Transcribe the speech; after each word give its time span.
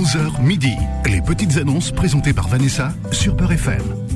11h 0.00 0.42
midi. 0.42 0.78
Les 1.04 1.20
petites 1.20 1.58
annonces 1.58 1.90
présentées 1.92 2.32
par 2.32 2.48
Vanessa 2.48 2.94
sur 3.12 3.36
Peur 3.36 3.52
FM. 3.52 4.09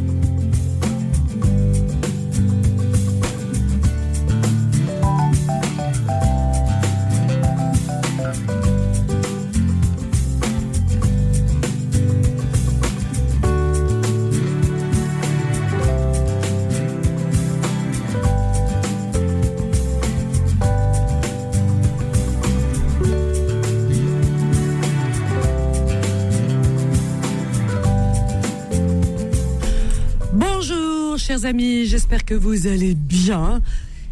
Amis, 31.44 31.86
j'espère 31.86 32.24
que 32.24 32.34
vous 32.34 32.66
allez 32.66 32.94
bien. 32.94 33.60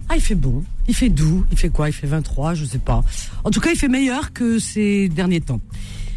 Ah, 0.08 0.16
il 0.16 0.20
fait 0.20 0.34
bon, 0.34 0.62
il 0.88 0.94
fait 0.94 1.08
doux, 1.08 1.44
il 1.50 1.58
fait 1.58 1.70
quoi? 1.70 1.88
Il 1.88 1.92
fait 1.92 2.06
23, 2.06 2.54
je 2.54 2.64
sais 2.64 2.78
pas. 2.78 3.04
En 3.44 3.50
tout 3.50 3.60
cas, 3.60 3.70
il 3.70 3.78
fait 3.78 3.88
meilleur 3.88 4.32
que 4.32 4.58
ces 4.58 5.08
derniers 5.08 5.40
temps. 5.40 5.60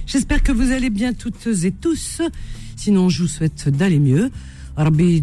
J'espère 0.06 0.44
que 0.44 0.52
vous 0.52 0.72
allez 0.72 0.90
bien 0.90 1.14
toutes 1.14 1.48
et 1.64 1.72
tous. 1.72 2.22
Sinon, 2.76 3.10
je 3.10 3.24
vous 3.24 3.28
souhaite 3.28 3.70
d'aller 3.70 4.00
mieux. 4.00 4.32
Rabbi 4.76 5.22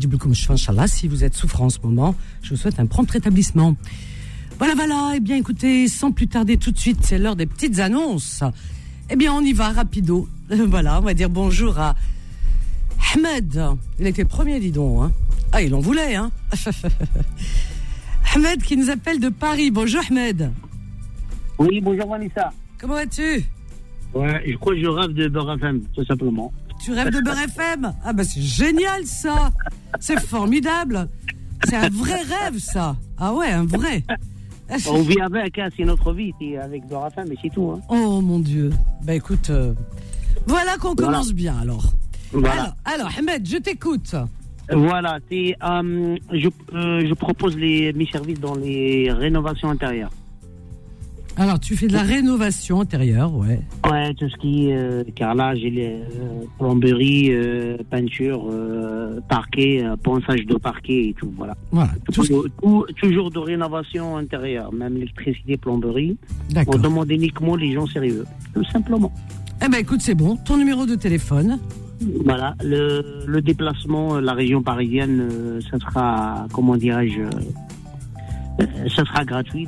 si 0.86 1.08
vous 1.08 1.24
êtes 1.24 1.34
souffrant 1.34 1.66
en 1.66 1.70
ce 1.70 1.78
moment, 1.82 2.14
je 2.42 2.50
vous 2.50 2.56
souhaite 2.56 2.80
un 2.80 2.86
prompt 2.86 3.10
rétablissement. 3.10 3.76
Voilà, 4.58 4.74
voilà. 4.74 5.12
Eh 5.16 5.20
bien, 5.20 5.36
écoutez, 5.36 5.88
sans 5.88 6.12
plus 6.12 6.28
tarder 6.28 6.56
tout 6.56 6.70
de 6.70 6.78
suite, 6.78 6.98
c'est 7.02 7.18
l'heure 7.18 7.36
des 7.36 7.46
petites 7.46 7.78
annonces. 7.78 8.42
Eh 9.10 9.16
bien, 9.16 9.32
on 9.32 9.42
y 9.42 9.52
va 9.52 9.70
rapido. 9.70 10.28
Voilà, 10.48 10.98
on 10.98 11.02
va 11.02 11.14
dire 11.14 11.30
bonjour 11.30 11.78
à 11.78 11.96
Ahmed. 13.14 13.60
Il 13.98 14.06
était 14.06 14.24
premier, 14.24 14.60
dis 14.60 14.70
donc. 14.72 15.02
Hein. 15.04 15.12
Ah, 15.52 15.62
il 15.62 15.74
en 15.74 15.80
voulait, 15.80 16.14
hein. 16.14 16.30
Ahmed 18.34 18.62
qui 18.62 18.76
nous 18.76 18.90
appelle 18.90 19.20
de 19.20 19.28
Paris. 19.28 19.70
Bonjour, 19.70 20.00
Ahmed. 20.08 20.50
Oui, 21.58 21.80
bonjour 21.80 22.08
Vanessa. 22.08 22.50
Comment 22.80 22.94
vas-tu? 22.94 23.44
Ouais, 24.14 24.42
je 24.46 24.56
crois 24.56 24.74
que 24.74 24.80
je 24.80 24.86
rêve 24.86 25.12
de 25.12 25.28
Beurre 25.28 25.54
FM, 25.54 25.82
tout 25.94 26.04
simplement. 26.04 26.52
Tu 26.82 26.92
rêves 26.92 27.10
de 27.10 27.20
Beurre 27.20 27.38
FM 27.56 27.92
Ah, 28.04 28.12
bah, 28.12 28.24
c'est 28.24 28.40
génial, 28.42 29.04
ça. 29.04 29.52
C'est 30.00 30.18
formidable. 30.20 31.08
C'est 31.64 31.76
un 31.76 31.88
vrai 31.90 32.20
rêve, 32.22 32.58
ça. 32.58 32.96
Ah 33.18 33.32
ouais, 33.34 33.50
un 33.50 33.64
vrai. 33.64 34.02
On 34.88 35.02
vit 35.02 35.20
avec, 35.20 35.58
hein, 35.58 35.68
c'est 35.76 35.84
notre 35.84 36.12
vie, 36.14 36.32
c'est 36.40 36.56
avec 36.56 36.86
Beurre 36.86 37.08
FM, 37.08 37.26
mais 37.28 37.36
c'est 37.42 37.50
tout. 37.50 37.70
Hein. 37.70 37.80
Oh 37.88 38.20
mon 38.22 38.38
Dieu. 38.38 38.70
Bah 39.04 39.14
écoute, 39.14 39.50
euh, 39.50 39.74
voilà 40.46 40.76
qu'on 40.78 40.94
Voilà. 40.94 41.12
commence 41.12 41.32
bien 41.32 41.56
alors. 41.60 41.92
Voilà. 42.32 42.52
Alors, 42.62 42.74
alors, 42.84 43.10
Ahmed, 43.18 43.46
je 43.48 43.56
t'écoute. 43.58 44.14
Voilà, 44.70 45.18
euh, 45.32 46.16
je, 46.32 46.48
euh, 46.74 47.04
je 47.06 47.14
propose 47.14 47.56
les, 47.56 47.92
mes 47.92 48.06
services 48.06 48.40
dans 48.40 48.54
les 48.54 49.10
rénovations 49.12 49.68
intérieures. 49.70 50.10
Alors, 51.36 51.58
tu 51.58 51.76
fais 51.76 51.86
de 51.88 51.94
la 51.94 52.02
rénovation 52.02 52.80
intérieure, 52.82 53.34
ouais. 53.34 53.60
Ouais, 53.90 54.12
tout 54.14 54.28
ce 54.28 54.36
qui 54.36 54.68
est 54.68 54.76
euh, 54.76 55.02
carrelage, 55.16 55.60
euh, 55.64 56.04
plomberie, 56.58 57.32
peinture, 57.90 58.48
parquet, 59.28 59.82
ponçage 60.02 60.44
de 60.46 60.56
parquet 60.56 61.08
et 61.08 61.14
tout, 61.14 61.32
voilà. 61.36 61.56
Voilà. 61.70 61.90
Tout 62.12 62.22
tout- 62.60 62.86
toujours 63.00 63.30
de 63.30 63.38
rénovation 63.38 64.16
intérieure, 64.18 64.72
même 64.72 64.96
électricité, 64.98 65.56
plomberie. 65.56 66.16
On 66.50 66.54
D'accord. 66.54 66.78
demande 66.78 67.10
uniquement 67.10 67.56
les 67.56 67.72
gens 67.72 67.86
sérieux, 67.86 68.24
tout 68.54 68.64
simplement. 68.64 69.12
Eh 69.64 69.68
ben 69.68 69.78
écoute, 69.78 70.00
c'est 70.02 70.14
bon. 70.14 70.36
Ton 70.36 70.56
numéro 70.58 70.84
de 70.86 70.96
téléphone. 70.96 71.58
Voilà, 72.24 72.54
le, 72.64 73.24
le 73.26 73.40
déplacement, 73.42 74.16
euh, 74.16 74.20
la 74.20 74.32
région 74.32 74.62
parisienne, 74.62 75.28
euh, 75.30 75.60
ça 75.70 75.78
sera, 75.78 76.46
comment 76.52 76.76
dirais-je, 76.76 77.20
euh, 77.20 78.64
ça 78.94 79.04
sera 79.04 79.24
gratuit, 79.24 79.66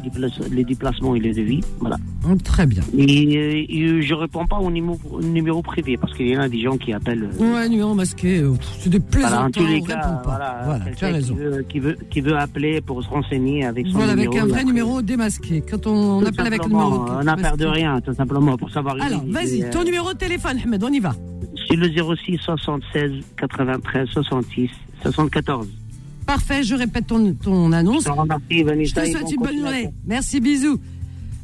les 0.51 0.65
déplacements 0.65 1.15
et 1.15 1.21
les 1.21 1.33
devis, 1.33 1.61
voilà. 1.81 1.97
Hum, 2.27 2.39
Très 2.41 2.67
bien. 2.67 2.83
Et, 2.97 3.67
et 3.79 4.03
je 4.03 4.15
réponds 4.15 4.47
pas 4.47 4.57
au 4.59 4.71
numéro, 4.71 5.63
privé 5.63 5.97
parce 5.97 6.15
qu'il 6.15 6.29
y 6.29 6.37
en 6.37 6.41
a 6.41 6.49
des 6.49 6.61
gens 6.61 6.77
qui 6.77 6.93
appellent. 6.93 7.29
Ouais, 7.39 7.69
numéro 7.69 7.95
masqué. 7.95 8.43
C'est 8.79 8.89
des 8.91 8.99
voilà, 8.99 9.11
plaisantins, 9.11 9.45
en 9.47 9.51
tous 9.51 9.67
les 9.67 9.81
cas, 9.83 10.23
voilà, 10.25 10.63
Voilà, 10.65 10.85
tu 10.97 11.05
as 11.05 11.09
raison. 11.09 11.35
Qui 11.35 11.41
veut, 11.41 11.63
qui, 11.69 11.79
veut, 11.81 11.97
qui 12.11 12.21
veut 12.21 12.37
appeler 12.37 12.81
pour 12.81 13.03
se 13.03 13.09
renseigner 13.09 13.65
avec 13.65 13.87
son 13.87 13.93
Voilà, 13.95 14.13
avec 14.13 14.29
numéro. 14.29 14.47
un 14.47 14.49
et 14.49 14.53
vrai 14.53 14.65
numéro 14.65 15.03
démasqué. 15.03 15.63
Quand 15.69 15.87
on, 15.87 16.25
appelle 16.25 16.47
avec 16.47 16.63
le 16.65 16.71
numéro. 16.71 17.07
On 17.11 17.25
n'a 17.25 17.37
peur 17.37 17.57
de 17.57 17.67
rien, 17.67 18.01
tout 18.01 18.15
simplement, 18.15 18.57
pour 18.57 18.71
savoir. 18.71 18.97
Alors, 19.01 19.23
vas-y, 19.29 19.69
ton 19.71 19.85
numéro 19.85 20.13
de 20.13 20.19
téléphone, 20.19 20.59
Ahmed, 20.65 20.83
on 20.83 20.93
y 20.93 21.01
va. 21.01 21.15
C'est 21.69 21.77
le 21.77 21.89
06 21.89 22.39
76 22.39 23.13
93 23.37 24.09
66 24.09 24.71
74. 25.03 25.69
Parfait, 26.27 26.63
je 26.63 26.75
répète 26.75 27.07
ton, 27.07 27.35
ton 27.35 27.73
annonce. 27.73 28.07
Remercie, 28.09 28.43
Je 28.51 28.65
Vanessa. 28.65 29.03
te 29.03 29.07
souhaite 29.11 29.23
bonne 29.23 29.33
une 29.35 29.43
bonne 29.43 29.59
journée. 29.61 29.91
Merci, 30.07 30.41
bisous. 30.41 30.81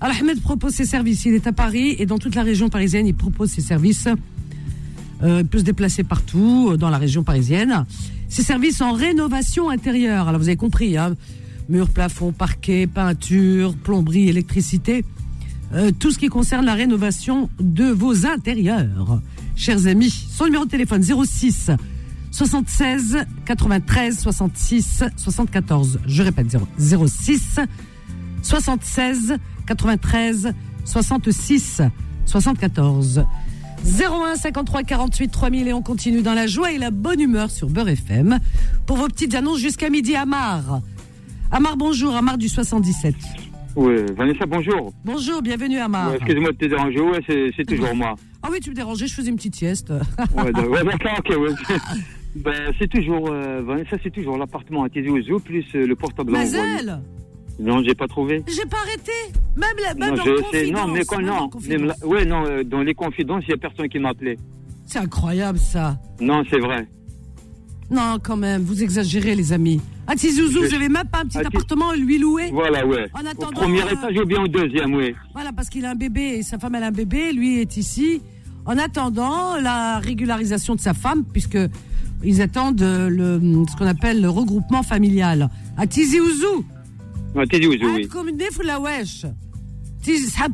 Alors, 0.00 0.16
Ahmed 0.19 0.41
propose 0.41 0.72
ses 0.72 0.86
services. 0.86 1.26
Il 1.26 1.34
est 1.34 1.47
à 1.47 1.53
Paris 1.53 1.97
et 1.98 2.06
dans 2.06 2.19
toute 2.19 2.34
la 2.34 2.42
région 2.42 2.70
parisienne, 2.70 3.06
il 3.06 3.14
propose 3.14 3.50
ses 3.50 3.60
services. 3.60 4.08
Euh, 5.22 5.41
il 5.42 5.47
peut 5.47 5.58
se 5.58 5.64
déplacer 5.64 6.03
partout 6.03 6.70
euh, 6.70 6.76
dans 6.78 6.88
la 6.88 6.97
région 6.97 7.22
parisienne. 7.22 7.84
Ses 8.28 8.42
services 8.42 8.81
en 8.81 8.92
rénovation 8.92 9.69
intérieure. 9.69 10.28
Alors, 10.28 10.41
vous 10.41 10.48
avez 10.48 10.56
compris, 10.56 10.97
hein, 10.97 11.14
mur, 11.69 11.91
plafond, 11.91 12.32
parquet, 12.32 12.87
peinture, 12.87 13.75
plomberie, 13.76 14.31
électricité. 14.31 15.04
Euh, 15.75 15.91
tout 15.97 16.10
ce 16.10 16.19
qui 16.19 16.28
concerne 16.28 16.64
la 16.64 16.75
rénovation 16.75 17.50
de 17.60 17.84
vos 17.84 18.26
intérieurs. 18.26 19.20
Chers 19.60 19.87
amis, 19.87 20.09
son 20.09 20.47
numéro 20.47 20.65
de 20.65 20.71
téléphone 20.71 21.03
06 21.03 21.71
76 22.31 23.26
93 23.44 24.19
66 24.19 25.04
74. 25.19 26.00
Je 26.06 26.22
répète 26.22 26.56
0 26.78 27.06
06 27.06 27.60
76 28.41 29.37
93 29.66 30.54
66 30.87 31.82
74. 32.25 33.26
01 33.84 34.37
53 34.37 34.82
48 34.82 35.28
3000 35.28 35.69
et 35.69 35.72
on 35.75 35.82
continue 35.82 36.22
dans 36.22 36.32
la 36.32 36.47
joie 36.47 36.72
et 36.72 36.78
la 36.78 36.91
bonne 36.91 37.20
humeur 37.20 37.50
sur 37.50 37.69
Beurre 37.69 37.91
FM 37.91 38.38
pour 38.87 38.97
vos 38.97 39.09
petites 39.09 39.34
annonces 39.34 39.59
jusqu'à 39.59 39.91
midi. 39.91 40.16
Amar. 40.16 40.81
Amar, 41.50 41.76
bonjour. 41.76 42.16
Amar 42.16 42.38
du 42.38 42.49
77. 42.49 43.15
Oui, 43.76 43.93
Vanessa, 44.16 44.47
bonjour. 44.47 44.94
Bonjour, 45.04 45.43
bienvenue 45.43 45.81
Amar. 45.81 46.12
Ouais, 46.12 46.16
Excuse-moi 46.16 46.53
de 46.53 46.56
te 46.56 46.65
déranger, 46.65 47.00
ouais, 47.00 47.53
c'est 47.54 47.66
toujours 47.66 47.94
moi. 47.94 48.16
Ah 48.43 48.49
oui, 48.51 48.61
tu 48.61 48.71
me 48.71 48.75
dérangeais, 48.75 49.06
je 49.06 49.15
faisais 49.15 49.31
une 49.31 49.37
petite 49.37 49.56
sieste. 49.56 49.93
Ouais, 50.37 50.53
d'accord, 50.53 51.19
ok, 51.19 51.37
ouais. 51.37 51.55
Ben, 52.37 52.73
c'est 52.78 52.89
toujours, 52.89 53.28
euh, 53.28 53.61
Vanessa, 53.62 53.97
c'est 54.03 54.12
toujours 54.12 54.39
l'appartement 54.39 54.84
à 54.84 54.89
Tizi 54.89 55.09
plus 55.45 55.65
euh, 55.75 55.84
le 55.87 55.97
portable. 55.97 56.31
Mazel, 56.31 57.00
Non, 57.59 57.83
j'ai 57.83 57.95
pas 57.97 58.06
trouvé. 58.06 58.43
j'ai 58.47 58.65
pas 58.67 58.77
arrêté. 58.87 59.11
Même, 59.56 59.71
la, 59.83 59.95
même 59.95 60.11
non, 60.11 60.17
dans 60.17 60.25
je 60.25 60.43
sais, 60.53 60.71
non, 60.71 60.87
mais 60.87 61.05
quand, 61.05 61.21
non, 61.21 61.50
même 61.69 61.87
là- 61.87 61.97
ouais, 62.05 62.25
non, 62.25 62.47
euh, 62.47 62.62
dans 62.62 62.83
les 62.83 62.95
confidences, 62.95 63.43
il 63.49 63.50
y 63.50 63.55
a 63.55 63.56
personne 63.56 63.89
qui 63.89 63.99
m'a 63.99 64.11
appelé. 64.11 64.39
C'est 64.87 65.00
incroyable 65.00 65.59
ça. 65.59 65.99
Non, 66.21 66.45
c'est 66.49 66.61
vrai. 66.61 66.87
Non, 67.91 68.19
quand 68.23 68.37
même, 68.37 68.62
vous 68.62 68.83
exagérez, 68.83 69.34
les 69.34 69.53
amis. 69.53 69.81
Ah, 70.06 70.15
si 70.17 70.33
Zouzou, 70.33 70.61
même 70.78 70.93
pas 71.11 71.21
un 71.21 71.27
petit 71.27 71.39
appartement, 71.39 71.93
lui 71.93 72.19
louer 72.19 72.51
Voilà, 72.53 72.87
ouais. 72.87 73.06
En 73.15 73.25
attendant, 73.27 73.49
au 73.49 73.62
premier 73.62 73.81
étage 73.81 74.17
ou 74.21 74.27
bien 74.27 74.43
au 74.43 74.49
deuxième, 74.49 74.95
oui. 74.95 75.15
Voilà, 75.33 75.53
parce 75.53 75.69
qu'il 75.69 75.84
a 75.84 75.91
un 75.91 75.95
bébé, 75.95 76.39
et 76.39 76.43
sa 76.43 76.59
femme 76.59 76.75
elle 76.77 76.84
a 76.84 76.89
un 76.89 76.93
bébé, 76.93 77.33
lui 77.33 77.61
est 77.61 77.77
ici. 77.77 78.23
En 78.67 78.77
attendant 78.79 79.56
la 79.56 79.99
régularisation 79.99 80.75
de 80.75 80.81
sa 80.81 80.95
femme, 80.95 81.25
puisque 81.25 81.59
ils 82.23 82.43
attendent 82.43 82.83
euh, 82.83 83.39
hum, 83.39 83.67
ce 83.69 83.77
qu'on 83.77 83.87
appelle 83.87 84.21
le 84.21 84.29
regroupement 84.29 84.83
familial. 84.83 85.49
À 85.77 85.87
Tizi 85.87 86.21
Ouzou. 86.21 86.65
À 87.37 87.47
Tizi 87.47 87.67
Ouzou, 87.67 87.87
ah, 87.87 87.95
oui. 87.97 88.09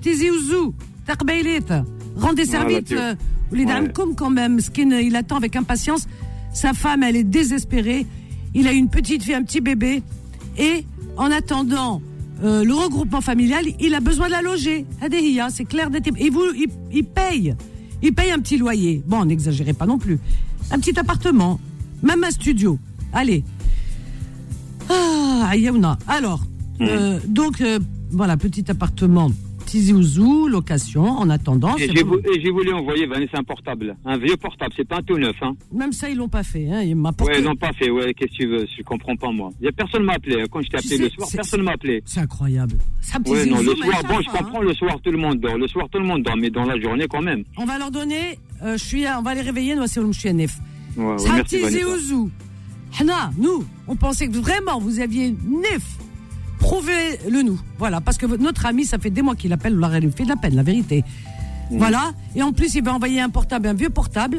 Tizi 0.01 0.31
Ouzou. 0.31 0.75
Rendez 2.17 2.45
service. 2.45 2.93
Euh, 2.93 3.15
les 3.53 3.65
dames, 3.65 3.93
comme 3.93 4.15
quand 4.15 4.31
même, 4.31 4.61
Skin, 4.61 4.91
il 4.91 5.17
attend 5.17 5.37
avec 5.37 5.57
impatience 5.57 6.07
sa 6.57 6.73
femme, 6.73 7.03
elle 7.03 7.17
est 7.17 7.25
désespérée. 7.25 8.07
Il 8.55 8.67
a 8.67 8.73
une 8.73 8.89
petite 8.89 9.23
fille, 9.23 9.35
un 9.35 9.43
petit 9.43 9.61
bébé. 9.61 10.03
Et 10.57 10.87
en 11.19 11.31
attendant 11.31 12.01
euh, 12.43 12.65
le 12.65 12.73
regroupement 12.73 13.21
familial, 13.21 13.67
il 13.79 13.95
a 13.95 14.01
besoin 14.01 14.29
de 14.29 14.33
la 14.33 14.41
loger. 14.41 14.87
Adéhia, 15.03 15.49
c'est 15.51 15.67
clair. 15.67 15.91
Il, 16.19 16.33
il, 16.91 17.05
paye. 17.05 17.55
Il 18.03 18.15
paye 18.15 18.31
un 18.31 18.39
petit 18.39 18.57
loyer. 18.57 19.03
Bon, 19.07 19.27
n'exagérez 19.27 19.75
pas 19.75 19.85
non 19.85 19.99
plus. 19.99 20.19
Un 20.71 20.79
petit 20.79 20.99
appartement. 20.99 21.61
Même 22.03 22.25
un 22.25 22.31
studio. 22.31 22.79
Allez. 23.13 23.45
Ah, 24.89 25.49
Ayaouna. 25.51 25.99
Alors, 26.09 26.41
hmm. 26.81 26.85
euh, 26.89 27.21
donc, 27.29 27.61
euh, 27.61 27.79
voilà, 28.13 28.39
petit 28.39 28.65
appartement 28.71 29.31
Tizi 29.77 29.93
Ouzou, 29.93 30.49
location, 30.49 31.05
en 31.05 31.29
attendant. 31.29 31.77
Et 31.77 31.87
j'ai, 31.95 32.03
vou- 32.03 32.17
voulu 32.55 32.73
envoyer 32.73 33.05
Vanessa 33.07 33.37
un 33.39 33.43
portable. 33.45 33.95
Un 34.07 34.17
vieux 34.17 34.37
portable, 34.39 34.73
c'est 34.75 34.89
pas 34.89 34.97
un 35.01 35.03
tout 35.03 35.19
neuf, 35.19 35.37
hein. 35.43 35.53
Même 35.71 35.93
ça, 35.93 36.09
ils 36.09 36.17
l'ont 36.17 36.31
pas 36.31 36.43
fait. 36.43 36.67
Hein. 36.71 36.81
Il 36.81 36.97
m'a 36.97 37.13
porté- 37.13 37.35
Ouais, 37.35 37.39
ils 37.41 37.45
n'ont 37.45 37.57
pas 37.57 37.75
fait, 37.75 37.91
ouais, 37.91 38.15
qu'est-ce 38.15 38.31
que 38.31 38.37
tu 38.37 38.47
veux, 38.49 38.65
je 38.75 38.83
comprends 38.85 39.15
pas, 39.17 39.31
moi. 39.31 39.51
Y 39.61 39.69
a 39.69 39.73
personne 39.73 40.05
m'a 40.05 40.15
appelé, 40.15 40.41
hein. 40.41 40.45
quand 40.51 40.63
je 40.63 40.69
t'ai 40.71 40.79
appelé 40.79 40.97
sais, 40.97 41.03
le 41.03 41.11
soir, 41.11 41.29
personne 41.31 41.61
m'a 41.63 41.73
appelé. 41.73 42.03
C'est 42.07 42.21
incroyable. 42.21 42.79
Ça, 43.03 43.19
Ouais, 43.19 43.25
Tizi 43.43 43.51
non, 43.51 43.57
le 43.61 43.63
Ouzou, 43.73 43.83
soir, 43.83 44.01
mais 44.03 44.09
bon, 44.15 44.21
je 44.23 44.31
comprends, 44.31 44.61
hein. 44.61 44.65
le 44.65 44.73
soir, 44.73 44.97
tout 45.05 45.11
le 45.11 45.19
monde 45.19 45.41
dort. 45.41 45.59
Le 45.59 45.69
soir, 45.69 45.87
tout 45.93 45.99
le 45.99 46.07
monde 46.07 46.23
dort, 46.23 46.37
mais 46.39 46.49
dans 46.49 46.65
la 46.65 46.81
journée, 46.81 47.07
quand 47.07 47.21
même. 47.23 47.45
On 47.59 47.67
va 47.67 47.77
leur 47.79 47.91
donner 47.91 48.39
euh, 48.65 48.79
je 48.79 48.83
suis, 48.85 49.05
on 49.07 49.21
va 49.21 49.35
les 49.35 49.43
réveiller, 49.43 49.75
nous, 49.77 49.87
c'est. 49.87 50.01
Ouais, 50.01 50.07
ouais, 50.97 51.17
Vanessa. 51.19 51.89
Ouzou. 51.95 52.31
Hana, 52.99 53.31
nous, 53.39 53.63
on 53.89 53.95
pensait 53.97 54.27
que 54.29 54.39
vraiment 54.39 54.79
vous 54.81 55.01
aviez 55.01 55.33
Nef. 55.33 55.83
Prouvez-le 56.59 57.43
nous. 57.43 57.61
Voilà, 57.79 58.01
parce 58.01 58.17
que 58.19 58.27
notre 58.27 58.67
ami, 58.67 58.85
ça 58.85 58.99
fait 58.99 59.11
des 59.11 59.23
mois 59.23 59.37
qu'il 59.37 59.53
appelle, 59.53 59.79
on 59.83 59.89
lui 59.99 60.11
fait 60.11 60.25
de 60.25 60.29
la 60.29 60.37
peine, 60.37 60.55
la 60.55 60.63
vérité. 60.63 61.05
Voilà, 61.71 62.13
et 62.35 62.43
en 62.43 62.53
plus, 62.53 62.75
il 62.77 62.85
va 62.85 62.95
envoyer 62.95 63.21
un 63.21 63.29
portable, 63.29 63.67
un 63.69 63.75
vieux 63.75 63.91
portable, 63.91 64.39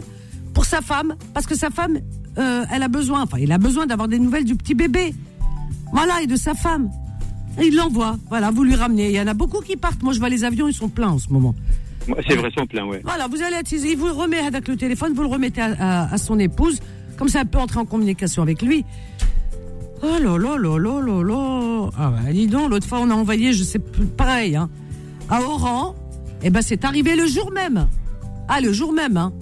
pour 0.54 0.66
sa 0.66 0.82
femme, 0.82 1.16
parce 1.34 1.46
que 1.46 1.56
sa 1.56 1.70
femme, 1.70 1.98
euh, 2.38 2.66
elle 2.72 2.84
a 2.84 2.88
besoin, 2.88 3.24
enfin, 3.24 3.38
il 3.40 3.52
a 3.52 3.58
besoin 3.58 3.86
d'avoir 3.86 4.08
des 4.08 4.18
nouvelles 4.20 4.46
du 4.46 4.56
petit 4.56 4.74
bébé. 4.76 5.14
Voilà, 5.92 6.22
et 6.22 6.28
de 6.28 6.36
sa 6.36 6.54
femme. 6.54 6.90
Et 7.60 7.68
il 7.68 7.76
l'envoie. 7.76 8.18
Voilà, 8.30 8.52
vous 8.52 8.64
lui 8.64 8.76
ramenez. 8.76 9.08
Il 9.10 9.16
y 9.16 9.22
en 9.22 9.28
a 9.28 9.34
beaucoup 9.34 9.62
qui 9.62 9.76
partent. 9.78 10.04
Moi, 10.04 10.14
je 10.14 10.20
vois 10.20 10.30
les 10.30 10.44
avions, 10.44 10.68
ils 10.68 10.74
sont 10.74 10.90
pleins 10.90 11.10
en 11.10 11.20
ce 11.20 11.30
moment. 11.32 11.56
C'est 12.28 12.36
vrai, 12.36 12.50
son 12.58 12.66
plein, 12.66 12.86
ouais. 12.86 13.02
Voilà, 13.04 13.28
vous 13.28 13.42
allez 13.42 13.56
attiser, 13.58 13.92
il 13.92 13.98
vous 13.98 14.14
remet 14.14 14.38
avec 14.40 14.68
le 14.68 14.78
téléphone, 14.78 15.14
vous 15.14 15.24
le 15.24 15.28
remettez 15.28 15.62
à, 15.62 15.76
à- 16.06 16.14
à 16.14 16.18
son 16.18 16.40
épouse, 16.40 16.80
comme 17.18 17.28
ça 17.28 17.42
elle 17.42 17.48
peut 17.48 17.58
entrer 17.60 17.80
en 17.80 17.86
communication 17.86 18.42
avec 18.44 18.62
lui. 18.62 18.86
Oh 20.04 20.06
là 20.22 20.38
là 20.38 20.58
là 20.58 20.78
là 20.78 21.02
là 21.02 21.24
là 21.24 21.90
Ah 21.98 22.12
bah 22.12 22.32
dis 22.32 22.48
donc, 22.48 22.70
l'autre 22.70 22.88
fois 22.88 23.00
on 23.02 23.10
a 23.10 23.16
envoyé, 23.16 23.54
je 23.54 23.64
sais 23.64 23.80
plus, 23.80 24.06
pareil, 24.06 24.56
hein, 24.56 24.70
à 25.30 25.42
Oran, 25.42 25.96
et 26.44 26.50
ben 26.50 26.62
c'est 26.62 26.86
arrivé 26.86 27.16
le 27.16 27.26
jour 27.26 27.52
même. 27.52 27.88
Ah, 28.48 28.62
le 28.62 28.72
jour 28.72 28.94
même, 28.94 29.18
hein. 29.18 29.34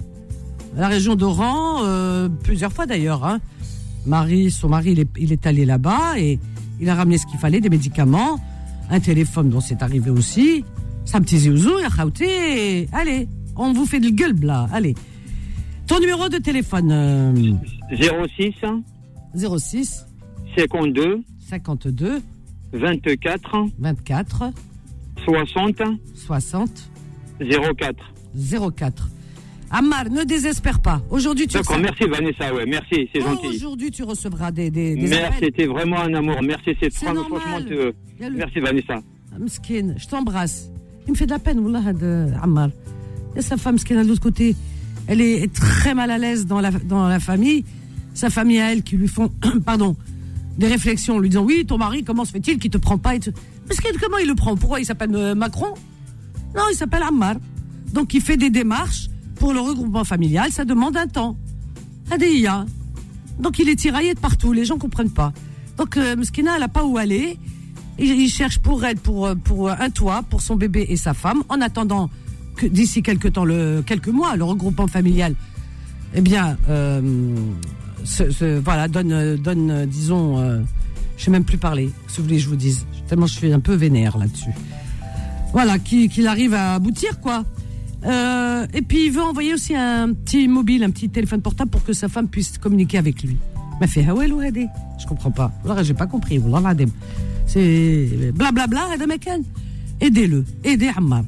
La 0.76 0.88
région 0.88 1.14
d'Oran, 1.14 1.84
euh, 1.84 2.28
plusieurs 2.28 2.72
fois 2.72 2.86
d'ailleurs, 2.86 3.24
hein. 3.24 3.38
Marie, 4.06 4.50
son 4.50 4.68
mari, 4.68 4.92
il 4.92 5.00
est, 5.00 5.08
il 5.18 5.32
est 5.32 5.46
allé 5.46 5.64
là-bas 5.64 6.18
et 6.18 6.38
il 6.80 6.88
a 6.88 6.94
ramené 6.94 7.18
ce 7.18 7.26
qu'il 7.26 7.38
fallait, 7.38 7.60
des 7.60 7.70
médicaments, 7.70 8.38
un 8.90 9.00
téléphone 9.00 9.50
dont 9.50 9.60
c'est 9.60 9.82
arrivé 9.82 10.10
aussi. 10.10 10.64
Ça 11.04 11.20
petit 11.20 11.48
khaouti. 11.96 12.88
Allez, 12.92 13.28
on 13.56 13.72
vous 13.72 13.86
fait 13.86 14.00
du 14.00 14.12
gueule, 14.12 14.34
là. 14.40 14.68
Allez. 14.72 14.94
Ton 15.86 16.00
numéro 16.00 16.28
de 16.28 16.38
téléphone, 16.38 16.90
euh, 16.90 17.52
06 17.92 18.54
06 19.34 20.06
52 20.56 21.22
52 21.48 22.20
24 22.72 23.66
24 23.78 24.50
60 25.24 25.82
60 26.14 26.90
04. 27.40 27.94
04. 28.76 29.08
Ammar, 29.70 30.08
ne 30.10 30.22
désespère 30.24 30.80
pas. 30.80 31.02
Aujourd'hui, 31.10 31.46
tu 31.48 31.54
D'accord, 31.56 31.78
merci 31.78 32.04
Vanessa, 32.04 32.54
ouais, 32.54 32.66
merci, 32.66 33.08
c'est 33.12 33.20
gentil. 33.20 33.48
Aujourd'hui, 33.48 33.90
tu 33.90 34.04
recevras 34.04 34.50
des, 34.52 34.70
des, 34.70 34.94
des 34.94 35.02
Merci, 35.08 35.16
appels. 35.24 35.38
c'était 35.42 35.66
vraiment 35.66 36.00
un 36.00 36.14
amour. 36.14 36.40
Merci, 36.42 36.70
c'est 36.80 36.92
franchement, 36.94 37.36
euh, 37.70 37.92
le- 38.20 38.30
merci 38.30 38.60
Vanessa. 38.60 39.00
Je 39.38 40.06
t'embrasse. 40.08 40.70
Il 41.06 41.12
me 41.12 41.16
fait 41.16 41.26
de 41.26 41.30
la 41.32 41.38
peine, 41.40 41.58
Wallah, 41.58 41.92
de 41.92 42.28
Ammar. 42.42 42.70
Et 43.36 43.42
sa 43.42 43.56
femme, 43.56 43.74
Mskin, 43.74 44.02
de 44.02 44.08
l'autre 44.08 44.20
côté, 44.22 44.54
elle 45.08 45.20
est 45.20 45.52
très 45.52 45.94
mal 45.94 46.10
à 46.10 46.18
l'aise 46.18 46.46
dans 46.46 46.60
la, 46.60 46.70
dans 46.70 47.08
la 47.08 47.20
famille. 47.20 47.64
Sa 48.14 48.30
famille 48.30 48.60
à 48.60 48.72
elle 48.72 48.82
qui 48.82 48.96
lui 48.96 49.08
font, 49.08 49.30
pardon, 49.66 49.96
des 50.58 50.66
réflexions, 50.66 51.18
lui 51.18 51.28
disant 51.28 51.44
Oui, 51.44 51.64
ton 51.66 51.78
mari, 51.78 52.04
comment 52.04 52.24
se 52.24 52.32
fait-il 52.32 52.58
qu'il 52.58 52.70
te 52.70 52.78
prend 52.78 52.98
pas 52.98 53.14
et. 53.14 53.20
Mskin, 53.68 53.88
comment 54.00 54.18
il 54.18 54.28
le 54.28 54.34
prend? 54.34 54.56
Pourquoi 54.56 54.80
il 54.80 54.86
s'appelle 54.86 55.14
euh, 55.14 55.34
Macron? 55.34 55.74
Non, 56.54 56.62
il 56.70 56.76
s'appelle 56.76 57.02
Ammar. 57.02 57.36
Donc, 57.92 58.14
il 58.14 58.20
fait 58.20 58.36
des 58.36 58.50
démarches 58.50 59.08
pour 59.36 59.52
le 59.52 59.60
regroupement 59.60 60.04
familial. 60.04 60.50
Ça 60.52 60.64
demande 60.64 60.96
un 60.96 61.06
temps. 61.06 61.36
Adiya. 62.10 62.66
Donc, 63.38 63.58
il 63.58 63.68
est 63.68 63.76
tiraillé 63.76 64.14
de 64.14 64.20
partout. 64.20 64.52
Les 64.52 64.64
gens 64.64 64.78
comprennent 64.78 65.10
pas. 65.10 65.32
Donc, 65.76 65.96
euh, 65.96 66.16
Mskina, 66.16 66.54
elle 66.54 66.60
n'a 66.60 66.68
pas 66.68 66.84
où 66.84 66.96
aller. 66.96 67.38
Il, 67.98 68.28
cherche 68.28 68.58
pour 68.58 68.84
elle, 68.84 68.96
pour, 68.96 69.26
euh, 69.26 69.34
pour 69.34 69.70
un 69.70 69.90
toit, 69.90 70.22
pour 70.22 70.42
son 70.42 70.56
bébé 70.56 70.86
et 70.88 70.96
sa 70.96 71.14
femme, 71.14 71.42
en 71.48 71.60
attendant 71.60 72.10
que 72.56 72.66
d'ici 72.66 73.02
quelques 73.02 73.32
temps, 73.32 73.44
le, 73.44 73.82
quelques 73.86 74.08
mois, 74.08 74.36
le 74.36 74.44
regroupement 74.44 74.86
familial, 74.86 75.34
eh 76.14 76.20
bien, 76.20 76.56
euh, 76.68 77.00
voilà, 78.64 78.88
donne, 78.88 79.36
donne, 79.36 79.86
disons, 79.86 80.38
euh, 80.38 80.60
je 81.16 81.24
sais 81.24 81.30
même 81.30 81.44
plus 81.44 81.58
parler, 81.58 81.90
si 82.08 82.18
vous 82.18 82.24
voulez 82.24 82.38
je 82.38 82.48
vous 82.48 82.56
dise, 82.56 82.86
tellement 83.08 83.26
je 83.26 83.34
suis 83.34 83.52
un 83.52 83.60
peu 83.60 83.74
vénère 83.74 84.18
là-dessus. 84.18 84.50
Voilà, 85.52 85.78
qu'il 85.78 86.08
qu'il 86.08 86.26
arrive 86.26 86.54
à 86.54 86.74
aboutir, 86.74 87.20
quoi. 87.20 87.44
Euh, 88.04 88.66
et 88.74 88.82
puis 88.82 89.06
il 89.06 89.12
veut 89.12 89.22
envoyer 89.22 89.54
aussi 89.54 89.74
un 89.74 90.12
petit 90.12 90.48
mobile, 90.48 90.84
un 90.84 90.90
petit 90.90 91.08
téléphone 91.08 91.40
portable 91.40 91.70
pour 91.70 91.82
que 91.82 91.92
sa 91.92 92.08
femme 92.08 92.28
puisse 92.28 92.58
communiquer 92.58 92.98
avec 92.98 93.22
lui. 93.22 93.36
m'a 93.80 93.86
fait 93.86 94.06
Hawel 94.06 94.32
ou 94.32 94.40
Hadi 94.40 94.66
Je 94.98 95.06
comprends 95.06 95.30
pas. 95.30 95.52
Alors 95.64 95.82
j'ai 95.82 95.94
pas 95.94 96.06
compris. 96.06 96.40
C'est 97.46 98.32
blablabla, 98.34 98.92
Hada 98.92 99.06
Mekan. 99.06 99.40
Aidez-le. 100.00 100.44
Aidez 100.62 100.90
Ammar. 100.94 101.24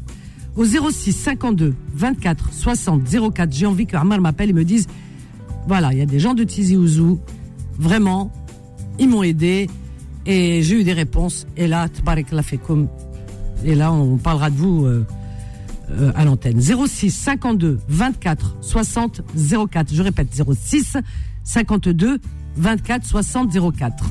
Au 0.57 0.65
06 0.65 1.13
52 1.13 1.75
24 1.95 2.53
60 2.53 3.03
04, 3.33 3.53
j'ai 3.53 3.67
envie 3.67 3.87
que 3.87 3.97
Ammar 3.97 4.21
m'appelle 4.21 4.51
et 4.51 4.53
me 4.53 4.65
dise 4.65 4.87
voilà, 5.69 5.93
il 5.93 5.99
y 5.99 6.03
a 6.03 6.07
des 6.07 6.19
gens 6.19 6.33
de 6.33 6.45
Tizi 6.45 6.79
Ouzou, 6.79 7.21
vraiment, 7.79 8.33
ils 8.99 9.07
m'ont 9.07 9.23
aidé 9.23 9.69
et 10.25 10.63
j'ai 10.63 10.81
eu 10.81 10.83
des 10.83 10.95
réponses. 10.95 11.47
Et 11.59 11.67
là, 11.67 11.89
Tbarek 11.91 12.33
la 12.33 12.43
fekoum. 12.43 12.89
Et 13.67 13.75
là, 13.75 13.93
on 13.93 14.17
parlera 14.17 14.49
de 14.49 14.57
vous 14.57 14.87
euh, 14.87 15.05
euh, 15.91 16.11
à 16.17 16.25
l'antenne. 16.25 16.59
06 16.59 17.11
52 17.11 17.81
24 17.87 18.57
60 18.63 19.21
04. 19.71 19.95
Je 19.95 20.03
répète, 20.03 20.29
06 20.33 20.97
52 21.45 22.19
24 22.57 23.05
60 23.05 23.75
04. 23.77 24.05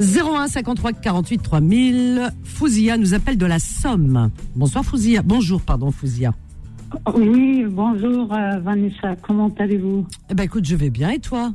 01 0.00 0.48
53 0.48 0.94
48 0.94 1.42
3000. 1.42 2.32
Fouzia 2.42 2.96
nous 2.96 3.14
appelle 3.14 3.38
de 3.38 3.46
la 3.46 3.60
Somme. 3.60 4.32
Bonsoir 4.56 4.84
Fouzia. 4.84 5.22
Bonjour, 5.22 5.60
pardon 5.62 5.92
Fouzia. 5.92 6.34
Oui, 7.14 7.64
bonjour 7.68 8.32
euh, 8.32 8.58
Vanessa, 8.60 9.16
comment 9.16 9.50
allez-vous? 9.58 10.06
Eh 10.30 10.34
ben 10.34 10.44
écoute, 10.44 10.64
je 10.64 10.76
vais 10.76 10.90
bien 10.90 11.10
et 11.10 11.18
toi? 11.18 11.52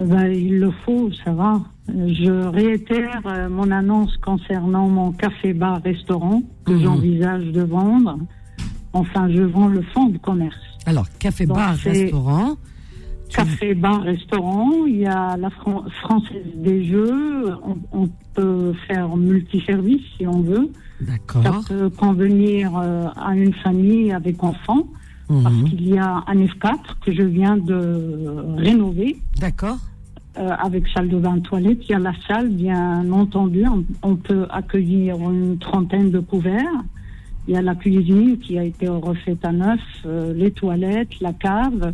Ben, 0.00 0.32
Il 0.32 0.58
le 0.60 0.70
faut, 0.84 1.10
ça 1.24 1.32
va. 1.32 1.60
Je 1.88 2.46
réitère 2.48 3.20
euh, 3.26 3.48
mon 3.48 3.70
annonce 3.70 4.16
concernant 4.18 4.88
mon 4.88 5.12
café-bar-restaurant 5.12 6.42
que 6.64 6.72
Mhm. 6.72 6.82
j'envisage 6.82 7.44
de 7.46 7.62
vendre. 7.62 8.18
Enfin, 8.92 9.28
je 9.30 9.42
vends 9.42 9.68
le 9.68 9.82
fonds 9.82 10.06
de 10.08 10.18
commerce. 10.18 10.56
Alors, 10.86 11.06
café, 11.18 11.46
Donc, 11.46 11.56
bar, 11.56 11.76
c'est- 11.76 11.90
restaurant. 12.04 12.56
Tu- 13.28 13.36
Café-bar-restaurant, 13.36 14.86
il 14.86 14.96
y 15.00 15.06
a 15.06 15.36
la 15.36 15.50
Fran- 15.50 15.84
Française 16.00 16.46
des 16.56 16.84
Jeux, 16.84 17.44
on, 17.62 17.76
on 17.92 18.08
peut 18.34 18.72
faire 18.86 19.14
multiservice 19.16 20.00
si 20.16 20.26
on 20.26 20.40
veut. 20.40 20.70
Ça 21.06 21.60
peut 21.68 21.90
convenir 21.90 22.72
euh, 22.76 23.06
à 23.16 23.34
une 23.36 23.54
famille 23.54 24.12
avec 24.12 24.42
enfants, 24.42 24.86
parce 25.28 25.54
Mhm. 25.54 25.64
qu'il 25.68 25.88
y 25.88 25.98
a 25.98 26.24
un 26.26 26.36
F4 26.46 26.96
que 27.04 27.12
je 27.12 27.22
viens 27.22 27.56
de 27.56 27.80
rénover. 28.56 29.18
D'accord. 29.40 29.78
euh, 30.38 30.50
avec 30.62 30.86
salle 30.94 31.08
de 31.08 31.18
bain 31.18 31.40
toilette. 31.40 31.78
Il 31.88 31.90
y 31.90 31.94
a 31.94 31.98
la 31.98 32.12
salle, 32.28 32.48
bien 32.50 33.10
entendu. 33.10 33.64
On, 33.66 33.84
on 34.02 34.14
peut 34.14 34.46
accueillir 34.50 35.16
une 35.16 35.58
trentaine 35.58 36.12
de 36.12 36.20
couverts. 36.20 36.84
Il 37.48 37.54
y 37.54 37.56
a 37.56 37.62
la 37.62 37.74
cuisine 37.74 38.38
qui 38.38 38.56
a 38.56 38.62
été 38.62 38.86
refaite 38.86 39.44
à 39.44 39.50
neuf, 39.50 39.80
euh, 40.06 40.32
les 40.34 40.52
toilettes, 40.52 41.18
la 41.20 41.32
cave, 41.32 41.92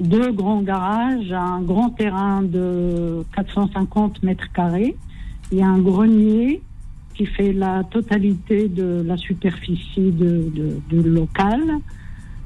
deux 0.00 0.32
grands 0.32 0.62
garages, 0.62 1.30
un 1.30 1.60
grand 1.60 1.90
terrain 1.90 2.42
de 2.42 3.22
450 3.36 4.24
mètres 4.24 4.50
carrés. 4.52 4.96
Il 5.52 5.58
y 5.58 5.62
a 5.62 5.68
un 5.68 5.78
grenier 5.78 6.62
qui 7.14 7.26
fait 7.26 7.52
la 7.52 7.84
totalité 7.84 8.68
de 8.68 9.02
la 9.06 9.16
superficie 9.16 10.10
de, 10.10 10.50
de- 10.54 10.80
du 10.88 11.08
local. 11.08 11.60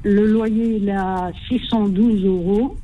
Le 0.03 0.25
loyer, 0.31 0.77
il 0.77 0.89
est 0.89 0.93
à 0.93 1.31
612 1.49 2.23
euros. 2.25 2.77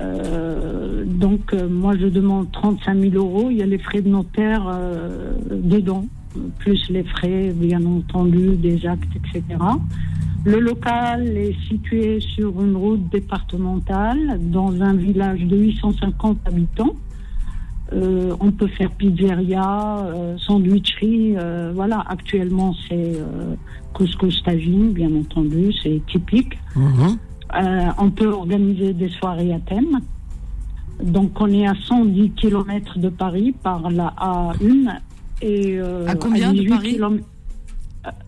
Euh, 0.00 1.04
donc, 1.04 1.52
euh, 1.52 1.68
moi, 1.68 1.96
je 1.96 2.06
demande 2.06 2.50
35 2.52 2.98
000 2.98 3.14
euros. 3.14 3.48
Il 3.50 3.58
y 3.58 3.62
a 3.62 3.66
les 3.66 3.78
frais 3.78 4.02
de 4.02 4.08
notaire 4.08 4.66
euh, 4.68 5.32
dedans, 5.50 6.04
plus 6.58 6.90
les 6.90 7.04
frais, 7.04 7.52
bien 7.54 7.84
entendu, 7.84 8.56
des 8.56 8.84
actes, 8.86 9.08
etc. 9.16 9.42
Le 10.44 10.58
local 10.60 11.26
est 11.28 11.54
situé 11.68 12.20
sur 12.20 12.60
une 12.62 12.76
route 12.76 13.08
départementale 13.10 14.38
dans 14.50 14.82
un 14.82 14.94
village 14.94 15.40
de 15.44 15.56
850 15.56 16.38
habitants. 16.46 16.94
Euh, 17.92 18.34
on 18.40 18.50
peut 18.50 18.66
faire 18.66 18.90
pizzeria, 18.90 19.98
euh, 20.06 20.36
sandwicherie. 20.38 21.34
euh, 21.36 21.72
voilà, 21.74 22.02
actuellement, 22.08 22.74
c'est 22.88 23.16
euh, 23.16 23.54
couscous 23.92 24.42
tagine, 24.42 24.92
bien 24.92 25.14
entendu, 25.14 25.72
c'est 25.82 26.00
typique. 26.06 26.58
Mhm. 26.74 27.18
Euh, 27.54 27.86
on 27.98 28.10
peut 28.10 28.30
organiser 28.30 28.94
des 28.94 29.08
soirées 29.10 29.52
à 29.52 29.60
thème. 29.60 30.00
Donc, 31.02 31.40
on 31.40 31.46
est 31.48 31.66
à 31.66 31.74
110 31.74 32.30
km 32.30 32.98
de 32.98 33.08
Paris 33.10 33.54
par 33.62 33.90
la 33.90 34.14
A1. 34.18 34.98
Et, 35.42 35.76
euh, 35.78 36.06
À 36.08 36.14
combien 36.14 36.52
de 36.52 36.58
18 36.58 36.68
Paris 36.70 36.96
kilom- 36.96 37.20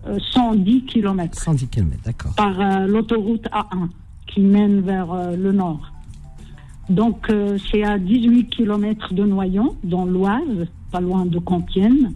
euh, 0.06 0.18
110 0.32 0.84
km 0.84 1.38
110 1.40 1.66
km, 1.68 1.96
d'accord. 2.04 2.34
par 2.36 2.60
euh, 2.60 2.86
l'autoroute 2.86 3.46
A1 3.52 3.88
qui 4.26 4.40
mène 4.40 4.80
vers 4.80 5.10
euh, 5.12 5.34
le 5.36 5.52
nord. 5.52 5.92
Donc, 6.88 7.30
euh, 7.30 7.58
c'est 7.70 7.82
à 7.82 7.98
18 7.98 8.48
km 8.48 9.12
de 9.12 9.24
Noyon, 9.24 9.76
dans 9.82 10.04
l'Oise, 10.04 10.66
pas 10.92 11.00
loin 11.00 11.26
de 11.26 11.38
Compiègne. 11.38 12.12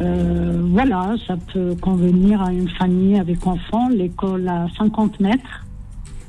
Euh, 0.00 0.62
voilà, 0.70 1.14
ça 1.26 1.36
peut 1.52 1.74
convenir 1.80 2.42
à 2.42 2.52
une 2.52 2.68
famille 2.68 3.18
avec 3.18 3.46
enfants. 3.46 3.88
L'école 3.88 4.46
à 4.48 4.66
50 4.76 5.18
mètres, 5.20 5.66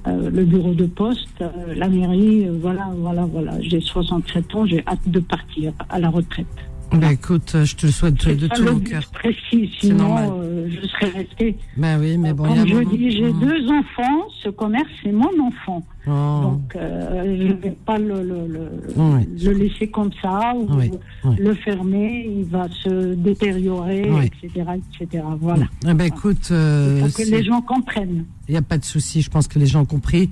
euh, 0.08 0.30
le 0.30 0.46
bureau 0.46 0.74
de 0.74 0.86
poste, 0.86 1.42
euh, 1.42 1.76
la 1.76 1.88
mairie, 1.90 2.48
euh, 2.48 2.58
voilà, 2.60 2.90
voilà, 2.98 3.26
voilà. 3.26 3.60
J'ai 3.62 3.82
67 3.82 4.56
ans, 4.56 4.66
j'ai 4.66 4.84
hâte 4.88 5.08
de 5.08 5.20
partir 5.20 5.74
à 5.90 6.00
la 6.00 6.10
retraite. 6.10 6.48
Ben 6.91 7.12
écoute, 7.12 7.55
je 7.63 7.75
te 7.75 7.86
le 7.86 7.91
souhaite 7.91 8.15
de, 8.27 8.48
tout 8.48 8.63
mon 8.63 8.79
cœur. 8.79 9.03
précis, 9.13 9.72
sinon 9.79 10.15
euh, 10.41 10.67
je 10.69 10.88
serais 10.88 11.10
restée. 11.19 11.55
Ben 11.77 12.00
oui, 12.00 12.17
mais 12.17 12.34
bon, 12.34 12.46
il 12.50 12.55
y 12.55 12.60
a 12.60 12.62
Comme 12.62 12.67
je 12.69 12.74
moment- 12.75 12.89
dis, 12.91 13.12
j'ai 13.12 13.31
Mm. 13.31 13.39
deux 13.39 13.67
enfants, 13.72 14.27
ce 14.43 14.50
commerce 14.50 14.89
c'est 15.03 15.12
mon 15.12 15.29
enfant. 15.48 15.84
Oh. 16.08 16.10
Donc 16.43 16.75
euh, 16.75 17.38
je 17.38 17.43
ne 17.43 17.53
vais 17.53 17.75
pas 17.86 18.00
le, 18.00 18.24
le, 18.24 18.48
le, 18.48 18.72
Oui, 18.96 19.27
le 19.43 19.51
laisser 19.53 19.88
comme 19.89 20.10
ça 20.22 20.53
ou 20.55 20.67
Oui, 20.77 20.89
oui. 21.25 21.36
le 21.38 21.53
fermer, 21.53 22.27
il 22.38 22.46
va 22.46 22.67
se 22.84 23.13
détériorer, 23.13 24.10
etc., 24.24 24.65
etc. 25.00 25.24
Voilà. 25.39 25.65
Eh 25.88 25.93
ben 25.93 26.05
écoute, 26.05 26.50
euh, 26.51 27.01
Il 27.05 27.12
faut 27.12 27.24
que 27.24 27.29
les 27.29 27.43
gens 27.43 27.62
comprennent. 27.62 28.25
il 28.48 28.51
n'y 28.53 28.58
a 28.58 28.62
pas 28.63 28.77
de 28.79 28.86
souci. 28.86 29.22
Je 29.22 29.29
pense 29.29 29.48
que 29.48 29.60
les 29.60 29.67
gens 29.67 29.81
ont 29.81 29.86
compris. 29.86 30.29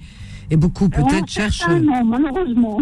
Et 0.50 0.56
beaucoup 0.56 0.88
peut-être 0.90 1.28
cherchent. 1.28 1.58
certains, 1.60 1.80
non, 1.82 2.06
malheureusement. 2.06 2.80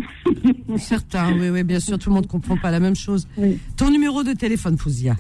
Certains, 0.78 1.34
oui, 1.34 1.50
oui, 1.50 1.64
bien 1.64 1.80
sûr, 1.80 1.98
tout 1.98 2.10
le 2.10 2.16
monde 2.16 2.26
ne 2.26 2.30
comprend 2.30 2.58
pas 2.58 2.70
la 2.72 2.80
même 2.80 2.96
chose. 2.96 3.28
Oui. 3.38 3.58
Ton 3.76 3.90
numéro 3.90 4.24
de 4.24 4.34
téléphone, 4.34 4.78
Fouzia 4.78 5.16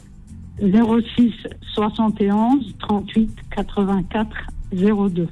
06 0.61 1.33
71 1.73 2.75
38 2.79 3.29
84 3.55 4.27
02. 4.71 5.27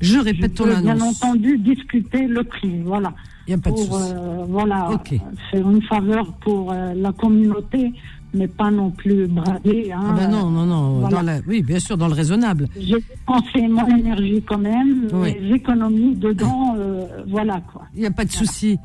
Je 0.00 0.06
Je 0.14 0.18
répète 0.18 0.54
ton 0.54 0.64
peux 0.64 0.70
bien 0.80 0.92
annonce. 0.92 1.22
entendu 1.22 1.58
discuter 1.58 2.26
le 2.26 2.42
prix, 2.44 2.80
voilà. 2.84 3.12
Il 3.46 3.54
n'y 3.54 3.60
a 3.60 3.62
pas 3.62 3.70
de 3.70 3.76
souci. 3.76 3.90
euh, 3.92 4.44
voilà, 4.48 4.90
Ok. 4.90 5.14
faire 5.50 5.70
une 5.70 5.82
faveur 5.82 6.32
pour 6.40 6.72
euh, 6.72 6.94
la 6.94 7.12
communauté, 7.12 7.92
mais 8.34 8.48
pas 8.48 8.70
non 8.70 8.90
plus 8.90 9.26
brader. 9.26 9.92
Hein. 9.92 10.00
Ah 10.10 10.12
ben 10.16 10.28
non, 10.30 10.50
non, 10.50 10.64
non. 10.66 10.98
voilà. 11.00 11.16
Dans 11.16 11.22
la... 11.22 11.38
Oui, 11.46 11.62
bien 11.62 11.78
sûr, 11.78 11.96
dans 11.98 12.08
le 12.08 12.14
raisonnable. 12.14 12.68
J'ai 12.78 12.94
dépensé 12.94 13.68
mon 13.68 13.86
énergie 13.96 14.42
quand 14.46 14.58
même, 14.58 15.08
Oui. 15.12 15.36
mes 15.40 15.54
économies 15.56 16.14
dedans, 16.16 16.74
euh, 16.78 17.04
voilà 17.28 17.60
quoi. 17.72 17.82
Il 17.94 18.00
n'y 18.00 18.06
a 18.06 18.10
pas 18.10 18.24
de 18.24 18.32
souci. 18.32 18.78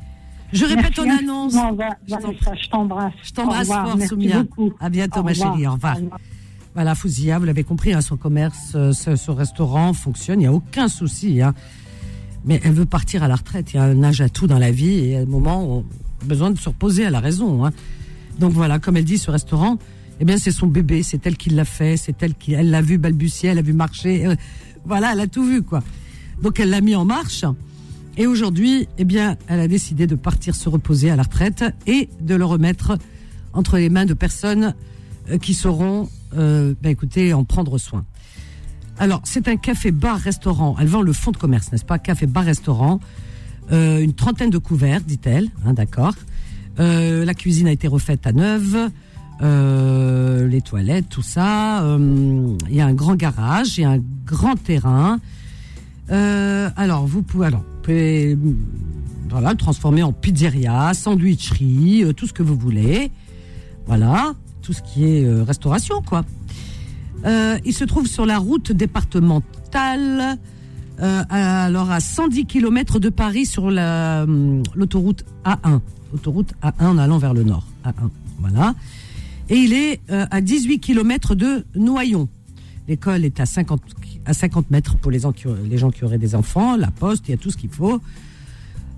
Je 0.52 0.64
répète 0.64 0.94
ton 0.94 1.04
Merci 1.04 1.24
annonce. 1.24 1.52
Va- 1.54 1.70
Je 2.06 2.14
t'en- 2.14 2.20
Vanessa, 2.20 2.52
je 2.62 2.68
t'embrasse. 2.68 3.12
Je 3.22 3.32
t'embrasse 3.32 3.68
fort, 3.68 3.84
merci 3.96 4.08
Soumia. 4.08 4.42
beaucoup. 4.42 4.72
À 4.80 4.88
bientôt, 4.88 5.20
Au 5.20 5.22
ma 5.22 5.30
revoir. 5.32 5.52
chérie. 5.54 5.66
Au 5.66 5.72
revoir. 5.72 5.96
Au 5.96 6.00
revoir. 6.04 6.20
Voilà, 6.74 6.94
Fouzia, 6.94 7.38
vous 7.38 7.44
l'avez 7.44 7.64
compris, 7.64 7.92
hein, 7.92 8.00
son 8.00 8.16
commerce, 8.16 8.72
euh, 8.74 8.92
ce, 8.92 9.16
ce 9.16 9.30
restaurant 9.30 9.92
fonctionne, 9.92 10.38
il 10.40 10.44
n'y 10.44 10.46
a 10.46 10.52
aucun 10.52 10.88
souci. 10.88 11.42
hein. 11.42 11.54
Mais 12.44 12.60
elle 12.64 12.72
veut 12.72 12.86
partir 12.86 13.22
à 13.22 13.28
la 13.28 13.34
retraite. 13.36 13.72
Il 13.72 13.76
y 13.76 13.80
a 13.80 13.82
un 13.84 14.02
âge 14.04 14.20
à 14.20 14.28
tout 14.28 14.46
dans 14.46 14.58
la 14.58 14.70
vie 14.70 15.06
et 15.06 15.16
à 15.16 15.20
un 15.20 15.24
moment, 15.26 15.62
on 15.64 15.80
a 16.22 16.24
besoin 16.24 16.50
de 16.50 16.58
se 16.58 16.68
reposer 16.68 17.04
à 17.04 17.10
la 17.10 17.20
raison. 17.20 17.64
hein. 17.66 17.72
Donc 18.38 18.52
voilà, 18.52 18.78
comme 18.78 18.96
elle 18.96 19.04
dit, 19.04 19.18
ce 19.18 19.30
restaurant, 19.30 19.78
eh 20.20 20.24
bien, 20.24 20.38
c'est 20.38 20.50
son 20.50 20.66
bébé, 20.66 21.02
c'est 21.02 21.26
elle 21.26 21.36
qui 21.36 21.50
l'a 21.50 21.64
fait, 21.64 21.96
c'est 21.96 22.22
elle 22.22 22.34
qui, 22.34 22.52
elle 22.52 22.70
l'a 22.70 22.82
vu 22.82 22.98
balbutier, 22.98 23.50
elle 23.50 23.58
a 23.58 23.62
vu 23.62 23.72
marcher. 23.72 24.26
euh, 24.26 24.34
voilà, 24.84 25.12
elle 25.12 25.20
a 25.20 25.26
tout 25.26 25.44
vu, 25.44 25.62
quoi. 25.62 25.82
Donc 26.42 26.60
elle 26.60 26.70
l'a 26.70 26.80
mis 26.80 26.94
en 26.94 27.04
marche. 27.04 27.44
Et 28.16 28.26
aujourd'hui, 28.26 28.88
eh 28.98 29.04
bien, 29.04 29.36
elle 29.46 29.60
a 29.60 29.68
décidé 29.68 30.06
de 30.06 30.14
partir 30.14 30.54
se 30.54 30.68
reposer 30.68 31.10
à 31.10 31.16
la 31.16 31.22
retraite 31.22 31.64
et 31.86 32.08
de 32.20 32.34
le 32.34 32.44
remettre 32.44 32.98
entre 33.52 33.78
les 33.78 33.90
mains 33.90 34.06
de 34.06 34.14
personnes 34.14 34.74
euh, 35.30 35.38
qui 35.38 35.54
sauront, 35.54 36.08
euh, 36.36 36.74
ben, 36.82 36.90
écoutez, 36.90 37.32
en 37.32 37.44
prendre 37.44 37.78
soin. 37.78 38.04
Alors, 38.98 39.20
c'est 39.24 39.46
un 39.46 39.56
café-bar-restaurant. 39.56 40.74
Elle 40.80 40.88
vend 40.88 41.02
le 41.02 41.12
fonds 41.12 41.30
de 41.30 41.36
commerce, 41.36 41.70
n'est-ce 41.70 41.84
pas? 41.84 41.98
Café-bar-restaurant. 41.98 42.98
Euh, 43.70 44.00
une 44.00 44.14
trentaine 44.14 44.50
de 44.50 44.58
couverts, 44.58 45.02
dit-elle. 45.02 45.50
Hein, 45.64 45.74
D'accord. 45.74 46.14
Euh, 46.80 47.24
la 47.24 47.34
cuisine 47.34 47.66
a 47.66 47.72
été 47.72 47.88
refaite 47.88 48.26
à 48.26 48.32
neuve. 48.32 48.90
Euh, 49.42 50.46
les 50.48 50.60
toilettes, 50.60 51.08
tout 51.08 51.22
ça. 51.22 51.82
Euh, 51.84 52.56
Il 52.68 52.74
y 52.76 52.80
a 52.80 52.86
un 52.86 52.94
grand 52.94 53.14
garage, 53.16 53.78
il 53.78 53.82
y 53.82 53.84
a 53.84 53.90
un 53.90 54.02
grand 54.26 54.56
terrain. 54.56 55.18
Euh, 56.10 56.70
alors, 56.76 57.06
vous 57.06 57.22
pouvez, 57.22 57.48
mm, 58.34 58.54
voilà, 59.30 59.50
le 59.50 59.56
transformer 59.56 60.02
en 60.02 60.12
pizzeria, 60.12 60.92
sandwicherie, 60.94 62.04
euh, 62.04 62.12
tout 62.12 62.26
ce 62.26 62.32
que 62.32 62.42
vous 62.42 62.56
voulez. 62.56 63.10
Voilà, 63.86 64.34
tout 64.62 64.72
ce 64.72 64.82
qui 64.82 65.04
est 65.04 65.24
euh, 65.24 65.42
restauration, 65.44 66.02
quoi. 66.02 66.24
Euh, 67.24 67.58
il 67.64 67.72
se 67.72 67.84
trouve 67.84 68.06
sur 68.06 68.26
la 68.26 68.38
route 68.38 68.70
départementale, 68.72 70.38
euh, 71.00 71.22
à- 71.28 71.64
alors 71.64 71.90
à 71.90 72.00
110 72.00 72.44
km 72.46 72.98
de 72.98 73.08
Paris 73.08 73.44
sur 73.46 73.64
hum, 73.64 74.62
l'autoroute 74.74 75.24
A1. 75.44 75.80
Autoroute 76.12 76.54
A1 76.62 76.86
en 76.86 76.98
allant 76.98 77.18
vers 77.18 77.34
le 77.34 77.42
nord. 77.44 77.66
A1, 77.84 77.92
voilà. 78.38 78.74
Et 79.50 79.56
il 79.56 79.72
est 79.72 80.00
euh, 80.10 80.26
à 80.30 80.40
18 80.40 80.78
km 80.80 81.34
de 81.34 81.64
Noyon. 81.74 82.28
L'école 82.86 83.24
est 83.24 83.40
à 83.40 83.46
50, 83.46 83.80
à 84.26 84.32
50 84.34 84.70
mètres 84.70 84.96
pour 84.96 85.10
les 85.10 85.18
gens, 85.20 85.32
qui, 85.32 85.46
auraient- 85.46 86.18
des 86.18 86.34
enfants, 86.34 86.76
la 86.76 86.90
poste, 86.90 87.28
il 87.28 87.32
y 87.32 87.34
a 87.34 87.36
tout 87.36 87.50
ce 87.50 87.56
qu'il 87.56 87.70
faut. 87.70 88.00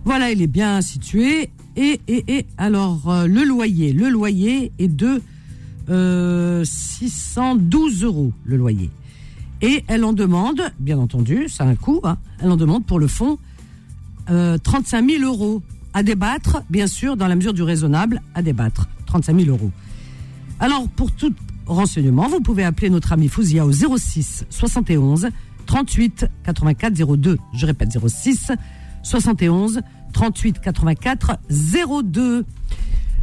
Voilà, 0.04 0.30
il 0.30 0.40
est 0.42 0.46
bien 0.46 0.80
situé. 0.80 1.50
Et, 1.76 2.00
et, 2.08 2.24
et 2.38 2.46
alors, 2.58 3.08
euh, 3.10 3.26
le 3.26 3.44
loyer, 3.44 3.92
le 3.92 4.08
loyer 4.08 4.72
est 4.78 4.88
de 4.88 5.20
euh, 5.88 6.64
612 6.64 8.04
euros, 8.04 8.32
le 8.44 8.56
loyer. 8.56 8.90
Et 9.62 9.84
elle 9.88 10.04
en 10.04 10.12
demande, 10.12 10.62
bien 10.78 10.98
entendu, 10.98 11.48
ça 11.48 11.64
a 11.64 11.66
un 11.68 11.74
coût, 11.74 12.00
hein, 12.04 12.16
elle 12.40 12.50
en 12.50 12.56
demande 12.56 12.84
pour 12.86 12.98
le 12.98 13.06
fonds 13.08 13.38
euh, 14.30 14.56
35 14.58 15.08
000 15.10 15.24
euros 15.24 15.62
à 15.94 16.02
débattre, 16.02 16.62
bien 16.70 16.86
sûr, 16.86 17.16
dans 17.16 17.26
la 17.26 17.36
mesure 17.36 17.54
du 17.54 17.62
raisonnable, 17.62 18.22
à 18.34 18.42
débattre. 18.42 18.88
35 19.06 19.40
000 19.40 19.50
euros. 19.50 19.70
Alors, 20.60 20.88
pour 20.88 21.10
tout 21.12 21.32
renseignement, 21.66 22.28
vous 22.28 22.40
pouvez 22.40 22.64
appeler 22.64 22.90
notre 22.90 23.12
ami 23.12 23.28
Fouzia 23.28 23.64
au 23.64 23.72
06 23.72 24.44
71 24.50 25.28
38 25.66 26.26
84 26.44 27.16
02. 27.16 27.38
Je 27.54 27.66
répète, 27.66 27.90
06 28.06 28.52
71 29.02 29.80
38 30.12 30.60
84 30.60 31.38
02. 32.02 32.44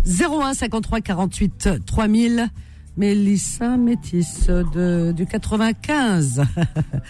01 0.06 0.54
53 0.54 1.02
48 1.02 1.70
3000. 1.86 2.50
Mélissa 2.98 3.78
Métis 3.78 4.48
de, 4.48 5.12
du 5.12 5.26
95. 5.28 6.42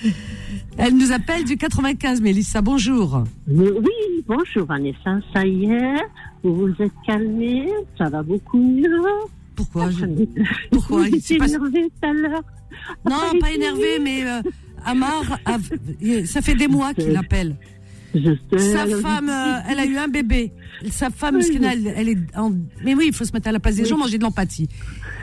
Elle 0.78 0.98
nous 0.98 1.12
appelle 1.14 1.46
du 1.46 1.56
95, 1.58 2.22
Mélissa, 2.22 2.62
bonjour. 2.62 3.24
Mais 3.48 3.70
oui, 3.72 4.24
bonjour 4.28 4.66
Vanessa, 4.68 5.20
ça 5.34 5.46
y 5.46 5.66
est, 5.72 5.96
vous 6.44 6.56
vous 6.56 6.74
êtes 6.84 6.92
calmée, 7.06 7.70
ça 7.98 8.10
va 8.10 8.22
beaucoup 8.22 8.60
mieux. 8.62 9.02
Pourquoi 9.56 9.90
je- 9.90 10.06
Vous 10.06 10.28
Pourquoi 10.72 11.08
Il 11.08 11.22
s'est 11.22 11.36
étiez 11.36 11.36
énervée 11.38 11.84
tout 12.02 12.08
à 12.08 12.14
l'heure. 12.14 12.44
Non, 13.10 13.40
pas 13.40 13.50
il- 13.50 13.56
énervé, 13.56 14.00
mais 14.02 14.24
euh, 14.26 14.42
Amar, 14.86 15.40
a- 15.46 15.58
ça 16.26 16.42
fait 16.42 16.56
des 16.56 16.68
mois 16.68 16.94
qu'il 16.94 17.16
appelle. 17.16 17.56
Je 18.24 18.58
sais. 18.58 18.72
Sa 18.74 18.88
femme, 19.02 19.30
euh, 19.30 19.60
elle 19.70 19.80
a 19.80 19.86
eu 19.86 19.98
un 19.98 20.08
bébé. 20.08 20.52
Sa 20.92 21.10
femme, 21.10 21.36
Oui. 21.38 21.60
elle, 21.64 21.94
elle 21.96 22.10
est 22.10 22.18
en... 22.38 22.52
Mais 22.84 22.94
oui, 22.96 23.06
il 23.08 23.14
faut 23.16 23.26
se 23.26 23.34
mettre 23.34 23.48
à 23.48 23.52
la 23.52 23.60
place 23.60 23.76
des 23.76 23.86
gens, 23.86 23.98
manger 23.98 24.18
de 24.18 24.24
l'empathie. 24.24 24.68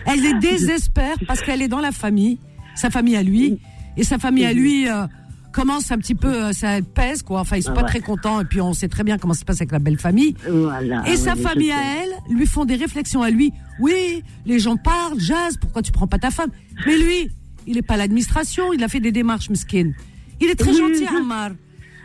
Elle 0.07 0.21
les 0.21 0.35
désespère 0.35 1.17
parce 1.27 1.41
qu'elle 1.41 1.63
est 1.63 1.69
dans 1.69 1.81
la 1.81 1.93
famille, 1.93 2.39
sa 2.75 2.91
famille 2.91 3.17
à 3.17 3.23
lui, 3.23 3.59
et 3.97 4.05
sa 4.05 4.19
famille 4.19 4.45
à 4.45 4.53
lui 4.53 4.89
euh, 4.89 5.07
commence 5.53 5.93
un 5.93 5.99
petit 5.99 6.17
peu, 6.17 6.47
euh, 6.47 6.53
ça 6.53 6.81
pèse, 6.83 7.23
quoi. 7.23 7.41
Enfin, 7.41 7.57
ils 7.57 7.63
sont 7.63 7.73
pas 7.73 7.83
Ouais. 7.83 7.89
très 7.89 8.01
contents, 8.01 8.41
et 8.41 8.45
puis 8.45 8.61
on 8.61 8.73
sait 8.75 8.89
très 8.89 9.05
bien 9.05 9.17
comment 9.19 9.35
ça 9.35 9.41
se 9.41 9.45
passe 9.45 9.59
avec 9.61 9.71
la 9.73 9.79
belle 9.79 9.99
famille. 9.99 10.35
Voilà. 10.51 11.03
Et 11.09 11.17
sa 11.17 11.33
Ah 11.33 11.35
oui, 11.37 11.43
famille 11.43 11.73
à 11.73 11.81
elle 12.03 12.35
lui 12.35 12.47
font 12.47 12.65
des 12.65 12.75
réflexions 12.77 13.23
à 13.23 13.31
lui. 13.31 13.53
Oui, 13.81 14.23
les 14.47 14.59
gens 14.59 14.77
parlent, 14.77 15.19
jazz, 15.21 15.57
pourquoi 15.61 15.83
tu 15.83 15.93
prends 15.93 16.09
pas 16.09 16.19
ta 16.19 16.31
femme? 16.31 16.51
Mais 16.87 16.99
lui, 16.99 17.29
il 17.67 17.79
est 17.79 17.83
pas 17.83 17.95
à 17.95 17.99
l'administration, 17.99 18.73
il 18.73 18.83
a 18.83 18.89
fait 18.89 19.01
des 19.01 19.13
démarches, 19.13 19.49
mesquin. 19.49 19.93
Il 20.41 20.51
est 20.51 20.57
très 20.57 20.73
gentil, 20.75 21.07
Ammar. 21.07 21.51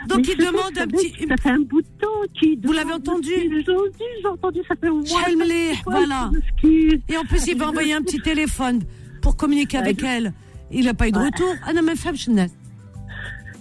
Donc 0.07 0.19
Mais 0.25 0.33
il 0.33 0.37
demande 0.37 0.77
un 0.77 0.87
petit... 0.87 1.27
Ça 1.27 1.35
fait 1.37 1.49
un 1.49 1.59
bout 1.59 1.81
de 1.81 1.87
temps 1.99 2.07
qu'il. 2.39 2.59
Vous 2.63 2.71
l'avez 2.71 2.93
entendu 2.93 3.31
Aujourd'hui, 3.31 4.05
j'ai 4.21 4.27
entendu, 4.27 4.59
ça 4.67 4.75
fait 4.79 4.89
au 4.89 4.95
moins. 5.01 5.35
Melih, 5.37 5.77
voilà. 5.85 6.31
Et 6.63 7.17
en 7.17 7.23
plus, 7.25 7.47
il 7.47 7.57
va 7.57 7.69
envoyer 7.69 7.93
un 7.93 8.01
petit 8.01 8.19
téléphone 8.19 8.81
pour 9.21 9.35
communiquer 9.35 9.77
avec 9.77 10.01
elle. 10.03 10.33
Il 10.71 10.85
n'a 10.85 10.93
pas 10.93 11.07
eu 11.07 11.11
de 11.11 11.19
retour. 11.19 11.53
Ah 11.65 11.73
non, 11.73 11.81
mais 11.83 11.95
femme, 11.95 12.15
je 12.15 12.29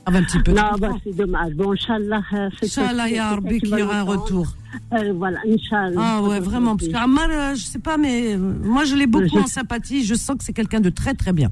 Ah, 0.07 0.11
bah, 0.11 0.18
un 0.18 0.23
petit 0.23 0.38
peu. 0.40 0.52
Non, 0.52 0.62
bah, 0.78 0.90
c'est 1.04 1.14
dommage. 1.14 1.52
Bon, 1.54 1.73
Inch'Allah. 1.73 2.23
euh, 2.33 2.49
c'est 2.61 2.66
Inch'Allah, 2.78 3.09
ya 3.11 3.30
Rabbi, 3.30 3.61
qui 3.61 3.66
qu'il 3.68 3.78
y 3.78 3.83
aura 3.83 3.99
un 4.00 4.02
retour. 4.02 4.47
Euh, 4.92 5.12
voilà, 5.14 5.40
Inch'Allah. 5.47 6.00
Ah 6.02 6.23
ouais, 6.23 6.40
vraiment. 6.40 6.76
Parce 6.76 6.90
qu'Ammar, 6.90 7.28
euh, 7.30 7.54
je 7.54 7.62
sais 7.64 7.78
pas, 7.78 7.97
mais 7.97 8.35
euh, 8.35 8.38
moi, 8.38 8.85
je 8.85 8.95
l'ai 8.95 9.07
beaucoup 9.07 9.37
Je- 9.38 9.42
en 9.42 9.47
sympathie. 9.47 10.04
Je 10.04 10.14
sens 10.14 10.37
que 10.38 10.45
c'est 10.45 10.52
quelqu'un 10.52 10.80
de 10.80 10.90
très, 10.90 11.14
très 11.14 11.33
bien. 11.33 11.50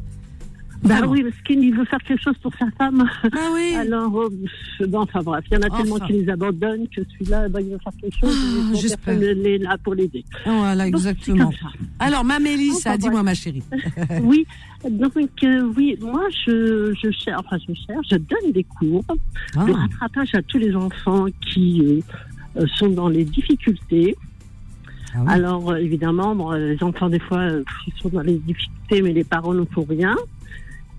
Bah 0.82 0.96
Vraiment. 0.98 1.12
oui, 1.12 1.22
parce 1.24 1.42
qu'il 1.42 1.74
veut 1.74 1.84
faire 1.86 2.02
quelque 2.02 2.22
chose 2.22 2.36
pour 2.42 2.52
sa 2.54 2.70
femme. 2.78 3.04
Bah 3.32 3.38
oui. 3.54 3.74
Alors, 3.78 4.16
euh, 4.20 4.86
enfin 4.94 5.22
bref, 5.22 5.44
il 5.50 5.54
y 5.54 5.56
en 5.56 5.62
a 5.62 5.66
Enfin. 5.68 5.82
tellement 5.82 5.98
qui 6.06 6.12
les 6.12 6.28
abandonnent 6.28 6.86
que 6.88 7.00
celui-là, 7.12 7.48
bah, 7.48 7.60
il 7.60 7.70
va 7.70 7.78
faire 7.78 7.92
quelque 8.00 8.16
chose. 8.18 8.36
Ah, 8.36 8.74
j'espère. 8.74 9.18
personne 9.18 9.42
n'est 9.42 9.58
là 9.58 9.76
pour 9.82 9.94
l'aider. 9.94 10.24
Voilà, 10.44 10.84
Donc, 10.84 10.94
exactement. 10.94 11.50
Alors, 11.98 12.24
ma 12.24 12.38
Mélissa, 12.38 12.90
Enfin, 12.90 12.98
dis-moi, 12.98 13.22
ma 13.22 13.34
chérie. 13.34 13.62
oui, 14.22 14.46
donc 14.90 15.12
euh, 15.42 15.72
oui, 15.76 15.96
moi 16.00 16.22
je, 16.46 16.92
je 17.02 17.10
cherche, 17.10 17.40
enfin 17.44 17.56
je 17.66 17.74
cherche, 17.74 18.06
je 18.10 18.16
donne 18.16 18.52
des 18.52 18.64
cours 18.64 19.04
Ah, 19.56 19.64
de 19.64 19.72
rattrapage 19.72 20.34
à 20.34 20.42
tous 20.42 20.58
les 20.58 20.74
enfants 20.76 21.26
qui 21.52 22.02
euh, 22.56 22.60
euh, 22.62 22.66
sont 22.76 22.88
dans 22.90 23.08
les 23.08 23.24
difficultés. 23.24 24.14
Ah 25.14 25.18
oui. 25.20 25.26
Alors, 25.28 25.74
évidemment, 25.76 26.34
bon, 26.36 26.50
les 26.52 26.80
enfants, 26.82 27.08
des 27.08 27.18
fois, 27.18 27.48
ils 27.86 27.92
sont 28.02 28.10
dans 28.10 28.20
les 28.20 28.36
difficultés, 28.38 29.00
mais 29.02 29.12
les 29.12 29.24
parents 29.24 29.54
ne 29.54 29.64
font 29.64 29.86
rien. 29.88 30.14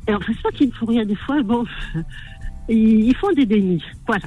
Et 0.07 0.13
en 0.13 0.19
fait, 0.19 0.33
c'est 0.33 0.43
pas 0.43 0.51
qu'ils 0.51 0.67
ne 0.67 0.73
font 0.73 0.85
rien, 0.85 1.05
des 1.05 1.15
fois, 1.15 1.41
bon, 1.43 1.65
ils, 2.69 3.15
font 3.15 3.31
des 3.33 3.45
dénis. 3.45 3.83
Voilà. 4.05 4.25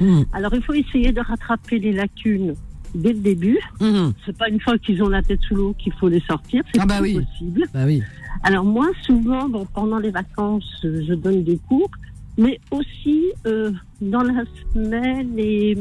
Mhm. 0.00 0.24
Alors, 0.32 0.54
il 0.54 0.62
faut 0.62 0.72
essayer 0.72 1.12
de 1.12 1.20
rattraper 1.20 1.78
les 1.78 1.92
lacunes 1.92 2.54
dès 2.94 3.12
le 3.12 3.20
début. 3.20 3.58
Mhm. 3.80 4.12
C'est 4.24 4.36
pas 4.36 4.48
une 4.48 4.60
fois 4.60 4.78
qu'ils 4.78 5.02
ont 5.02 5.08
la 5.08 5.22
tête 5.22 5.40
sous 5.42 5.54
l'eau 5.54 5.74
qu'il 5.78 5.92
faut 5.94 6.08
les 6.08 6.20
sortir. 6.20 6.62
C'est 6.72 6.80
Ah 6.80 6.86
bah 6.86 6.98
oui. 7.02 7.14
possible. 7.20 7.64
Bah 7.74 7.84
oui. 7.84 8.02
Alors 8.42 8.64
moi, 8.64 8.88
souvent, 9.02 9.48
bon, 9.48 9.66
pendant 9.74 9.98
les 9.98 10.10
vacances, 10.10 10.78
je 10.82 11.14
donne 11.14 11.44
des 11.44 11.58
cours, 11.68 11.90
mais 12.38 12.58
aussi 12.70 13.24
euh, 13.46 13.72
dans 14.00 14.22
la 14.22 14.44
semaine 14.72 15.34
et 15.36 15.76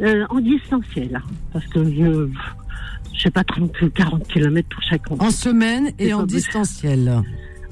euh, 0.00 0.26
en 0.28 0.40
distanciel, 0.40 1.16
hein, 1.16 1.22
parce 1.52 1.66
que 1.68 1.84
je, 1.84 2.28
je 3.14 3.20
sais 3.20 3.30
pas 3.30 3.44
30 3.44 3.80
ou 3.82 3.90
40 3.90 4.28
kilomètres 4.28 4.68
pour 4.68 4.82
chaque 4.82 5.10
enfant. 5.10 5.24
En 5.26 5.30
semaine 5.30 5.90
et 5.98 6.12
en 6.12 6.24
distanciel. 6.24 7.22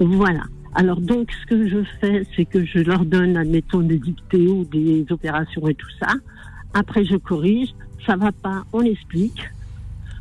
Voilà. 0.01 0.43
Alors 0.79 1.01
donc, 1.01 1.33
ce 1.33 1.47
que 1.47 1.69
je 1.69 1.79
fais, 2.01 2.25
c'est 2.37 2.45
que 2.45 2.65
je 2.65 2.79
leur 2.79 3.05
donne, 3.05 3.37
admettons, 3.37 3.81
des 3.81 3.99
dictées 3.99 4.47
ou 4.47 4.65
des 4.65 5.05
opérations 5.11 5.67
et 5.67 5.75
tout 5.75 5.91
ça. 5.99 6.07
Après, 6.73 7.05
je 7.05 7.17
corrige. 7.17 7.71
Ça 8.07 8.15
va 8.15 8.31
pas, 8.31 8.63
on 8.73 8.83
explique. 8.83 9.43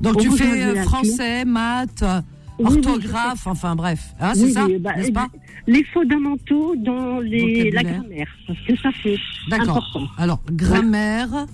Donc 0.02 0.16
On 0.16 0.20
tu 0.20 0.32
fais 0.32 0.64
euh, 0.64 0.82
français, 0.82 1.46
maths, 1.46 2.02
euh, 2.02 2.22
Oui, 2.58 2.66
oui, 2.70 2.82
je 2.84 2.90
orthographe, 2.90 3.46
enfin 3.46 3.76
bref. 3.76 4.16
Hein, 4.20 4.32
c'est 4.34 4.46
Oui, 4.46 4.52
ça, 4.52 4.66
bah, 4.80 4.96
n'est-ce 4.96 5.12
pas 5.12 5.28
Les 5.68 5.84
fondamentaux 5.84 6.76
dans 6.78 7.20
les, 7.20 7.70
la 7.70 7.84
grammaire, 7.84 8.28
parce 8.48 8.60
que 8.62 8.76
ça 8.78 8.90
c'est 9.04 9.16
D'accord. 9.50 9.78
important. 9.78 10.08
Alors, 10.18 10.42
grammaire, 10.52 11.46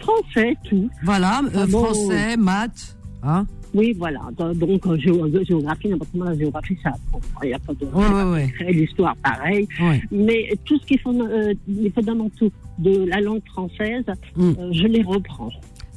Français, 0.00 0.56
tout. 0.64 0.88
voilà, 1.04 1.42
euh, 1.54 1.66
bon. 1.66 1.84
français, 1.84 2.38
maths, 2.38 2.96
hein 3.22 3.46
Oui, 3.74 3.94
voilà. 3.98 4.20
Donc, 4.38 4.86
euh, 4.86 4.96
géo- 4.98 5.44
géographie, 5.44 5.88
n'importe 5.88 6.10
comment, 6.12 6.26
la 6.26 6.36
géographie, 6.36 6.76
ça 6.82 6.90
apprend. 6.90 7.20
Il 7.42 7.48
n'y 7.48 7.54
a 7.54 7.58
pas 7.58 7.72
de. 7.72 7.84
Ouais, 7.86 8.30
ouais, 8.32 8.72
L'histoire, 8.72 9.16
pareil. 9.16 9.66
ouais. 9.80 10.02
Mais 10.12 10.50
tout 10.64 10.78
ce 10.78 10.84
qui 10.86 10.94
est 10.94 11.00
euh, 11.06 11.54
les 11.68 11.90
fondamentaux 11.90 12.50
de 12.78 13.04
la 13.06 13.20
langue 13.20 13.42
française, 13.46 14.04
Mm. 14.36 14.50
euh, 14.58 14.70
je 14.72 14.86
les 14.86 15.02
reprends. 15.02 15.48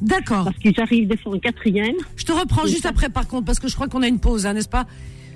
D'accord. 0.01 0.45
Parce 0.45 0.57
qu'ils 0.57 0.79
arrivent 0.79 1.07
des 1.07 1.17
fois 1.17 1.35
en 1.35 1.39
quatrième. 1.39 1.95
Je 2.15 2.25
te 2.25 2.31
reprends 2.31 2.65
juste 2.65 2.83
ça. 2.83 2.89
après, 2.89 3.09
par 3.09 3.27
contre, 3.27 3.45
parce 3.45 3.59
que 3.59 3.67
je 3.67 3.75
crois 3.75 3.87
qu'on 3.87 4.01
a 4.01 4.07
une 4.07 4.19
pause, 4.19 4.45
hein, 4.45 4.53
n'est-ce 4.53 4.69
pas? 4.69 4.85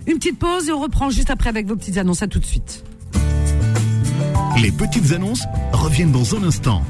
Une 0.08 0.16
petite 0.16 0.40
pause 0.40 0.70
et 0.70 0.72
on 0.72 0.80
reprend 0.82 1.10
juste 1.10 1.30
après 1.30 1.50
avec 1.50 1.66
vos 1.68 1.76
petites 1.76 1.98
annonces. 1.98 2.24
À 2.24 2.28
tout 2.28 2.40
de 2.40 2.46
suite. 2.46 2.84
Les 4.62 4.72
petites 4.72 5.12
annonces 5.14 5.44
reviennent 5.72 6.12
dans 6.12 6.36
un 6.36 6.44
instant. 6.44 6.82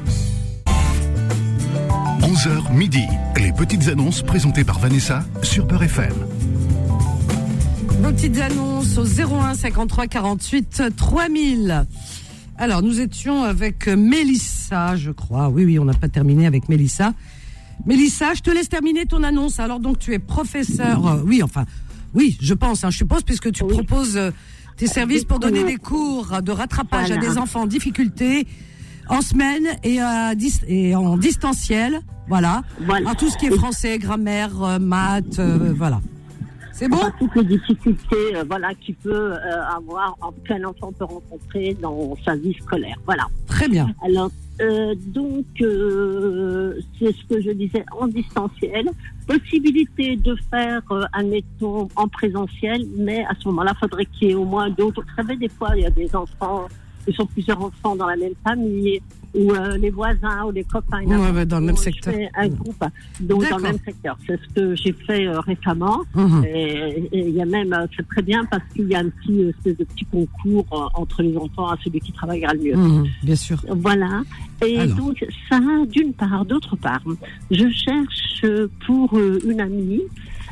11h 2.40 2.72
midi. 2.72 3.06
Les 3.36 3.52
petites 3.52 3.86
annonces 3.88 4.22
présentées 4.22 4.64
par 4.64 4.78
Vanessa 4.78 5.22
sur 5.42 5.66
Peur 5.66 5.82
FM. 5.82 6.14
Petites 8.02 8.38
annonces 8.38 8.96
au 8.96 9.04
01 9.04 9.52
53 9.52 10.06
48 10.06 10.82
3000. 10.96 11.84
Alors, 12.56 12.80
nous 12.80 12.98
étions 12.98 13.42
avec 13.44 13.88
Mélissa, 13.88 14.96
je 14.96 15.10
crois. 15.10 15.50
Oui, 15.50 15.66
oui, 15.66 15.78
on 15.78 15.84
n'a 15.84 15.92
pas 15.92 16.08
terminé 16.08 16.46
avec 16.46 16.70
Mélissa. 16.70 17.12
Mélissa, 17.84 18.32
je 18.32 18.40
te 18.40 18.50
laisse 18.50 18.70
terminer 18.70 19.04
ton 19.04 19.22
annonce. 19.22 19.60
Alors, 19.60 19.78
donc, 19.78 19.98
tu 19.98 20.14
es 20.14 20.18
professeur. 20.18 21.06
euh, 21.06 21.22
oui, 21.26 21.42
enfin, 21.42 21.66
oui, 22.14 22.38
je 22.40 22.54
pense, 22.54 22.84
hein, 22.84 22.90
je 22.90 22.96
suppose, 22.96 23.22
puisque 23.22 23.52
tu 23.52 23.64
Oui. 23.64 23.74
proposes 23.74 24.16
euh, 24.16 24.30
tes 24.78 24.86
services 24.86 25.24
pour 25.26 25.40
donner 25.40 25.64
des 25.64 25.76
cours 25.76 26.40
de 26.40 26.52
rattrapage 26.52 27.10
à 27.10 27.18
des 27.18 27.36
enfants 27.36 27.62
en 27.62 27.66
difficulté 27.66 28.46
en 29.08 29.20
semaine 29.22 29.66
et, 29.84 30.00
à 30.00 30.34
dis- 30.34 30.60
et 30.68 30.94
en 30.94 31.16
distanciel. 31.16 32.00
Voilà. 32.28 32.62
Voilà. 32.80 33.08
Alors, 33.08 33.16
tout 33.16 33.28
ce 33.28 33.36
qui 33.38 33.46
est 33.46 33.50
français, 33.56 33.98
grammaire, 33.98 34.62
euh, 34.62 34.78
maths, 34.78 35.38
euh, 35.38 35.72
voilà. 35.76 36.00
C'est 36.72 36.88
bon? 36.88 36.96
Enfin, 36.96 37.12
toutes 37.18 37.34
les 37.36 37.44
difficultés 37.44 38.36
euh, 38.36 38.44
voilà, 38.48 38.72
qu'il 38.74 38.94
peut 38.94 39.32
euh, 39.34 39.62
avoir, 39.76 40.16
en- 40.22 40.32
qu'un 40.46 40.64
enfant 40.64 40.92
peut 40.92 41.04
rencontrer 41.04 41.76
dans 41.82 42.16
sa 42.24 42.36
vie 42.36 42.54
scolaire. 42.54 42.96
Voilà. 43.04 43.26
Très 43.48 43.68
bien. 43.68 43.92
Alors, 44.02 44.30
euh, 44.62 44.94
donc, 45.08 45.44
euh, 45.60 46.74
c'est 46.98 47.12
ce 47.14 47.24
que 47.28 47.42
je 47.42 47.50
disais 47.50 47.84
en 47.98 48.06
distanciel. 48.06 48.88
Possibilité 49.26 50.16
de 50.16 50.36
faire, 50.50 50.80
euh, 50.90 51.02
admettons, 51.12 51.88
en 51.96 52.08
présentiel, 52.08 52.84
mais 52.96 53.24
à 53.24 53.32
ce 53.38 53.48
moment-là, 53.48 53.74
faudrait 53.78 54.06
qu'il 54.06 54.28
y 54.28 54.30
ait 54.30 54.34
au 54.34 54.44
moins 54.44 54.70
d'autres. 54.70 55.02
Vous 55.02 55.14
savez, 55.16 55.36
des 55.36 55.48
fois, 55.48 55.70
il 55.76 55.82
y 55.82 55.86
a 55.86 55.90
des 55.90 56.14
enfants, 56.16 56.66
ils 57.06 57.14
sont 57.14 57.26
plusieurs 57.26 57.62
enfants 57.62 57.96
dans 57.96 58.06
la 58.06 58.16
même 58.16 58.34
famille, 58.44 59.00
ou 59.34 59.52
euh, 59.52 59.76
les 59.76 59.90
voisins, 59.90 60.44
ou 60.46 60.50
les 60.50 60.64
copains. 60.64 61.02
Ouais, 61.04 61.30
ouais, 61.30 61.46
dans 61.46 61.60
le 61.60 61.66
même 61.66 61.76
secteur. 61.76 62.14
Un 62.34 62.48
groupe, 62.48 62.84
donc 63.20 63.48
dans 63.48 63.56
le 63.58 63.62
même 63.62 63.78
secteur. 63.84 64.16
C'est 64.26 64.38
ce 64.40 64.54
que 64.54 64.74
j'ai 64.74 64.92
fait 64.92 65.26
euh, 65.26 65.40
récemment. 65.40 66.00
Mhm. 66.14 66.44
Et 66.44 67.08
il 67.12 67.30
y 67.30 67.40
a 67.40 67.44
même, 67.44 67.72
euh, 67.72 67.86
c'est 67.96 68.06
très 68.08 68.22
bien 68.22 68.44
parce 68.46 68.64
qu'il 68.74 68.88
y 68.88 68.94
a 68.94 69.00
un 69.00 69.08
petit 69.08 69.44
euh, 69.44 69.50
espèce 69.50 69.76
de 69.76 69.84
petit 69.84 70.04
concours 70.06 70.66
euh, 70.72 71.00
entre 71.00 71.22
les 71.22 71.36
enfants 71.36 71.68
à 71.68 71.76
celui 71.84 72.00
qui 72.00 72.12
travaillera 72.12 72.52
le 72.54 72.60
mieux. 72.60 72.76
Mhm, 72.76 73.06
bien 73.22 73.36
sûr. 73.36 73.64
Voilà. 73.68 74.22
Et 74.66 74.80
Alors. 74.80 74.96
donc, 74.96 75.24
ça, 75.48 75.60
d'une 75.88 76.12
part. 76.12 76.44
D'autre 76.44 76.76
part, 76.76 77.02
je 77.50 77.68
cherche 77.70 78.44
pour 78.86 79.16
euh, 79.16 79.38
une 79.44 79.60
amie, 79.60 80.02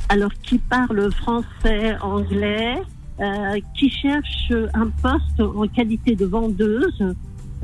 alors 0.08 0.32
qui 0.42 0.58
parle 0.58 1.10
français, 1.12 1.96
anglais, 2.00 2.76
euh, 3.20 3.58
qui 3.74 3.90
cherche 3.90 4.52
un 4.74 4.88
poste 5.02 5.40
en 5.40 5.66
qualité 5.68 6.14
de 6.14 6.26
vendeuse. 6.26 7.14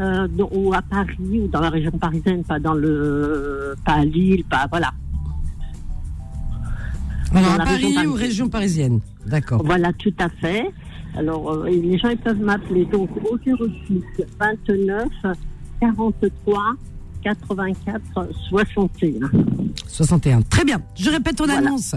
Euh, 0.01 0.27
ou 0.51 0.75
à 0.75 0.83
Paris 0.83 1.41
ou 1.41 1.47
dans 1.47 1.61
la 1.61 1.71
région 1.71 1.93
parisienne, 1.93 2.43
pas 2.43 2.59
dans 2.59 2.75
le, 2.75 3.77
pas 3.85 3.93
à 3.93 4.05
Lille, 4.05 4.43
pas 4.43 4.67
voilà. 4.69 4.91
Dans 7.33 7.39
à 7.39 7.59
Paris 7.59 7.95
région 7.95 8.11
ou 8.11 8.15
région 8.15 8.49
parisienne 8.49 9.01
D'accord. 9.25 9.63
Voilà, 9.65 9.93
tout 9.93 10.13
à 10.19 10.29
fait. 10.29 10.69
Alors, 11.17 11.49
euh, 11.49 11.69
les 11.69 11.97
gens 11.97 12.09
ils 12.09 12.19
peuvent 12.19 12.41
m'appeler 12.41 12.87
donc 12.87 13.09
au 13.31 13.39
06 13.39 14.03
29 14.41 15.09
43 15.81 16.75
84 17.25 18.29
61. 18.51 19.31
61. 19.89 20.43
Très 20.43 20.65
bien. 20.65 20.81
Je 20.95 21.11
répète 21.11 21.37
ton 21.37 21.45
Voilà. 21.47 21.61
annonce. 21.67 21.95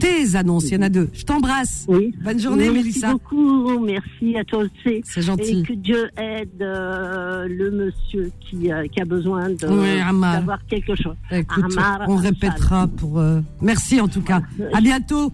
Tes 0.00 0.36
annonces, 0.36 0.64
il 0.70 0.74
y 0.74 0.76
en 0.76 0.82
a 0.82 0.88
deux. 0.88 1.10
Je 1.12 1.24
t'embrasse. 1.24 1.84
Oui. 1.88 2.14
Bonne 2.24 2.38
journée, 2.40 2.64
merci 2.70 2.76
Mélissa. 2.78 3.12
beaucoup. 3.12 3.78
Merci 3.84 4.36
à 4.36 4.44
toi 4.44 4.60
aussi. 4.64 5.02
C'est 5.04 5.20
Et 5.20 5.22
gentil. 5.22 5.62
que 5.62 5.72
Dieu 5.72 6.08
aide 6.16 6.60
euh, 6.62 7.46
le 7.48 7.70
monsieur 7.70 8.30
qui, 8.40 8.70
euh, 8.72 8.86
qui 8.88 9.00
a 9.00 9.04
besoin 9.04 9.48
Oui, 9.48 9.98
d'avoir 10.20 10.64
quelque 10.66 10.94
chose. 10.96 11.16
Écoute, 11.30 11.76
on 12.08 12.16
répétera 12.16 12.86
pour. 12.88 13.18
euh, 13.18 13.40
Merci 13.60 14.00
en 14.00 14.08
tout 14.08 14.22
cas. 14.22 14.42
À 14.72 14.80
bientôt. 14.80 15.32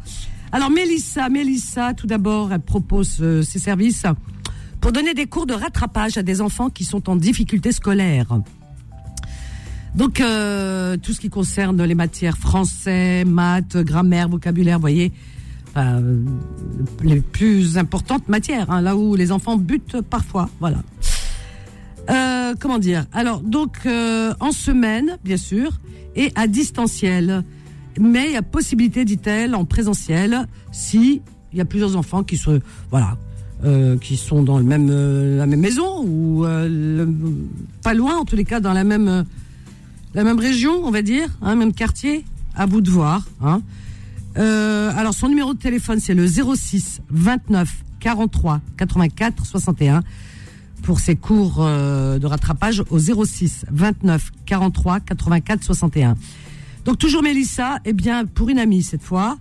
Alors 0.53 0.71
Mélissa, 0.71 1.29
Mélissa, 1.29 1.95
tout 1.95 2.07
d'abord, 2.07 2.53
elle 2.53 2.61
propose 2.61 3.23
ses 3.43 3.59
services 3.59 4.05
pour 4.81 4.93
donner 4.93 5.15
des 5.15 5.27
cours 5.27 5.47
de 5.47 5.55
rattrapage 5.55 6.17
à 6.19 6.23
des 6.23 6.41
enfants 6.41 6.71
qui 6.71 6.85
sont 6.85 7.09
en 7.11 7.17
difficulté 7.17 7.71
scolaire. 7.71 8.41
Donc 9.95 10.21
euh, 10.21 10.97
tout 10.97 11.13
ce 11.13 11.21
qui 11.21 11.29
concerne 11.29 11.83
les 11.83 11.95
matières 11.95 12.39
français, 12.39 13.25
maths, 13.25 13.77
grammaire, 13.77 14.29
vocabulaire, 14.29 14.77
vous 14.77 14.83
voyez, 14.83 15.13
enfin, 15.71 16.01
euh, 16.01 16.25
les 17.03 17.21
plus 17.21 17.77
importantes 17.77 18.29
matières, 18.29 18.71
hein, 18.71 18.81
là 18.81 18.97
où 18.97 19.17
les 19.17 19.33
enfants 19.33 19.57
butent 19.57 20.01
parfois, 20.01 20.49
voilà. 20.61 20.79
Euh, 22.09 22.55
comment 22.59 22.79
dire? 22.79 23.07
Alors 23.13 23.41
donc 23.41 23.79
euh, 23.87 24.33
en 24.41 24.53
semaine, 24.53 25.19
bien 25.25 25.37
sûr, 25.37 25.73
et 26.17 26.33
à 26.35 26.47
distanciel. 26.47 27.45
Mais 27.99 28.27
il 28.27 28.33
y 28.33 28.37
a 28.37 28.43
possibilité, 28.43 29.05
dit-elle, 29.05 29.55
en 29.55 29.65
présentiel, 29.65 30.47
si 30.71 31.23
il 31.53 31.59
y 31.59 31.61
a 31.61 31.65
plusieurs 31.65 31.97
enfants 31.97 32.23
qui 32.23 32.37
se, 32.37 32.61
voilà, 32.91 33.17
euh, 33.65 33.99
qui 33.99 34.17
sont 34.17 34.43
dans 34.43 34.59
le 34.59 34.65
même, 34.65 34.89
euh, 34.91 35.37
la 35.37 35.47
même 35.47 35.61
maison 35.61 36.05
ou 36.07 36.45
euh, 36.47 37.07
pas 37.83 37.95
loin, 37.95 38.17
en 38.17 38.25
tous 38.25 38.37
les 38.37 38.45
cas, 38.45 38.61
dans 38.61 38.73
la 38.73 38.85
même, 38.85 39.25
la 40.15 40.25
même 40.25 40.39
région, 40.39 40.85
on 40.85 40.91
va 40.91 41.03
dire, 41.03 41.29
hein, 41.43 41.55
même 41.55 41.73
quartier. 41.73 42.25
À 42.55 42.67
vous 42.67 42.81
de 42.81 42.91
voir. 42.91 43.25
Hein. 43.41 43.63
Euh, 44.37 44.93
alors 44.97 45.15
son 45.15 45.29
numéro 45.29 45.55
de 45.55 45.59
téléphone 45.59 45.99
c'est 45.99 46.15
le 46.15 46.27
06 46.27 47.01
29 47.11 47.85
43 47.99 48.61
84 48.77 49.45
61 49.45 50.03
pour 50.83 51.01
ses 51.01 51.17
cours 51.17 51.59
euh, 51.61 52.19
de 52.19 52.27
rattrapage 52.27 52.83
au 52.91 52.99
06 52.99 53.67
29 53.71 54.33
43 54.47 55.01
84 55.01 55.65
61. 55.65 56.17
Donc 56.85 56.99
toujours 56.99 57.23
Mélissa, 57.23 57.79
eh 57.85 57.93
bien 57.93 58.25
pour 58.25 58.49
une 58.49 58.59
amie 58.59 58.83
cette 58.83 59.03
fois, 59.03 59.39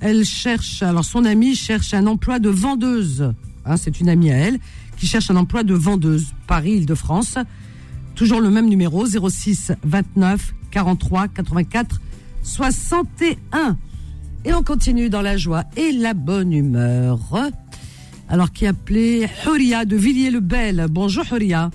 elle 0.00 0.24
cherche 0.24 0.82
alors 0.82 1.04
son 1.04 1.24
amie 1.24 1.54
cherche 1.54 1.94
un 1.94 2.06
emploi 2.06 2.38
de 2.38 2.48
vendeuse. 2.48 3.32
Hein, 3.64 3.76
c'est 3.76 4.00
une 4.00 4.08
amie 4.08 4.30
à 4.30 4.36
elle 4.36 4.58
qui 4.96 5.06
cherche 5.06 5.30
un 5.30 5.36
emploi 5.36 5.62
de 5.62 5.74
vendeuse 5.74 6.32
Paris 6.46 6.72
Île-de-France. 6.72 7.36
Toujours 8.16 8.40
le 8.40 8.48
même 8.48 8.66
numéro 8.66 9.04
06 9.04 9.72
29 9.84 10.54
43 10.70 11.28
84 11.28 12.00
61. 12.42 13.76
Et 14.46 14.54
on 14.54 14.62
continue 14.62 15.10
dans 15.10 15.20
la 15.20 15.36
joie 15.36 15.64
et 15.76 15.92
la 15.92 16.14
bonne 16.14 16.52
humeur. 16.52 17.18
Alors 18.28 18.52
qui 18.52 18.66
appelé 18.66 19.28
Huria 19.46 19.84
de 19.84 19.96
Villiers-le-Bel. 19.96 20.86
Bonjour 20.90 21.24
Huria. 21.30 21.70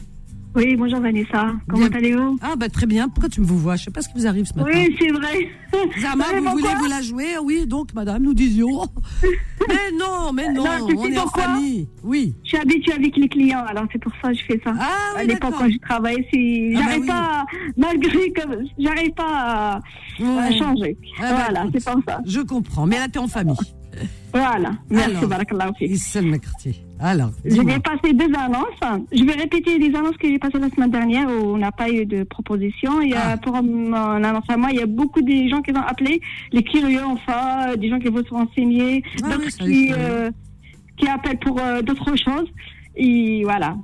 Oui, 0.53 0.75
bonjour 0.75 0.99
Vanessa. 0.99 1.53
Comment 1.69 1.85
allez-vous? 1.85 2.37
Ah 2.41 2.55
bah 2.57 2.67
très 2.67 2.85
bien. 2.85 3.07
Pourquoi 3.07 3.29
tu 3.29 3.39
me 3.39 3.45
vous 3.45 3.57
vois? 3.57 3.77
Je 3.77 3.85
sais 3.85 3.91
pas 3.91 4.01
ce 4.01 4.09
qui 4.09 4.15
vous 4.19 4.27
arrive 4.27 4.45
ce 4.45 4.53
matin. 4.53 4.69
Oui, 4.73 4.93
c'est 4.99 5.07
vrai. 5.09 5.47
Zama, 6.01 6.25
vous 6.35 6.51
voulez 6.51 6.75
vous 6.77 6.87
la 6.89 7.01
jouer? 7.01 7.37
Oui, 7.41 7.65
donc, 7.65 7.93
madame, 7.93 8.23
nous 8.23 8.33
disions. 8.33 8.81
mais 9.69 9.97
non, 9.97 10.33
mais 10.33 10.51
non, 10.51 10.65
Non, 10.65 10.87
tu 10.87 10.95
on 10.97 11.05
est 11.05 11.17
en 11.17 11.27
famille. 11.27 11.87
Oui. 12.03 12.35
Je 12.43 12.49
suis 12.49 12.57
habituée 12.57 12.91
avec 12.93 13.15
les 13.15 13.29
clients, 13.29 13.63
alors 13.65 13.85
c'est 13.93 13.99
pour 14.01 14.11
ça 14.21 14.29
que 14.31 14.37
je 14.37 14.43
fais 14.43 14.59
ça. 14.61 14.73
Ah, 14.77 15.15
à 15.15 15.21
oui, 15.21 15.27
l'époque, 15.27 15.41
d'accord. 15.51 15.59
quand 15.59 15.69
je 15.71 15.77
travaillais, 15.77 16.27
si 16.33 16.73
Ah, 16.75 16.79
bah 16.79 16.83
j'arrive 16.85 17.01
oui. 17.01 17.07
pas, 17.07 17.45
malgré 17.77 18.31
que 18.33 18.41
j'arrive 18.77 19.11
pas 19.13 19.23
à, 19.29 19.75
à 19.77 20.51
changer. 20.51 20.97
Ah, 21.17 21.21
bah, 21.21 21.43
voilà, 21.45 21.65
c'est 21.73 21.85
pour 21.85 22.01
ça. 22.05 22.19
Je 22.25 22.41
comprends. 22.41 22.85
Mais 22.85 22.97
là, 22.99 23.07
t'es 23.07 23.19
en 23.19 23.29
famille. 23.29 23.55
Voilà. 24.33 24.71
Merci, 24.89 25.25
barakallahu. 25.25 25.71
Alors, 27.03 27.31
Je 27.43 27.59
vais 27.61 27.79
passer 27.79 28.13
deux 28.13 28.29
annonces. 28.37 29.01
Je 29.11 29.23
vais 29.23 29.33
répéter 29.33 29.79
les 29.79 29.87
annonces 29.95 30.15
que 30.17 30.27
j'ai 30.27 30.37
passées 30.37 30.59
la 30.59 30.69
semaine 30.69 30.91
dernière 30.91 31.27
où 31.27 31.55
on 31.55 31.57
n'a 31.57 31.71
pas 31.71 31.89
eu 31.89 32.05
de 32.05 32.23
proposition. 32.23 33.01
Il 33.01 33.09
y 33.09 33.13
a, 33.15 33.31
Ah. 33.31 33.37
pour 33.37 33.53
mon 33.63 33.93
annonce 33.93 34.45
à 34.49 34.55
moi, 34.57 34.69
il 34.71 34.77
y 34.77 34.81
a 34.83 34.85
beaucoup 34.85 35.21
de 35.21 35.47
gens 35.49 35.61
qui 35.63 35.71
ont 35.71 35.81
appelé, 35.81 36.21
les 36.51 36.63
curieux 36.63 37.03
enfin, 37.03 37.75
des 37.75 37.89
gens 37.89 37.97
qui 37.99 38.09
veulent 38.09 38.25
se 38.27 38.33
renseigner, 38.33 39.03
Ah 39.23 39.29
oui, 39.39 39.45
d'autres 39.45 39.63
les 39.65 39.73
qui, 39.87 39.93
euh, 39.97 40.29
qui 40.97 41.07
appellent 41.07 41.39
pour 41.39 41.59
euh, 41.59 41.81
d'autres 41.81 42.15
choses. 42.17 42.47
Et 42.95 43.43
voilà. 43.45 43.75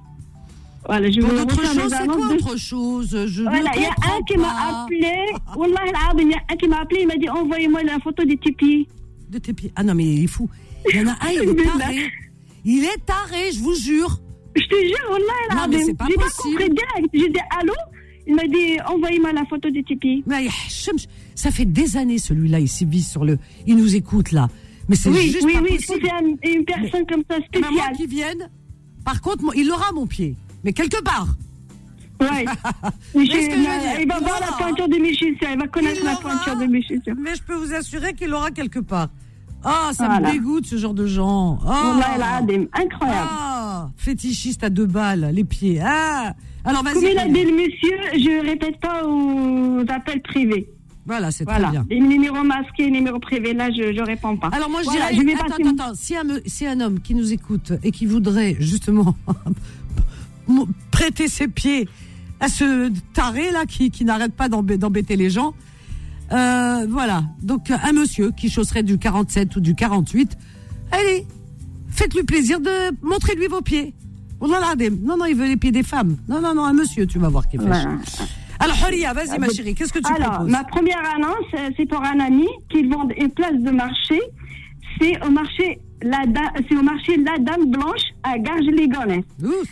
Voilà, 0.86 1.10
je 1.10 1.19
refaire 1.19 1.73
les 1.73 1.82
choses, 1.82 1.93
c'est 1.99 2.08
quoi 2.08 2.15
de- 2.30 2.34
autre 2.36 2.58
chose? 2.58 3.25
Je 3.27 3.41
Voilà, 3.43 3.71
il 3.75 3.82
y 3.82 3.86
a 3.86 3.89
un 3.89 4.21
qui 4.27 4.38
m'a 4.38 4.84
appelé. 4.84 5.13
Wallah 5.58 5.82
il 6.19 6.30
y 6.30 6.34
a 6.34 6.38
un 6.51 6.56
qui 6.56 6.67
m'a 6.67 6.82
appelé, 6.82 7.01
il 7.01 7.08
m'a 7.08 7.15
dit 7.15 7.30
envoyez-moi 7.30 7.82
la 7.84 7.99
photo 7.99 8.23
des 8.23 8.38
tipis. 8.38 8.88
De 9.30 9.39
tes 9.39 9.53
pieds. 9.53 9.71
Ah 9.75 9.84
non, 9.84 9.95
mais 9.95 10.06
il 10.06 10.23
est 10.23 10.27
fou. 10.27 10.47
Il 10.93 10.97
y 10.99 11.03
en 11.03 11.08
a 11.08 11.12
un, 11.13 11.32
il 11.34 11.49
est 11.49 11.56
taré. 11.80 11.95
Il 12.65 12.84
est 12.84 13.06
taré, 13.06 13.52
je 13.54 13.60
vous 13.60 13.76
jure. 13.76 14.20
Je 14.56 14.63
te 14.63 14.76
jure, 14.76 15.10
Wallah 15.12 15.56
Non, 15.67 15.67
mais 15.70 15.84
c'est 15.84 15.93
pas 15.98 16.06
possible. 16.06 16.30
compris 16.58 16.70
direct. 16.70 17.10
J'ai 17.13 17.30
dit 17.30 17.39
allô? 17.60 17.74
Il 18.26 18.36
m'a 18.36 18.43
dit 18.43 18.78
envoyez-moi 18.88 19.32
la 19.34 19.46
photo 19.46 19.70
des 19.70 19.84
tipis. 19.84 20.24
Mais 20.26 20.48
Hachem, 20.48 20.96
ça 21.36 21.52
fait 21.52 21.65
des 21.65 21.96
années 21.96 22.17
celui-là, 22.17 22.60
il 22.60 22.67
sévit 22.67 23.04
sur 23.04 23.24
le. 23.24 23.38
Il 23.65 23.78
nous 23.78 23.96
écoute 23.96 24.32
là. 24.32 24.50
Mais 24.89 24.96
c'est 24.96 25.10
Oui, 25.10 25.32
juste 25.32 25.43
oui, 25.46 25.54
pas 25.54 25.62
oui, 25.62 25.76
possible. 25.78 26.10
une 26.43 26.65
personne 26.65 27.06
comme 27.08 27.24
ça 27.30 27.38
ben, 27.54 27.60
moi 27.62 27.70
spéciale. 27.70 27.96
qui 27.96 28.06
vienne, 28.08 28.50
par 29.06 29.22
contre, 29.22 29.43
moi, 29.43 29.54
il 29.56 29.70
aura 29.72 29.91
mon 29.93 30.08
pied. 30.08 30.36
Mais 30.63 30.74
quelque 30.74 31.02
part. 31.04 31.28
Ouais. 32.20 32.46
Mais 33.15 33.28
que 33.28 33.32
dire, 33.60 34.00
il 34.02 34.08
va 34.08 34.20
voir 34.20 34.39
la 34.41 34.48
pointure 34.58 34.88
de 34.89 34.98
mes 34.98 35.13
chaussures. 35.13 35.50
Il 35.54 35.60
va 35.60 35.67
connaître 35.67 35.98
Il 36.00 36.06
la 36.06 36.13
l'aura, 36.13 36.22
pointure 36.24 36.56
de 36.58 36.65
mes 36.65 36.82
chaussures. 36.82 37.15
Mais 37.22 37.36
je 37.36 37.43
peux 37.43 37.54
vous 37.56 37.74
assurer 37.74 38.13
qu'il 38.13 38.34
aura 38.34 38.50
quelque 38.52 38.80
part. 38.80 39.10
Ah, 39.69 39.89
ça 39.93 40.06
Voilà. 40.08 40.27
me 40.30 40.34
dégoûte 40.34 40.65
ce 40.65 40.77
genre 40.77 40.93
de 40.93 41.06
gens. 41.06 41.60
Ah, 41.67 41.93
Wallah 41.99 42.38
al-azim, 42.39 42.67
incroyable. 42.73 43.30
ah, 43.32 43.89
fétichiste 43.97 44.63
à 44.63 44.69
deux 44.69 44.86
balles, 44.86 45.30
les 45.34 45.43
pieds. 45.43 45.80
Ah, 45.84 46.34
alors 46.63 46.84
Comme 46.84 46.93
vas-y. 46.93 47.12
il 47.12 47.19
a 47.19 47.27
dit 47.27 47.43
le 47.43 47.51
monsieur, 47.51 47.97
je 48.13 48.45
répète 48.45 48.80
pas 48.80 49.06
aux 49.06 49.82
appels 49.89 50.21
privés. 50.21 50.69
Voilà, 51.06 51.32
c'est 51.32 51.43
Voilà. 51.43 51.63
très 51.67 51.71
bien. 51.71 51.86
Les 51.89 51.99
numéros 51.99 52.43
masqués, 52.43 52.86
les 52.86 52.91
numéros 52.91 53.19
privés, 53.19 53.53
là, 53.53 53.69
je, 53.71 53.93
je 53.95 54.01
réponds 54.01 54.36
pas. 54.38 54.49
Alors 54.53 54.69
moi 54.69 54.82
je 54.82 54.86
Voilà, 54.89 55.12
dirais, 55.12 55.34
je 55.38 55.43
attends, 55.43 55.56
attends, 55.56 55.84
attends, 55.84 55.95
si 55.95 56.15
un, 56.17 56.23
me- 56.23 56.41
si 56.45 56.65
un 56.65 56.80
homme 56.82 56.99
qui 57.01 57.13
nous 57.15 57.32
écoute 57.34 57.71
et 57.84 57.91
qui 57.91 58.06
voudrait 58.06 58.56
justement 58.60 59.15
prêter 60.91 61.27
ses 61.27 61.47
pieds 61.47 61.88
à 62.39 62.47
ce 62.49 62.91
taré 63.13 63.51
là 63.51 63.65
qui, 63.65 63.89
qui 63.91 64.06
n'arrête 64.06 64.34
pas 64.34 64.47
d'embê- 64.49 64.77
d'embêter 64.77 65.15
les 65.15 65.30
gens, 65.30 65.53
euh, 66.32 66.86
voilà, 66.90 67.24
donc 67.42 67.72
un 67.72 67.94
monsieur 67.94 68.32
qui 68.32 68.50
chausserait 68.50 68.84
du 68.84 68.98
47 68.98 69.56
ou 69.56 69.60
du 69.62 69.76
48, 69.76 70.38
allez, 70.92 71.26
faites-lui 71.90 72.24
plaisir 72.24 72.60
de 72.60 72.72
montrer 73.02 73.36
lui 73.36 73.48
vos 73.48 73.62
pieds. 73.62 73.94
Oh 74.40 74.48
non, 74.48 74.60
là, 74.60 74.76
des- 74.76 74.90
non, 74.92 75.18
non, 75.18 75.26
il 75.26 75.36
veut 75.36 75.48
les 75.48 75.58
pieds 75.58 75.72
des 75.72 75.84
femmes. 75.84 76.18
Non, 76.28 76.40
non, 76.42 76.54
non, 76.54 76.66
un 76.66 76.74
monsieur, 76.74 77.08
tu 77.08 77.18
vas 77.18 77.30
voir 77.30 77.48
qui 77.48 77.58
fait. 77.58 77.66
Voilà. 77.66 77.92
Alors, 78.60 78.76
Horia, 78.84 79.13
vas-y, 79.13 79.38
ma 79.40 79.50
chérie, 79.50 79.74
qu'est-ce 79.76 79.94
que 79.94 80.00
tu 80.00 80.12
Alors, 80.13 80.32
proposes 80.34 80.52
ma 80.52 80.63
première 80.63 81.02
annonce, 81.16 81.46
euh, 81.56 81.70
c'est 81.78 81.86
pour 81.88 82.02
un 82.04 82.20
ami 82.20 82.48
qui 82.70 82.88
vend 82.88 83.08
une 83.20 83.30
place 83.32 83.54
de 83.60 83.72
marché. 83.72 84.20
C'est 85.00 85.24
au 85.26 85.30
marché 85.32 85.80
la 86.04 86.26
Da- 86.28 86.54
c'est 86.70 86.76
au 86.76 86.82
marché 86.84 87.18
La 87.18 87.38
Dame 87.40 87.70
Blanche 87.72 88.02
à 88.24 88.38
Garges-les-Gonesse. 88.38 89.26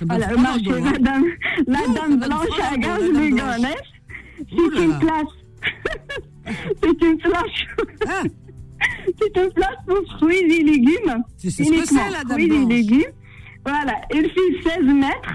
Voilà, 0.08 0.28
le 0.32 0.38
marché 0.38 0.72
hein. 0.72 0.92
La 0.94 0.98
Dame, 1.00 1.24
la 1.68 1.80
Ouh, 1.80 1.86
ça 1.86 1.94
Dame 1.94 2.10
donne 2.18 2.30
Blanche 2.30 2.48
à 2.62 2.78
dans 2.78 2.96
le 3.04 3.12
dos, 3.12 3.14
la 3.14 3.20
Dame 3.20 3.36
Garges-les-Gonesse. 3.36 3.76
Ouh 4.52 4.70
là 4.70 4.70
C'est 4.76 4.84
une 4.84 5.00
place. 5.00 5.34
c'est 6.84 7.02
une 7.02 7.18
place. 7.18 7.44
Ah, 8.08 8.24
C'est 9.20 9.42
une 9.42 9.52
place 9.52 9.78
pour 9.88 10.18
fruits 10.18 10.38
et 10.38 10.64
légumes. 10.64 11.24
Sais 11.38 11.50
ce 11.50 11.64
que 11.64 11.86
c'est, 11.86 11.96
la 11.96 12.24
Dame 12.24 12.32
fruits 12.32 12.48
Blanche 12.48 12.64
et 12.64 12.76
légumes. 12.76 13.12
Voilà, 13.66 13.94
il 14.14 14.30
fait 14.30 14.70
16 14.70 14.84
mètres. 14.84 15.34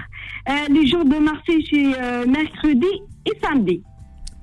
Euh, 0.49 0.53
les 0.69 0.87
jours 0.87 1.05
de 1.05 1.17
marché, 1.17 1.63
c'est 1.69 2.01
euh, 2.01 2.25
mercredi 2.25 2.87
et 3.25 3.31
samedi. 3.43 3.83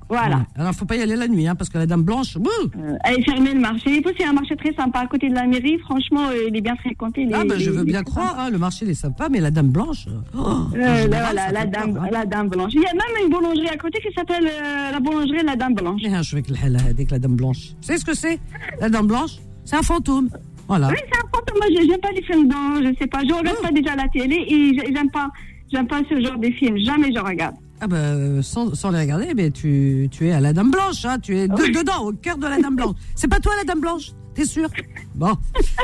Voilà. 0.09 0.37
Ouais. 0.37 0.41
Alors, 0.57 0.73
faut 0.73 0.85
pas 0.85 0.95
y 0.95 1.01
aller 1.01 1.15
la 1.15 1.27
nuit, 1.27 1.47
hein, 1.47 1.53
parce 1.55 1.69
que 1.69 1.77
la 1.77 1.85
Dame 1.85 2.01
Blanche, 2.01 2.35
ouh, 2.35 2.47
Euh, 2.77 2.97
elle 3.05 3.19
est 3.19 3.23
fermée 3.23 3.53
le 3.53 3.59
marché. 3.59 3.97
Et 3.97 4.01
puis, 4.01 4.13
c'est 4.17 4.25
un 4.25 4.33
marché 4.33 4.55
très 4.55 4.73
sympa 4.73 4.99
à 5.01 5.07
côté 5.07 5.29
de 5.29 5.35
la 5.35 5.45
mairie. 5.45 5.77
Franchement, 5.79 6.27
euh, 6.29 6.47
il 6.49 6.57
est 6.57 6.61
bien 6.61 6.75
fréquenté. 6.77 7.27
ah 7.33 7.43
ben, 7.47 7.59
je 7.59 7.69
veux 7.69 7.83
bien 7.83 8.01
croire, 8.03 8.35
hein, 8.39 8.49
le 8.49 8.57
marché 8.57 8.85
il 8.85 8.91
est 8.91 8.95
sympa, 8.95 9.29
mais 9.29 9.39
la 9.39 9.51
Dame 9.51 9.69
Blanche, 9.69 10.07
oh, 10.35 10.39
Euh, 10.75 11.03
général, 11.03 11.07
voilà, 11.09 11.45
ça 11.45 11.51
la 11.51 11.65
dame, 11.65 11.93
peur, 11.93 12.03
hein. 12.03 12.07
la 12.11 12.25
dame 12.25 12.47
blanche. 12.49 12.71
Il 12.73 12.81
y 12.81 12.85
a 12.85 12.93
même 12.93 13.23
une 13.25 13.29
boulangerie 13.31 13.67
à 13.69 13.77
côté 13.77 13.99
qui 13.99 14.11
s'appelle 14.13 14.49
la 14.91 14.99
boulangerie 14.99 15.43
La 15.45 15.55
Dame 15.55 15.75
Blanche. 15.75 16.01
Mais, 16.03 16.13
hein, 16.13 16.21
je 16.23 16.35
vais 16.35 16.43
avec 16.89 17.11
la- 17.11 17.19
Dame 17.19 17.35
Blanche. 17.35 17.69
Vous 17.77 17.83
savez 17.83 17.99
ce 17.99 18.05
que 18.05 18.15
c'est 18.15 18.39
La 18.81 18.89
Dame 18.89 19.07
Blanche? 19.07 19.33
C'est 19.65 19.75
un 19.75 19.83
fantôme. 19.83 20.29
Voilà. 20.67 20.87
Oui, 20.87 20.95
c'est 20.97 21.17
un 21.17 21.27
fantôme. 21.33 21.57
Moi, 21.57 21.67
je- 21.69 21.87
j'aime 21.87 21.99
pas 22.01 22.11
les 22.11 22.23
films 22.23 22.47
dans, 22.47 22.81
je 22.81 22.95
sais 22.99 23.07
pas. 23.07 23.19
Je 23.27 23.33
regarde 23.33 23.57
Oh. 23.59 23.63
pas 23.65 23.71
déjà 23.71 23.95
la 23.95 24.07
télé 24.07 24.35
et 24.47 24.73
je- 24.77 24.93
j'aime 24.93 25.11
pas, 25.11 25.29
j'aime 25.71 25.87
pas 25.87 26.01
ce 26.09 26.19
genre 26.19 26.37
de 26.39 26.49
films. 26.51 26.77
Jamais 26.79 27.11
je 27.13 27.19
regarde. 27.19 27.55
Ah 27.81 27.87
ben, 27.87 27.95
euh, 27.97 28.41
sans, 28.41 28.73
sans 28.75 28.91
les 28.91 28.99
regarder, 28.99 29.33
mais 29.33 29.51
tu, 29.51 30.09
tu 30.11 30.27
es 30.27 30.31
à 30.31 30.39
la 30.41 30.51
Dame 30.53 30.69
Blanche, 30.71 31.05
hein, 31.05 31.17
tu 31.19 31.37
es 31.37 31.47
de- 31.47 31.55
dedans, 31.79 32.03
au 32.07 32.11
cœur 32.13 32.37
de 32.37 32.45
la 32.47 32.59
Dame 32.59 32.75
Blanche. 32.75 32.95
C'est 33.15 33.27
pas 33.29 33.39
toi 33.39 33.53
la 33.57 33.63
Dame 33.63 33.79
Blanche? 33.79 34.11
T'es 34.35 34.45
sûr? 34.45 34.69
Bon. 35.15 35.33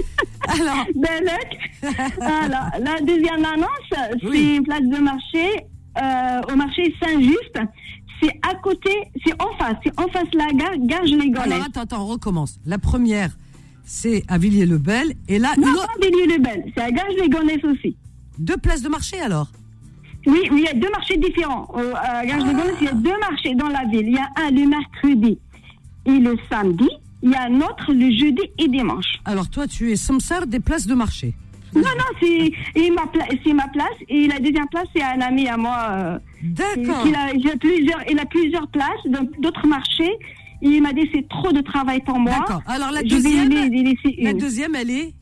Alors, 0.47 0.85
Belek. 0.93 1.57
Alors, 2.21 2.69
la 2.79 2.99
deuxième 3.01 3.43
annonce, 3.45 3.69
c'est 3.91 4.27
Oui. 4.27 4.55
une 4.57 4.63
place 4.63 4.81
de 4.81 4.97
marché 5.01 5.65
euh, 6.01 6.53
au 6.53 6.55
marché 6.55 6.93
Saint-Just. 7.01 7.57
C'est 8.21 8.31
à 8.49 8.55
côté, 8.55 8.89
c'est 9.25 9.33
en 9.41 9.53
face, 9.57 9.75
c'est 9.83 9.99
en 9.99 10.07
face 10.07 10.27
la 10.33 10.47
gare, 10.53 10.71
gare 10.79 11.03
les 11.03 11.31
alors 11.37 11.65
attends, 11.65 11.81
attends, 11.81 12.03
on 12.03 12.07
recommence. 12.07 12.59
La 12.65 12.77
première, 12.77 13.35
c'est 13.83 14.23
à 14.29 14.37
Villiers-le-Bel, 14.37 15.13
et 15.27 15.37
là, 15.37 15.53
Non, 15.57 15.73
pas 15.75 15.87
de 15.99 16.41
belle, 16.41 16.71
c'est 16.75 16.81
à 16.83 16.91
gare 16.91 17.05
les 17.09 17.61
aussi. 17.69 17.97
deux 18.39 18.55
places 18.57 18.81
de 18.81 18.89
marché 18.89 19.19
alors? 19.19 19.51
Oui, 20.27 20.39
oui, 20.51 20.59
il 20.59 20.63
y 20.63 20.67
a 20.67 20.73
deux 20.73 20.89
marchés 20.89 21.17
différents. 21.17 21.67
Euh, 21.77 21.93
à 21.95 22.25
gare 22.25 22.39
les 22.39 22.53
il 22.81 22.85
y 22.85 22.87
a 22.87 22.93
deux 22.93 23.17
marchés 23.19 23.53
dans 23.55 23.67
la 23.69 23.83
ville. 23.85 24.07
Il 24.07 24.13
y 24.13 24.17
a 24.17 24.27
un 24.37 24.51
le 24.51 24.67
mercredi 24.67 25.37
et 26.05 26.11
le 26.19 26.35
samedi. 26.49 26.89
Il 27.23 27.31
y 27.31 27.35
a 27.35 27.43
un 27.43 27.55
autre 27.61 27.91
le 27.93 28.11
jeudi 28.11 28.41
et 28.59 28.67
dimanche. 28.67 29.19
Alors 29.25 29.49
toi, 29.49 29.67
tu 29.67 29.91
es 29.91 29.95
samsar 29.95 30.45
des 30.47 30.59
places 30.59 30.85
de 30.87 30.93
marché. 30.95 31.33
Non, 31.73 31.81
non, 31.81 32.05
c'est 32.21 32.51
et 32.75 32.89
ma, 32.91 33.05
pla- 33.07 33.25
c'est 33.43 33.53
ma 33.53 33.67
place. 33.67 33.97
Et 34.07 34.27
la 34.27 34.39
deuxième 34.39 34.67
place, 34.69 34.87
c'est 34.95 35.03
un 35.03 35.19
ami 35.21 35.47
à 35.47 35.57
moi. 35.57 35.77
euh, 35.89 36.19
D'accord. 36.43 37.03
Il 37.05 37.15
a, 37.15 37.33
il 37.33 37.47
a 37.49 37.57
plusieurs, 37.57 37.99
il 38.09 38.19
a 38.19 38.25
plusieurs 38.25 38.67
places 38.69 39.03
d'autres 39.39 39.67
marchés. 39.67 40.13
Et 40.61 40.67
il 40.69 40.81
m'a 40.81 40.93
dit 40.93 41.07
c'est 41.13 41.27
trop 41.27 41.51
de 41.51 41.61
travail 41.61 42.01
pour 42.05 42.17
moi. 42.17 42.33
D'accord. 42.33 42.61
Alors 42.65 42.91
la 42.91 43.01
Je 43.01 43.15
vais 43.15 43.21
deuxième, 43.21 43.49
lui 43.49 43.83
laisser 43.83 44.15
la 44.21 44.33
deuxième, 44.33 44.73
elle 44.75 44.89
est 44.89 45.13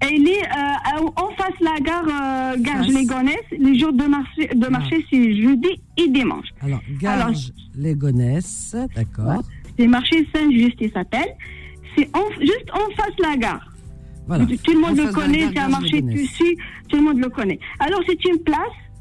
Elle 0.00 0.28
est 0.28 0.42
euh, 0.44 1.06
en 1.16 1.30
face 1.36 1.58
la 1.60 1.80
gare, 1.80 2.04
euh, 2.04 2.56
gare 2.58 2.84
Face. 2.84 2.92
les 3.58 3.78
jours 3.78 3.92
de 3.94 4.04
marché, 4.04 4.48
de 4.54 4.66
marché 4.68 5.04
c'est 5.10 5.34
jeudi 5.42 5.68
et 5.96 6.08
dimanche. 6.08 6.48
alors 6.60 6.80
Garges, 7.00 7.52
les 7.74 7.94
Gonesses, 7.94 8.76
d'accord. 8.94 9.42
C'est 9.78 9.86
marché 9.86 10.26
Saint-Just, 10.34 10.76
il 10.80 10.90
s'appelle. 10.92 11.28
C'est 11.96 12.08
en- 12.14 12.30
juste 12.40 12.66
en 12.74 12.90
face 12.94 13.14
la 13.18 13.36
gare. 13.36 13.72
Voilà. 14.26 14.44
Tout 14.44 14.72
le 14.72 14.80
monde 14.80 14.96
le 14.96 15.06
de 15.06 15.12
connaît, 15.12 15.38
gare 15.38 15.50
c'est 15.54 15.58
un 15.60 15.68
marché 15.68 16.02
tissu, 16.02 16.56
tout 16.88 16.96
le 16.96 17.02
monde 17.02 17.18
le 17.18 17.28
connaît. 17.30 17.58
Alors 17.78 18.00
c'est 18.06 18.22
une 18.26 18.38
place. 18.40 18.58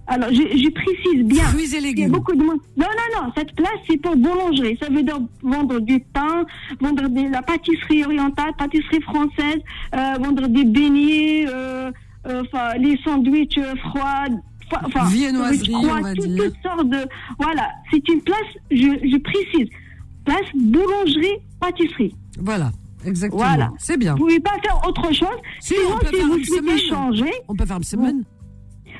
Alors 0.07 0.29
je, 0.29 0.35
je 0.35 0.69
précise 0.69 1.23
bien. 1.25 1.43
Fruits 1.45 1.63
et 1.63 1.67
Il 1.67 1.73
y 1.73 1.77
a 1.77 1.81
légumes. 1.81 2.11
beaucoup 2.11 2.35
de 2.35 2.43
monde. 2.43 2.59
Non, 2.77 2.85
non, 2.85 3.21
non, 3.23 3.31
cette 3.35 3.55
place, 3.55 3.79
c'est 3.89 3.97
pour 3.97 4.15
boulangerie. 4.15 4.77
Ça 4.81 4.87
veut 4.89 5.01
dire 5.03 5.19
vendre 5.41 5.79
du 5.79 5.99
pain, 6.13 6.45
vendre 6.79 7.07
de 7.09 7.31
la 7.31 7.41
pâtisserie 7.41 8.03
orientale, 8.05 8.51
pâtisserie 8.57 9.01
française, 9.01 9.59
euh, 9.95 10.13
vendre 10.21 10.47
des 10.47 10.63
beignets, 10.63 11.45
euh, 11.47 11.91
euh, 12.27 12.43
les 12.79 12.97
sandwichs 13.03 13.57
euh, 13.57 13.73
froids. 13.77 14.25
enfin, 14.83 15.05
Viennoiserie, 15.09 15.73
on 15.75 15.81
va 16.01 16.13
dire. 16.13 16.43
Toutes 16.45 16.61
sortes 16.61 16.89
de. 16.89 17.05
Voilà, 17.39 17.69
c'est 17.91 18.07
une 18.09 18.21
place, 18.21 18.39
je, 18.71 18.75
je 19.11 19.17
précise, 19.17 19.69
place 20.23 20.45
boulangerie, 20.55 21.37
pâtisserie. 21.59 22.13
Voilà, 22.39 22.71
exactement. 23.05 23.43
Voilà. 23.43 23.71
C'est 23.79 23.97
bien. 23.97 24.13
Vous 24.13 24.25
pouvez 24.25 24.39
pas 24.39 24.57
faire 24.63 24.79
autre 24.87 25.11
chose. 25.13 25.27
Si, 25.59 25.73
Sinon, 25.73 25.95
on 25.95 25.97
peut 25.99 26.07
si 26.11 26.15
faire 26.17 26.27
vous 26.27 26.43
souhaitez 26.43 26.77
changer, 26.89 27.31
On 27.47 27.55
peut 27.55 27.65
faire 27.65 27.77
une 27.77 27.83
semaine. 27.83 28.23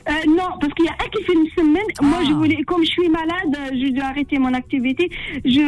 Euh, 0.10 0.12
non, 0.30 0.50
parce 0.60 0.74
qu'il 0.74 0.86
y 0.86 0.90
a 0.90 0.94
un 0.94 1.10
qui 1.10 1.24
fait 1.24 1.34
une 1.34 1.50
semaine. 1.58 1.84
Moi, 2.02 2.20
Ah. 2.22 2.26
je 2.28 2.34
voulais, 2.34 2.62
comme 2.64 2.84
je 2.84 2.90
suis 2.90 3.10
malade, 3.10 3.72
je 3.74 3.92
dois 3.94 4.06
arrêter 4.06 4.38
mon 4.40 4.54
activité. 4.54 5.10
Je, 5.44 5.66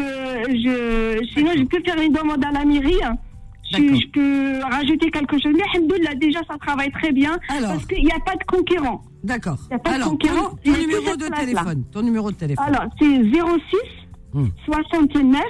je, 0.63 1.25
sinon, 1.33 1.51
je 1.55 1.63
peux 1.63 1.81
faire 1.83 1.99
une 2.01 2.13
demande 2.13 2.43
à 2.45 2.51
la 2.51 2.63
mairie. 2.65 2.99
Je, 3.71 4.07
peux 4.11 4.61
rajouter 4.63 5.11
quelque 5.11 5.37
chose. 5.41 5.51
Mais 5.55 5.63
alhamdoulilah, 5.73 6.15
déjà, 6.15 6.39
ça 6.47 6.57
travaille 6.57 6.91
très 6.91 7.11
bien. 7.11 7.37
Alors. 7.49 7.71
Parce 7.73 7.85
qu'il 7.87 8.03
n'y 8.05 8.11
a 8.11 8.19
pas 8.19 8.35
de 8.35 8.43
concurrent. 8.45 9.01
D'accord. 9.23 9.57
Y 9.69 9.73
a 9.73 9.79
pas 9.79 9.89
de 9.89 9.95
Alors, 9.95 10.07
ton, 10.07 10.11
concurrent, 10.17 10.49
ton 10.63 10.71
numéro 10.71 11.15
de 11.17 11.35
téléphone. 11.35 11.83
Ton 11.91 12.01
numéro 12.01 12.31
de 12.31 12.35
téléphone. 12.37 12.65
Alors, 12.65 12.85
c'est 12.99 13.05
06 13.05 13.77
Hmm. 14.33 14.47
69 14.65 15.41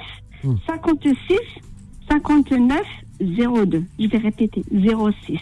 Hmm. 0.44 0.54
56 0.66 1.36
59 2.08 2.80
02. 3.20 3.84
Je 3.98 4.06
vais 4.06 4.18
répéter 4.18 4.62
06 4.70 5.38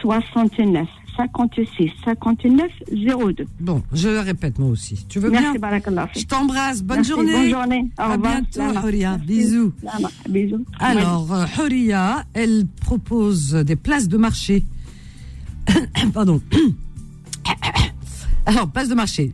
69 0.00 0.88
56 1.16 1.90
59 2.04 2.70
02. 2.90 3.46
Bon, 3.60 3.82
je 3.92 4.08
le 4.08 4.20
répète 4.20 4.58
moi 4.58 4.68
aussi. 4.70 5.04
Tu 5.08 5.18
veux 5.18 5.30
Merci, 5.30 5.58
bien. 5.58 6.08
Je 6.16 6.24
t'embrasse. 6.24 6.82
Bonne 6.82 6.96
Merci, 6.98 7.10
journée. 7.10 7.32
Bonne 7.32 7.50
journée. 7.50 7.90
Au 7.98 8.02
À 8.02 8.12
revoir. 8.14 8.40
bientôt. 8.42 8.86
Huria. 8.86 9.18
Bisous. 9.18 9.72
Bisous. 10.28 10.64
Alors, 10.78 11.32
euh, 11.32 11.44
Huria, 11.58 12.24
elle 12.34 12.66
propose 12.80 13.52
des 13.52 13.76
places 13.76 14.08
de 14.08 14.16
marché. 14.16 14.64
Pardon. 16.14 16.40
Alors, 18.46 18.68
place 18.70 18.88
de 18.88 18.94
marché. 18.94 19.32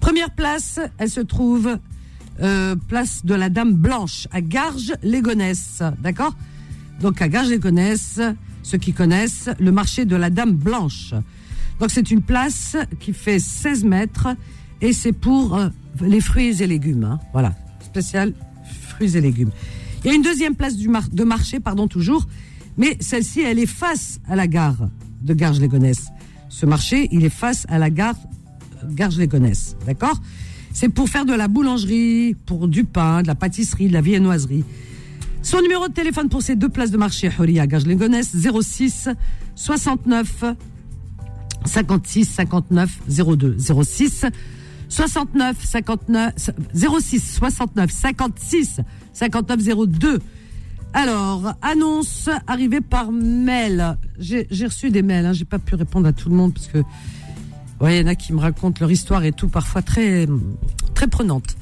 Première 0.00 0.30
place, 0.30 0.80
elle 0.98 1.10
se 1.10 1.20
trouve 1.20 1.78
euh, 2.42 2.76
place 2.88 3.24
de 3.24 3.34
la 3.34 3.48
Dame 3.48 3.72
Blanche 3.74 4.28
à 4.30 4.40
Garges-les-Gonesse. 4.40 5.82
D'accord? 6.00 6.34
Donc, 7.00 7.20
à 7.20 7.28
Garges-les-Gonesse, 7.28 8.20
ceux 8.66 8.78
qui 8.78 8.92
connaissent, 8.92 9.48
le 9.60 9.70
marché 9.70 10.04
de 10.06 10.16
la 10.16 10.28
Dame 10.28 10.50
Blanche. 10.52 11.14
Donc, 11.78 11.90
c'est 11.92 12.10
une 12.10 12.20
place 12.22 12.76
qui 12.98 13.12
fait 13.12 13.38
16 13.38 13.84
mètres 13.84 14.28
et 14.80 14.92
c'est 14.92 15.12
pour 15.12 15.54
euh, 15.56 15.68
les 16.00 16.20
fruits 16.20 16.60
et 16.60 16.66
légumes. 16.66 17.04
hein. 17.04 17.20
Voilà, 17.32 17.54
spécial 17.80 18.34
fruits 18.88 19.16
et 19.16 19.20
légumes. 19.20 19.50
Il 20.02 20.08
y 20.08 20.10
a 20.10 20.14
une 20.16 20.22
deuxième 20.22 20.56
place 20.56 20.76
de 20.76 21.24
marché, 21.24 21.60
pardon, 21.60 21.86
toujours, 21.86 22.26
mais 22.76 22.96
celle-ci, 22.98 23.40
elle 23.40 23.60
est 23.60 23.66
face 23.66 24.18
à 24.28 24.34
la 24.34 24.48
gare 24.48 24.88
de 25.22 25.32
Garges-les-Gonesse. 25.32 26.08
Ce 26.48 26.66
marché, 26.66 27.08
il 27.12 27.24
est 27.24 27.30
face 27.30 27.66
à 27.68 27.78
la 27.78 27.88
gare 27.88 28.16
euh, 28.82 28.88
Garges-les-Gonesse, 28.90 29.76
d'accord? 29.86 30.20
C'est 30.72 30.88
pour 30.88 31.08
faire 31.08 31.24
de 31.24 31.34
la 31.34 31.46
boulangerie, 31.46 32.34
pour 32.46 32.66
du 32.66 32.82
pain, 32.82 33.22
de 33.22 33.28
la 33.28 33.36
pâtisserie, 33.36 33.86
de 33.86 33.92
la 33.92 34.00
viennoiserie. 34.00 34.64
Son 35.46 35.62
numéro 35.62 35.86
de 35.86 35.92
téléphone 35.92 36.28
pour 36.28 36.42
ces 36.42 36.56
deux 36.56 36.68
places 36.68 36.90
de 36.90 36.96
marché, 36.96 37.30
Huria 37.38 37.68
Garges-les-Gonesse, 37.68 38.34
06 38.34 39.10
69 39.54 40.44
56 41.64 42.24
59 42.24 42.98
02 43.08 43.56
06 43.56 44.26
69 44.88 45.56
59 45.64 46.34
06 46.74 47.20
69 47.20 47.90
56 47.92 48.80
59 49.12 49.86
02 49.86 50.18
alors, 50.92 51.52
annonce 51.62 52.28
arrivée 52.46 52.80
par 52.80 53.12
mail. 53.12 53.98
J'ai 54.18 54.46
reçu 54.64 54.90
des 54.90 55.02
mails, 55.02 55.26
hein, 55.26 55.32
j'ai 55.32 55.44
pas 55.44 55.58
pu 55.58 55.76
répondre 55.76 56.08
à 56.08 56.12
tout 56.12 56.28
le 56.28 56.34
monde 56.34 56.54
parce 56.54 56.66
que 56.66 56.78
il 57.82 57.94
y 57.94 58.00
en 58.00 58.06
a 58.06 58.16
qui 58.16 58.32
me 58.32 58.40
racontent 58.40 58.78
leur 58.80 58.90
histoire 58.90 59.22
et 59.24 59.32
tout, 59.32 59.48
parfois 59.48 59.82
très 59.82 60.26
très 60.94 61.06
prenante. 61.06 61.56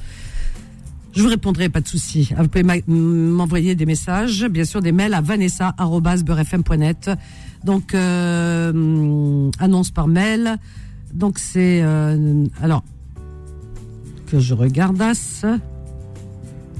Je 1.15 1.21
vous 1.21 1.29
répondrai, 1.29 1.69
pas 1.69 1.79
de 1.79 1.87
souci. 1.87 2.33
Vous 2.37 2.47
pouvez 2.49 2.83
m'envoyer 2.87 3.75
des 3.75 3.85
messages, 3.85 4.45
bien 4.47 4.65
sûr, 4.65 4.81
des 4.81 4.91
mails 4.91 5.13
à 5.13 5.21
vanessa@beurrefm.net. 5.21 7.09
Donc, 7.63 7.93
euh, 7.93 9.49
annonce 9.59 9.91
par 9.91 10.07
mail. 10.07 10.57
Donc, 11.13 11.39
c'est 11.39 11.81
euh, 11.81 12.45
alors 12.61 12.83
que 14.27 14.39
je 14.39 14.53
regardasse. 14.53 15.45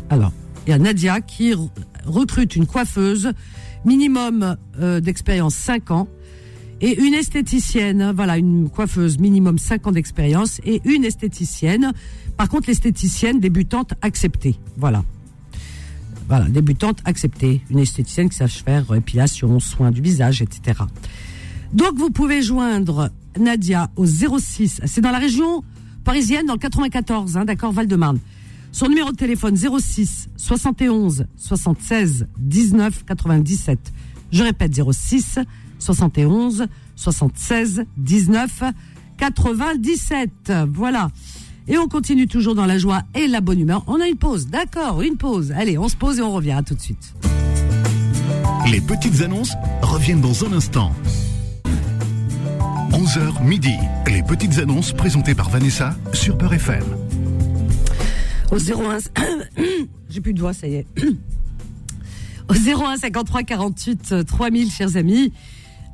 Alors, 0.09 0.33
il 0.67 0.71
y 0.71 0.73
a 0.73 0.79
Nadia 0.79 1.21
qui 1.21 1.53
recrute 2.05 2.57
une 2.57 2.65
coiffeuse, 2.65 3.31
minimum 3.85 4.57
euh, 4.81 4.99
d'expérience 4.99 5.55
5 5.55 5.91
ans, 5.91 6.09
et 6.81 7.01
une 7.01 7.13
esthéticienne, 7.13 8.11
voilà, 8.15 8.37
une 8.37 8.69
coiffeuse 8.69 9.17
minimum 9.17 9.57
5 9.57 9.87
ans 9.87 9.91
d'expérience, 9.91 10.59
et 10.65 10.81
une 10.85 11.05
esthéticienne. 11.05 11.93
Par 12.37 12.49
contre, 12.49 12.67
l'esthéticienne 12.67 13.39
débutante 13.39 13.93
acceptée, 14.01 14.55
voilà. 14.77 15.03
Voilà, 16.27 16.45
débutante 16.45 16.99
acceptée. 17.05 17.61
Une 17.69 17.79
esthéticienne 17.79 18.29
qui 18.29 18.37
sache 18.37 18.63
faire 18.63 18.93
épilation, 18.93 19.59
soins 19.59 19.91
du 19.91 20.01
visage, 20.01 20.41
etc. 20.41 20.79
Donc, 21.71 21.95
vous 21.97 22.09
pouvez 22.09 22.41
joindre 22.41 23.09
Nadia 23.39 23.91
au 23.95 24.05
06, 24.05 24.81
c'est 24.85 25.01
dans 25.01 25.11
la 25.11 25.19
région 25.19 25.63
parisienne, 26.03 26.45
dans 26.45 26.53
le 26.53 26.59
94, 26.59 27.37
hein, 27.37 27.45
d'accord, 27.45 27.71
Val-de-Marne. 27.71 28.19
Son 28.71 28.89
numéro 28.89 29.11
de 29.11 29.15
téléphone 29.15 29.55
06 29.55 30.27
71 30.35 31.27
76 31.37 32.27
19 32.39 33.05
97. 33.05 33.79
Je 34.31 34.43
répète 34.43 34.73
06 34.91 35.39
71 35.85 36.67
76 36.95 37.85
19 37.97 38.63
97. 39.17 40.51
Voilà. 40.73 41.09
Et 41.67 41.77
on 41.77 41.87
continue 41.87 42.27
toujours 42.27 42.55
dans 42.55 42.65
la 42.65 42.77
joie 42.77 43.03
et 43.13 43.27
la 43.27 43.41
bonne 43.41 43.59
humeur. 43.59 43.83
On 43.87 44.01
a 44.01 44.07
une 44.07 44.17
pause, 44.17 44.47
d'accord, 44.47 45.01
une 45.01 45.17
pause. 45.17 45.51
Allez, 45.51 45.77
on 45.77 45.87
se 45.87 45.95
pose 45.95 46.19
et 46.19 46.21
on 46.21 46.31
revient. 46.31 46.51
À 46.51 46.63
tout 46.63 46.75
de 46.75 46.81
suite. 46.81 47.13
Les 48.71 48.81
petites 48.81 49.21
annonces 49.21 49.53
reviennent 49.81 50.21
dans 50.21 50.45
un 50.45 50.53
instant. 50.53 50.91
11h 52.91 53.43
midi. 53.43 53.75
Les 54.07 54.23
petites 54.23 54.57
annonces 54.57 54.91
présentées 54.91 55.35
par 55.35 55.49
Vanessa 55.49 55.95
sur 56.13 56.37
Peur 56.37 56.53
FM. 56.53 56.83
Au 58.51 58.57
01. 58.57 58.97
J'ai 60.09 60.21
plus 60.21 60.33
de 60.33 60.39
voix, 60.39 60.53
ça 60.53 60.67
y 60.67 60.75
est. 60.75 60.87
Au 62.49 62.53
01 62.53 62.97
53 62.97 63.43
48 63.43 64.11
euh, 64.11 64.23
3000, 64.23 64.71
chers 64.71 64.97
amis. 64.97 65.33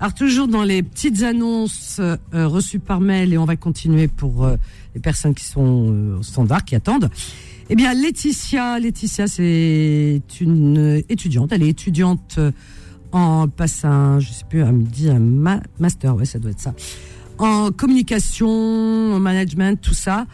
Alors, 0.02 0.16
toujours 0.16 0.48
dans 0.48 0.64
les 0.64 0.82
petites 0.82 1.22
annonces 1.22 1.98
euh, 2.00 2.18
reçues 2.34 2.80
par 2.80 3.00
mail, 3.00 3.34
et 3.34 3.38
on 3.38 3.46
va 3.46 3.56
continuer 3.56 4.08
pour 4.08 4.46
euh, 4.46 4.58
les 4.96 5.00
personnes 5.00 5.36
qui 5.36 5.46
sont 5.46 5.90
euh, 5.92 6.18
au 6.18 6.24
standard, 6.24 6.66
qui 6.66 6.74
attendent. 6.74 7.12
Eh 7.70 7.76
bien, 7.76 7.94
Laetitia, 7.94 8.80
Laetitia, 8.80 9.28
c'est 9.28 10.20
une 10.40 11.04
étudiante. 11.08 11.52
Elle 11.52 11.62
est 11.62 11.70
étudiante 11.70 12.38
euh, 12.40 12.52
en 13.12 13.48
passe 13.48 13.86
un, 13.86 14.20
je 14.20 14.32
sais 14.32 14.44
plus, 14.50 14.64
me 14.64 14.82
dit 14.82 15.08
un 15.08 15.20
ma- 15.20 15.62
master, 15.78 16.16
ouais, 16.16 16.26
ça 16.26 16.40
doit 16.40 16.50
être 16.50 16.60
ça. 16.60 16.74
En 17.38 17.70
communication, 17.70 19.14
en 19.14 19.20
management, 19.20 19.80
tout 19.80 19.94
ça. 19.94 20.26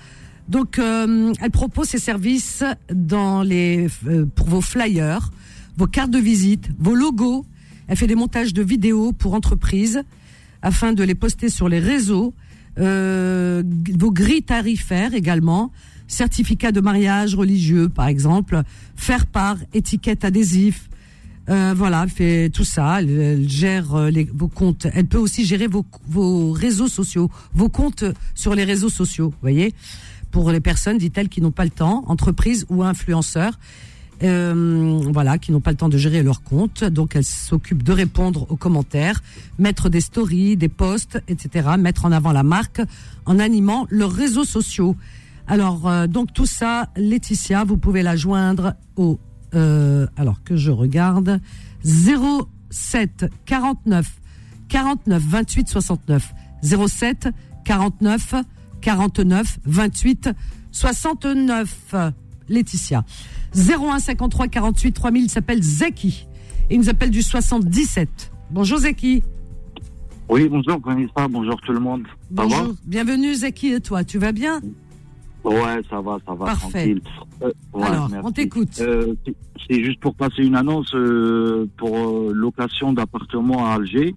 Donc, 0.47 0.80
euh, 0.80 1.34
elle 1.41 1.51
propose 1.51 1.88
ses 1.89 1.99
services 1.99 2.63
dans 2.89 3.41
les, 3.43 3.89
euh, 4.08 4.25
pour 4.34 4.47
vos 4.47 4.62
flyers, 4.62 5.30
vos 5.75 5.88
cartes 5.88 6.12
de 6.12 6.19
visite, 6.19 6.69
vos 6.80 6.95
logos. 6.95 7.45
Elle 7.88 7.97
fait 7.97 8.08
des 8.08 8.15
montages 8.15 8.54
de 8.54 8.62
vidéos 8.62 9.12
pour 9.12 9.34
entreprises 9.34 10.02
afin 10.62 10.93
de 10.93 11.04
les 11.04 11.15
poster 11.15 11.50
sur 11.50 11.69
les 11.69 11.80
réseaux. 11.80 12.34
Euh, 12.80 13.63
vos 13.97 14.12
grilles 14.12 14.43
tarifaires 14.43 15.13
également, 15.13 15.71
certificats 16.08 16.71
de 16.71 16.82
mariage 16.82 17.36
religieux 17.36 17.89
par 17.89 18.08
exemple, 18.08 18.62
faire 18.95 19.26
part, 19.26 19.58
étiquette 19.73 20.26
adhésif. 20.26 20.89
Euh, 21.50 21.73
voilà, 21.76 22.04
elle 22.04 22.10
fait 22.10 22.50
tout 22.50 22.65
ça. 22.65 23.00
Elle, 23.00 23.47
gère 23.47 23.95
euh, 23.95 24.12
vos 24.34 24.50
comptes. 24.50 24.88
Elle 24.93 25.06
peut 25.06 25.17
aussi 25.17 25.45
gérer 25.45 25.67
vos, 25.67 25.86
vos 26.08 26.52
réseaux 26.52 26.89
sociaux, 26.89 27.32
vos 27.54 27.69
comptes 27.69 28.04
sur 28.36 28.54
les 28.54 28.65
réseaux 28.65 28.89
sociaux. 28.89 29.34
Voyez, 29.41 29.73
pour 30.32 30.52
les 30.52 30.60
personnes, 30.60 30.97
dit-elle, 30.97 31.30
qui 31.30 31.41
n'ont 31.41 31.52
pas 31.52 31.63
le 31.63 31.71
temps, 31.71 32.04
entreprises 32.08 32.65
ou 32.69 32.84
influenceurs, 32.84 33.58
euh, 34.23 34.99
voilà, 35.12 35.38
qui 35.38 35.51
n'ont 35.51 35.60
pas 35.60 35.71
le 35.71 35.77
temps 35.77 35.89
de 35.89 35.97
gérer 35.97 36.23
leur 36.23 36.41
compte. 36.43 36.84
Donc, 36.84 37.15
elle 37.15 37.23
s'occupe 37.23 37.84
de 37.84 37.91
répondre 37.91 38.47
aux 38.49 38.56
commentaires, 38.56 39.21
mettre 39.60 39.89
des 39.89 40.01
stories, 40.01 40.58
des 40.58 40.69
posts, 40.69 41.21
etc., 41.27 41.69
mettre 41.77 42.06
en 42.06 42.12
avant 42.12 42.32
la 42.32 42.43
marque 42.43 42.82
en 43.25 43.39
animant 43.39 43.86
leurs 43.89 44.12
réseaux 44.12 44.45
sociaux. 44.45 44.95
Alors, 45.47 45.88
euh, 45.88 46.08
donc 46.08 46.34
tout 46.34 46.45
ça, 46.45 46.89
Laetitia, 46.95 47.63
vous 47.63 47.77
pouvez 47.77 48.03
la 48.03 48.15
joindre 48.15 48.73
au, 48.95 49.19
euh, 49.53 50.08
alors 50.17 50.43
que 50.43 50.56
je 50.56 50.71
regarde, 50.71 51.39
07 51.84 53.25
49 53.45 54.08
49 54.67 55.23
28 55.23 55.69
69 55.69 56.34
07 56.63 57.30
49 57.63 58.36
49 58.82 59.60
28 59.65 60.30
69 60.71 61.95
Laetitia 62.49 63.06
01 63.55 63.99
53 63.99 64.47
48 64.47 64.91
3000, 64.93 65.29
s'appelle 65.29 65.62
Zeki. 65.62 66.27
Et 66.69 66.75
il 66.75 66.79
nous 66.79 66.89
appelle 66.89 67.12
du 67.12 67.21
77. 67.21 68.31
Bonjour 68.51 68.79
Zeki. 68.79 69.23
Oui, 70.29 70.49
bonjour 70.49 70.79
Vanessa, 70.83 71.27
bonjour 71.29 71.60
tout 71.62 71.71
le 71.71 71.79
monde. 71.79 72.03
Bonjour, 72.29 72.75
bienvenue 72.86 73.33
Zeki 73.33 73.67
et 73.73 73.79
toi, 73.79 74.03
tu 74.03 74.17
vas 74.17 74.33
bien? 74.33 74.60
Ouais, 75.43 75.79
ça 75.89 76.01
va, 76.01 76.17
ça 76.25 76.33
va, 76.33 76.45
Parfait. 76.47 76.69
tranquille. 76.69 77.01
Euh, 77.41 77.51
Alors, 77.81 78.10
on 78.23 78.31
t'écoute. 78.31 78.81
Euh, 78.81 79.13
c'est 79.69 79.81
juste 79.83 80.01
pour 80.01 80.13
passer 80.15 80.43
une 80.43 80.55
annonce 80.55 80.93
euh, 80.93 81.69
pour 81.77 81.95
location 82.33 82.91
d'appartement 82.91 83.65
à 83.67 83.75
Alger, 83.75 84.13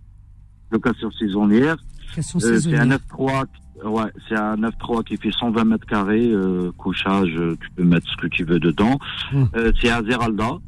location 0.73 1.11
saisonnière. 1.13 1.77
C'est 2.17 2.77
un 2.77 2.89
F3 2.91 3.45
ouais, 3.85 4.11
c'est 4.29 4.37
un 4.37 4.57
9-3 4.57 5.05
qui 5.05 5.17
fait 5.17 5.31
120 5.33 5.65
mètres 5.65 5.87
carrés, 5.87 6.29
euh, 6.31 6.73
couchage, 6.77 7.31
euh, 7.37 7.57
tu 7.61 7.69
peux 7.77 7.85
mettre 7.85 8.07
ce 8.11 8.17
que 8.17 8.27
tu 8.29 8.45
veux 8.45 8.59
dedans. 8.61 8.99
Hmm. 9.33 9.45
Euh, 9.57 9.73
c'est 9.81 9.91
à 9.91 10.03
Zeralda. 10.03 10.59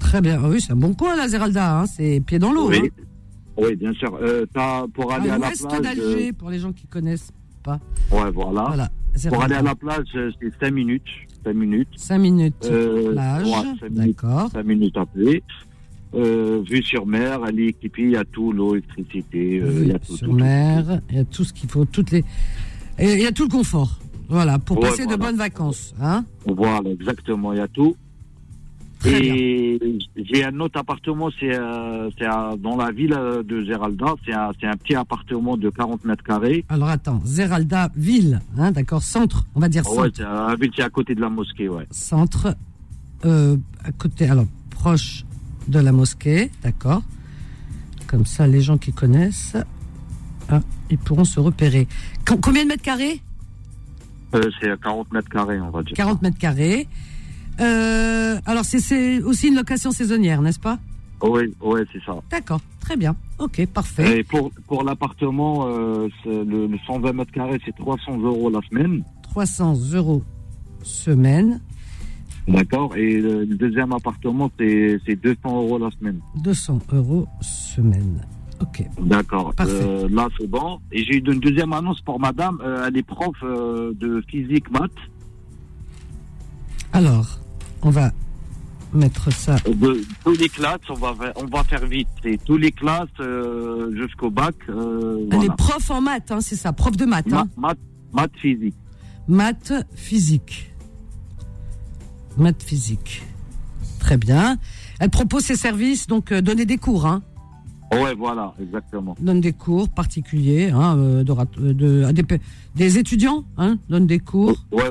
très 0.00 0.20
bien 0.20 0.40
Ah 0.42 0.48
oui 0.48 0.60
c'est 0.60 0.72
un 0.72 0.76
bon 0.76 0.94
coin 0.94 1.14
la 1.16 1.28
Zeralda 1.28 1.80
hein, 1.80 1.86
c'est 1.86 2.20
pied 2.26 2.38
dans 2.38 2.52
l'eau 2.52 2.68
Oui. 2.68 2.80
hein. 2.84 3.02
Oui, 3.56 3.76
bien 3.76 3.92
sûr. 3.92 4.16
Euh, 4.22 4.46
t'as- 4.54 4.86
pour 4.94 5.12
aller 5.12 5.28
à 5.28 5.34
à, 5.34 5.38
la 5.38 5.50
plage. 5.50 5.82
d'Alger 5.82 6.28
euh, 6.30 6.32
pour 6.32 6.48
les 6.50 6.58
gens 6.58 6.72
qui 6.72 6.86
connaissent 6.86 7.30
pas 7.62 7.78
Ouais, 8.10 8.30
voilà. 8.32 8.62
Voilà. 8.68 8.88
Pour 9.28 9.42
aller 9.42 9.56
à 9.56 9.60
la 9.62 9.74
plage, 9.74 10.06
c'est 10.12 10.50
5 10.60 10.70
minutes. 10.72 11.02
5 11.44 11.52
minutes. 11.54 11.88
5 11.96 12.18
minutes 12.18 12.54
plage, 12.60 13.44
ouais, 13.44 13.52
cinq 13.80 13.90
minutes. 13.90 14.16
d'accord. 14.22 14.50
5 14.52 14.64
minutes 14.64 14.96
à 14.96 15.04
pied. 15.04 15.42
Euh, 16.14 16.60
vue 16.68 16.82
sur 16.82 17.06
mer, 17.06 17.40
elle 17.48 17.60
est 17.60 17.66
équipée, 17.68 18.02
il 18.02 18.10
y 18.10 18.16
a 18.16 18.24
tout, 18.24 18.52
l'eau, 18.52 18.74
l'électricité, 18.74 19.60
euh, 19.60 19.78
il 19.82 19.88
y 19.88 19.92
a 19.92 19.98
tout. 20.00 20.16
sur 20.16 20.26
tout, 20.28 20.32
mer, 20.34 21.00
il 21.08 21.16
y 21.16 21.20
a 21.20 21.24
tout 21.24 21.44
ce 21.44 21.52
qu'il 21.52 21.68
faut, 21.70 21.84
toutes 21.84 22.10
les, 22.10 22.24
et 22.98 23.12
il 23.14 23.20
y 23.20 23.26
a 23.26 23.32
tout 23.32 23.44
le 23.44 23.48
confort. 23.48 23.98
Voilà, 24.28 24.58
pour 24.58 24.78
Ouais, 24.80 24.88
passer 24.90 25.06
de 25.06 25.14
bonnes 25.16 25.36
vacances, 25.36 25.94
hein. 26.02 26.24
Voilà, 26.46 26.90
exactement, 26.90 27.52
il 27.52 27.58
y 27.58 27.62
a 27.62 27.68
tout. 27.68 27.94
Très 28.98 29.24
et 29.24 29.98
j'ai 30.16 30.44
un 30.44 30.60
autre 30.60 30.78
appartement, 30.78 31.30
c'est 31.40 31.54
euh, 31.58 32.10
c'est 32.18 32.26
à- 32.26 32.54
dans 32.60 32.76
la 32.76 32.90
ville 32.90 33.14
euh, 33.16 33.42
de 33.42 33.64
Géralda. 33.64 34.14
C'est 34.26 34.34
un, 34.34 34.50
c'est 34.60 34.66
un 34.66 34.76
petit 34.76 34.94
appartement 34.94 35.56
de 35.56 35.70
40 35.70 36.04
mètres 36.04 36.22
carrés. 36.22 36.64
Alors 36.68 36.88
attends, 36.88 37.22
Zeralda 37.24 37.90
ville, 37.96 38.40
hein, 38.58 38.72
d'accord, 38.72 39.02
centre, 39.02 39.46
on 39.54 39.60
va 39.60 39.68
dire 39.70 39.84
Ah 39.86 39.90
Ouais, 39.92 40.10
centre, 40.14 40.56
c'est 40.76 40.82
à 40.82 40.90
côté 40.90 41.14
de 41.14 41.20
la 41.22 41.30
mosquée, 41.30 41.68
ouais. 41.70 41.86
centre, 41.90 42.54
euh, 43.24 43.56
à 43.84 43.92
côté, 43.92 44.26
alors 44.26 44.44
proche 44.70 45.24
de 45.70 45.78
la 45.78 45.92
mosquée, 45.92 46.50
d'accord. 46.62 47.02
Comme 48.06 48.26
ça, 48.26 48.46
les 48.46 48.60
gens 48.60 48.76
qui 48.76 48.92
connaissent, 48.92 49.56
ah, 50.48 50.60
ils 50.90 50.98
pourront 50.98 51.24
se 51.24 51.38
repérer. 51.40 51.86
Com- 52.26 52.40
combien 52.40 52.64
de 52.64 52.68
mètres 52.68 52.82
carrés? 52.82 53.20
Euh, 54.34 54.50
c'est 54.60 54.70
à 54.70 54.76
40 54.76 55.12
mètres 55.12 55.28
carrés, 55.28 55.60
on 55.60 55.70
va 55.70 55.82
dire. 55.82 55.94
40 55.96 56.22
mètres 56.22 56.38
carrés. 56.38 56.88
Euh, 57.60 58.38
alors 58.46 58.64
c'est- 58.64 59.22
aussi 59.22 59.48
une 59.48 59.54
location 59.56 59.90
saisonnière, 59.92 60.42
n'est-ce 60.42 60.60
pas? 60.60 60.78
Oui, 61.22 61.54
ouais, 61.60 61.82
c'est 61.92 62.02
ça. 62.04 62.14
D'accord, 62.30 62.60
très 62.80 62.96
bien. 62.96 63.14
Ok, 63.38 63.64
parfait. 63.66 64.20
Et 64.20 64.24
pour, 64.24 64.50
pour 64.66 64.82
l'appartement, 64.84 65.66
euh, 65.68 66.08
le, 66.24 66.66
le 66.66 66.78
120 66.86 67.12
mètres 67.12 67.32
carrés, 67.32 67.60
c'est 67.64 67.76
300 67.76 68.18
euros 68.18 68.50
la 68.50 68.60
semaine. 68.70 69.04
300 69.24 69.74
euros 69.92 70.22
semaine, 70.82 71.60
D'accord. 72.48 72.96
Et 72.96 73.20
le, 73.20 73.46
deuxième 73.46 73.92
appartement, 73.92 74.50
c'est 74.58 74.98
c'est 75.06 75.16
200 75.16 75.38
euros 75.44 75.78
la 75.78 75.90
semaine. 75.92 76.20
200 76.42 76.78
euros 76.92 77.26
semaine. 77.40 78.20
Ok. 78.60 78.84
D'accord. 79.00 79.54
Euh, 79.60 80.08
là, 80.10 80.28
c'est 80.38 80.46
bon. 80.48 80.80
Et 80.92 81.02
j'ai 81.04 81.14
eu 81.16 81.18
une 81.32 81.40
deuxième 81.40 81.72
annonce 81.72 82.00
pour 82.02 82.18
madame. 82.20 82.58
Euh, 82.62 82.84
elle 82.88 82.96
est 82.96 83.02
prof 83.02 83.34
euh, 83.42 83.92
de 83.98 84.22
physique 84.28 84.70
maths. 84.70 84.90
Alors, 86.92 87.38
on 87.82 87.90
va 87.90 88.10
mettre 88.92 89.32
ça. 89.32 89.56
De 89.66 90.02
tous 90.24 90.32
les 90.32 90.48
classes, 90.48 90.80
on 90.90 90.94
va, 90.94 91.14
faire- 91.14 91.32
on 91.36 91.46
va 91.46 91.62
faire 91.64 91.86
vite. 91.86 92.08
C'est 92.22 92.42
tous 92.44 92.56
les 92.56 92.72
classes 92.72 93.06
euh, 93.20 93.94
jusqu'au 93.96 94.30
bac. 94.30 94.56
Euh, 94.68 95.18
Elle 95.30 95.36
voilà. 95.38 95.44
est 95.52 95.56
prof 95.56 95.90
en 95.90 96.00
maths, 96.00 96.30
hein, 96.32 96.40
c'est 96.40 96.56
ça, 96.56 96.72
prof 96.72 96.96
de 96.96 97.04
maths. 97.04 97.32
Hein. 97.32 97.48
Ma- 97.56 97.68
maths, 97.68 97.78
maths 98.12 98.36
physique. 98.36 98.74
Maths 99.28 99.72
physique. 99.94 100.69
Maths 102.36 102.62
physique. 102.62 103.22
Très 103.98 104.16
bien. 104.16 104.58
Elle 104.98 105.10
propose 105.10 105.44
ses 105.44 105.56
services, 105.56 106.06
donc 106.06 106.32
euh, 106.32 106.40
donner 106.40 106.64
des 106.66 106.78
cours, 106.78 107.06
hein. 107.06 107.22
Ouais, 107.92 108.14
voilà, 108.14 108.54
exactement. 108.62 109.16
Donne 109.20 109.40
des 109.40 109.52
cours 109.52 109.88
particuliers, 109.88 110.70
hein, 110.70 110.96
euh, 110.96 111.24
euh, 111.58 111.72
de, 111.74 112.04
à 112.04 112.12
des, 112.12 112.98
étudiants, 112.98 113.44
hein, 113.58 113.78
donne 113.88 114.06
des 114.06 114.20
cours. 114.20 114.64
Ouais, 114.70 114.90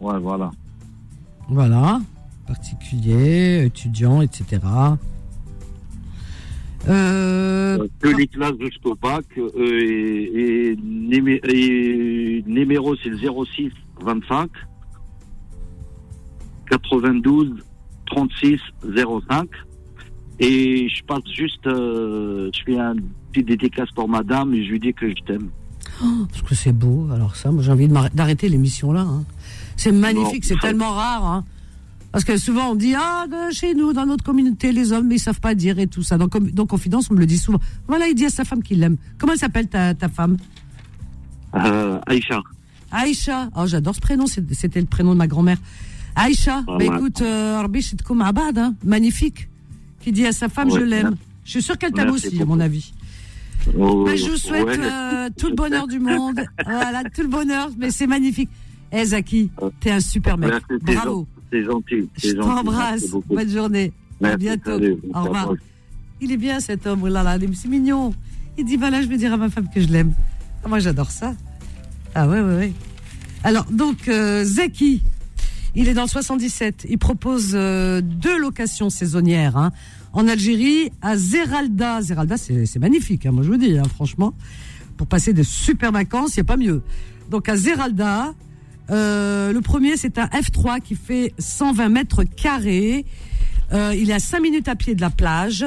ouais, 0.00 0.18
voilà. 0.18 0.50
Voilà, 1.48 2.00
particuliers, 2.46 3.64
étudiants, 3.66 4.20
etc. 4.20 4.60
Euh, 6.88 7.86
tous 8.00 8.16
les 8.16 8.26
classes 8.26 8.52
jusqu'au 8.60 8.94
bac. 8.94 9.24
et, 9.56 10.70
et, 10.72 10.76
numé- 10.76 11.40
et 11.48 12.44
numéro, 12.46 12.94
c'est 12.96 13.08
le 13.08 13.16
06 13.18 13.70
25 14.02 14.50
92 16.70 17.52
36 18.06 18.58
05. 19.30 19.48
Et 20.40 20.88
je 20.88 21.04
passe 21.04 21.22
juste, 21.36 21.66
euh, 21.66 22.50
je 22.54 22.60
fais 22.64 22.78
un 22.78 22.94
petit 23.32 23.44
dédicace 23.44 23.88
pour 23.94 24.08
madame 24.08 24.52
et 24.54 24.64
je 24.64 24.70
lui 24.72 24.80
dis 24.80 24.92
que 24.92 25.08
je 25.08 25.14
t'aime. 25.26 25.48
parce 26.28 26.42
que 26.42 26.54
c'est 26.54 26.72
beau, 26.72 27.08
alors 27.12 27.36
ça, 27.36 27.50
moi 27.52 27.62
j'ai 27.62 27.70
envie 27.72 27.88
d'arrêter 28.14 28.48
l'émission 28.48 28.92
là. 28.92 29.02
hein. 29.02 29.24
C'est 29.76 29.92
magnifique, 29.92 30.44
c'est 30.44 30.58
tellement 30.60 30.90
rare. 30.92 31.24
hein. 31.24 31.44
Parce 32.10 32.24
que 32.24 32.36
souvent 32.36 32.70
on 32.70 32.74
dit, 32.76 32.94
ah, 32.96 33.26
chez 33.50 33.74
nous, 33.74 33.92
dans 33.92 34.06
notre 34.06 34.22
communauté, 34.24 34.70
les 34.72 34.92
hommes, 34.92 35.10
ils 35.10 35.18
savent 35.18 35.40
pas 35.40 35.54
dire 35.56 35.78
et 35.80 35.86
tout 35.88 36.02
ça. 36.04 36.16
Donc, 36.16 36.36
dans 36.52 36.64
Confidence, 36.66 37.10
on 37.10 37.14
me 37.14 37.18
le 37.20 37.26
dit 37.26 37.38
souvent. 37.38 37.58
Voilà, 37.88 38.06
il 38.08 38.14
dit 38.14 38.26
à 38.26 38.28
sa 38.30 38.44
femme 38.44 38.62
qu'il 38.62 38.78
l'aime. 38.78 38.96
Comment 39.18 39.32
elle 39.32 39.38
s'appelle 39.40 39.68
ta, 39.68 39.94
ta 39.94 40.08
femme? 40.08 40.36
Euh, 41.56 41.98
Aïcha. 42.06 42.40
Aïcha. 42.92 43.48
Oh, 43.56 43.66
j'adore 43.66 43.94
ce 43.96 44.00
prénom, 44.00 44.26
c'était 44.26 44.80
le 44.80 44.86
prénom 44.86 45.12
de 45.12 45.18
ma 45.18 45.26
grand-mère. 45.26 45.58
Aïcha, 46.16 46.64
Ah, 46.68 46.76
bah 46.78 46.84
écoute, 46.84 47.20
euh, 47.22 47.58
Rabbi 47.60 47.82
Shitkoum 47.82 48.20
Abad, 48.22 48.56
hein, 48.58 48.74
magnifique. 48.84 49.48
Qui 50.00 50.12
dit 50.12 50.26
à 50.26 50.32
sa 50.32 50.48
femme, 50.48 50.70
Ouais, 50.70 50.80
je 50.80 50.84
l'aime. 50.84 51.16
Je 51.44 51.50
suis 51.50 51.62
sûre 51.62 51.76
qu'elle 51.78 51.92
t'aime 51.92 52.10
aussi, 52.10 52.40
à 52.40 52.44
mon 52.44 52.60
avis. 52.60 52.92
Oh, 53.78 54.04
Bah, 54.04 54.14
je 54.16 54.30
vous 54.30 54.36
souhaite 54.36 54.64
ouais. 54.66 54.78
euh, 54.78 55.28
tout 55.38 55.48
le 55.48 55.54
bonheur 55.54 55.86
du 55.86 55.98
monde. 55.98 56.40
Voilà, 56.66 57.02
tout 57.04 57.22
le 57.22 57.28
bonheur. 57.28 57.70
Mais 57.78 57.90
c'est 57.90 58.06
magnifique. 58.06 58.50
Eh 58.92 59.04
Zaki, 59.04 59.50
t'es 59.80 59.90
un 59.90 60.00
super 60.00 60.36
mec. 60.38 60.50
Merci, 60.50 60.84
Bravo. 60.84 61.26
C'est 61.50 61.64
gentil. 61.64 62.08
Je 62.22 62.32
t'embrasse. 62.32 63.06
Bonne 63.28 63.50
journée. 63.50 63.92
à 64.22 64.36
bientôt. 64.36 64.72
salut. 64.78 64.96
Au 65.14 65.22
revoir. 65.22 65.54
Il 66.20 66.30
est 66.32 66.36
bien 66.36 66.60
cet 66.60 66.86
homme. 66.86 67.00
Oh 67.02 67.08
là 67.08 67.22
là, 67.22 67.36
c'est 67.54 67.68
mignon. 67.68 68.14
Il 68.56 68.64
dit 68.64 68.76
voilà, 68.76 69.02
je 69.02 69.08
vais 69.08 69.16
dire 69.16 69.32
à 69.32 69.36
ma 69.36 69.48
femme 69.50 69.68
que 69.74 69.80
je 69.80 69.88
l'aime. 69.88 70.12
Ah, 70.64 70.68
moi, 70.68 70.78
j'adore 70.78 71.10
ça. 71.10 71.34
Ah 72.14 72.28
ouais, 72.28 72.40
ouais, 72.40 72.56
ouais. 72.56 72.72
Alors, 73.42 73.64
donc, 73.70 74.08
euh, 74.08 74.44
Zaki, 74.44 75.02
il 75.74 75.88
est 75.88 75.94
dans 75.94 76.02
le 76.02 76.08
77. 76.08 76.86
Il 76.88 76.98
propose 76.98 77.52
euh, 77.54 78.00
deux 78.00 78.38
locations 78.38 78.90
saisonnières 78.90 79.56
hein, 79.56 79.72
en 80.12 80.28
Algérie, 80.28 80.90
à 81.02 81.16
Zeralda. 81.16 82.02
Zeralda, 82.02 82.36
c'est 82.36 82.78
magnifique, 82.78 83.26
hein, 83.26 83.32
moi 83.32 83.42
je 83.42 83.50
vous 83.50 83.56
dis, 83.56 83.78
hein, 83.78 83.84
franchement. 83.94 84.34
Pour 84.96 85.06
passer 85.06 85.32
de 85.32 85.42
super 85.42 85.90
vacances, 85.90 86.36
il 86.36 86.40
n'y 86.40 86.42
a 86.42 86.44
pas 86.44 86.56
mieux. 86.56 86.82
Donc, 87.30 87.48
à 87.48 87.56
Zeralda, 87.56 88.34
euh, 88.90 89.52
le 89.52 89.60
premier, 89.60 89.96
c'est 89.96 90.18
un 90.18 90.26
F3 90.26 90.80
qui 90.80 90.94
fait 90.94 91.32
120 91.38 91.88
mètres 91.88 92.22
carrés. 92.22 93.04
Euh, 93.72 93.94
il 93.98 94.10
est 94.10 94.14
à 94.14 94.20
5 94.20 94.40
minutes 94.40 94.68
à 94.68 94.76
pied 94.76 94.94
de 94.94 95.00
la 95.00 95.10
plage. 95.10 95.64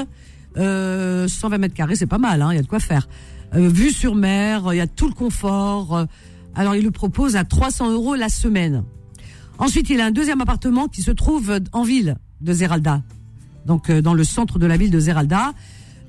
Euh, 0.57 1.27
120 1.27 1.57
mètres 1.57 1.73
carrés, 1.73 1.95
c'est 1.95 2.07
pas 2.07 2.17
mal, 2.17 2.41
hein, 2.41 2.49
il 2.51 2.55
y 2.55 2.59
a 2.59 2.61
de 2.61 2.67
quoi 2.67 2.79
faire. 2.79 3.07
Euh, 3.55 3.69
vue 3.69 3.91
sur 3.91 4.15
mer, 4.15 4.73
il 4.73 4.77
y 4.77 4.81
a 4.81 4.87
tout 4.87 5.07
le 5.07 5.13
confort. 5.13 5.95
Euh, 5.95 6.05
Alors, 6.55 6.75
il 6.75 6.83
le 6.83 6.91
propose 6.91 7.35
à 7.35 7.43
300 7.43 7.91
euros 7.91 8.15
la 8.15 8.29
semaine. 8.29 8.83
Ensuite, 9.59 9.89
il 9.89 9.99
a 10.01 10.05
un 10.05 10.11
deuxième 10.11 10.41
appartement 10.41 10.87
qui 10.87 11.01
se 11.01 11.11
trouve 11.11 11.59
en 11.71 11.83
ville 11.83 12.17
de 12.41 12.53
Zeralda. 12.53 13.01
Donc, 13.65 13.89
euh, 13.89 14.01
dans 14.01 14.13
le 14.13 14.23
centre 14.23 14.59
de 14.59 14.65
la 14.65 14.77
ville 14.77 14.91
de 14.91 14.99
Zeralda. 14.99 15.53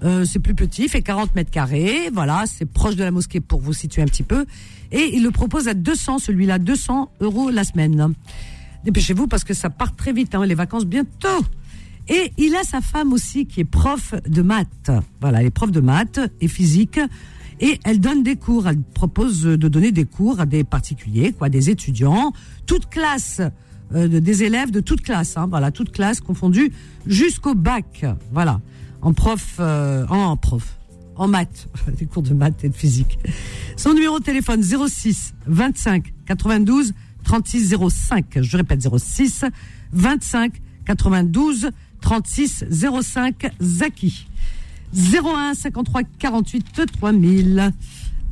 Euh, 0.05 0.25
c'est 0.25 0.39
plus 0.39 0.55
petit, 0.55 0.89
fait 0.89 1.03
40 1.03 1.35
mètres 1.35 1.51
carrés. 1.51 2.11
Voilà, 2.13 2.45
c'est 2.47 2.67
proche 2.67 2.95
de 2.95 3.03
la 3.03 3.11
mosquée 3.11 3.41
pour 3.41 3.61
vous 3.61 3.73
situer 3.73 4.03
un 4.03 4.07
petit 4.07 4.23
peu. 4.23 4.47
Et 4.93 5.17
il 5.17 5.23
le 5.23 5.31
propose 5.31 5.67
à 5.67 5.75
200, 5.75 6.19
celui-là, 6.19 6.59
200 6.59 7.11
euros 7.21 7.51
la 7.51 7.65
semaine. 7.65 8.15
Dépêchez-vous 8.85 9.27
parce 9.27 9.45
que 9.45 9.55
ça 9.55 9.71
part 9.71 9.97
très 9.97 10.13
vite, 10.13 10.35
hein, 10.35 10.47
les 10.47 10.55
vacances 10.55 10.87
bientôt. 10.87 11.45
Et 12.09 12.33
il 12.39 12.55
a 12.55 12.63
sa 12.63 12.81
femme 12.81 13.13
aussi 13.13 13.47
qui 13.47 13.61
est 13.61 13.65
prof 13.65 14.15
de 14.27 14.43
maths. 14.43 14.91
Voilà, 15.21 15.41
elle 15.41 15.47
est 15.47 15.51
prof 15.51 15.71
de 15.71 15.81
maths 15.81 16.21
et 16.41 16.49
physique. 16.49 17.01
Et 17.61 17.81
elle 17.85 18.01
donne 18.01 18.23
des 18.23 18.37
cours. 18.37 18.69
Elle 18.69 18.81
propose 18.81 19.43
de 19.43 19.69
donner 19.69 19.93
des 19.93 20.05
cours 20.05 20.41
à 20.41 20.47
des 20.47 20.65
particuliers, 20.65 21.33
quoi, 21.33 21.49
des 21.49 21.71
étudiants, 21.71 22.33
toute 22.67 22.89
classe, 22.89 23.41
euh, 23.95 24.07
de- 24.09 24.19
des 24.19 24.43
élèves 24.45 24.71
de 24.71 24.81
toute 24.81 25.01
classe. 25.03 25.37
Hein, 25.37 25.47
voilà, 25.49 25.71
toute 25.71 25.91
classe 25.93 26.21
confondue 26.21 26.73
jusqu'au 27.07 27.55
bac. 27.55 28.05
Voilà, 28.33 28.61
en 29.03 29.13
prof, 29.13 29.57
euh, 29.61 30.07
en 30.09 30.37
prof, 30.37 30.77
en 31.17 31.27
maths, 31.27 31.69
des 31.99 32.07
cours 32.07 32.23
de 32.23 32.35
maths 32.35 32.63
et 32.65 32.69
de 32.69 32.75
physique. 32.77 33.19
Son 33.77 33.93
numéro 33.95 34.19
de 34.21 34.25
téléphone 34.25 34.63
06 34.63 35.35
25 35.47 36.13
92 36.27 36.93
36 37.25 37.75
05. 37.91 38.39
Je 38.41 38.57
répète 38.57 38.87
06 38.97 39.45
25 39.93 40.53
92 40.85 41.71
36 42.01 42.65
05 43.03 43.51
Zaki. 43.61 44.28
01 44.95 45.55
53 45.55 46.03
48 46.19 46.87
3000. 46.99 47.73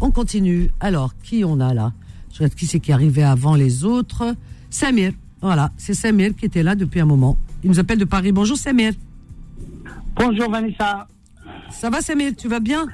On 0.01 0.11
continue. 0.11 0.71
Alors, 0.81 1.15
qui 1.23 1.45
on 1.45 1.61
a 1.61 1.75
là? 1.75 1.93
Je 2.33 2.39
regarde 2.39 2.55
qui 2.55 2.67
c'est 2.67 2.81
qui 2.81 2.91
est 2.91 2.95
arrivé 2.95 3.23
avant 3.23 3.55
les 3.55 3.85
autres. 3.85 4.35
Samir. 4.71 5.13
Voilà, 5.41 5.71
c'est 5.77 5.95
Samir 5.95 6.35
qui 6.35 6.47
était 6.47 6.63
là 6.63 6.75
depuis 6.75 7.01
un 7.01 7.07
moment. 7.07 7.37
Il 7.63 7.71
nous 7.71 7.79
appelle 7.79 7.99
de 7.99 8.05
Paris. 8.05 8.33
Bonjour 8.33 8.57
Samir. 8.57 8.93
Bonjour 10.17 10.51
Vanessa. 10.51 11.07
Ça 11.71 11.91
va 11.91 12.01
Samir? 12.01 12.33
Tu 12.37 12.49
vas 12.49 12.61
bien? 12.61 12.87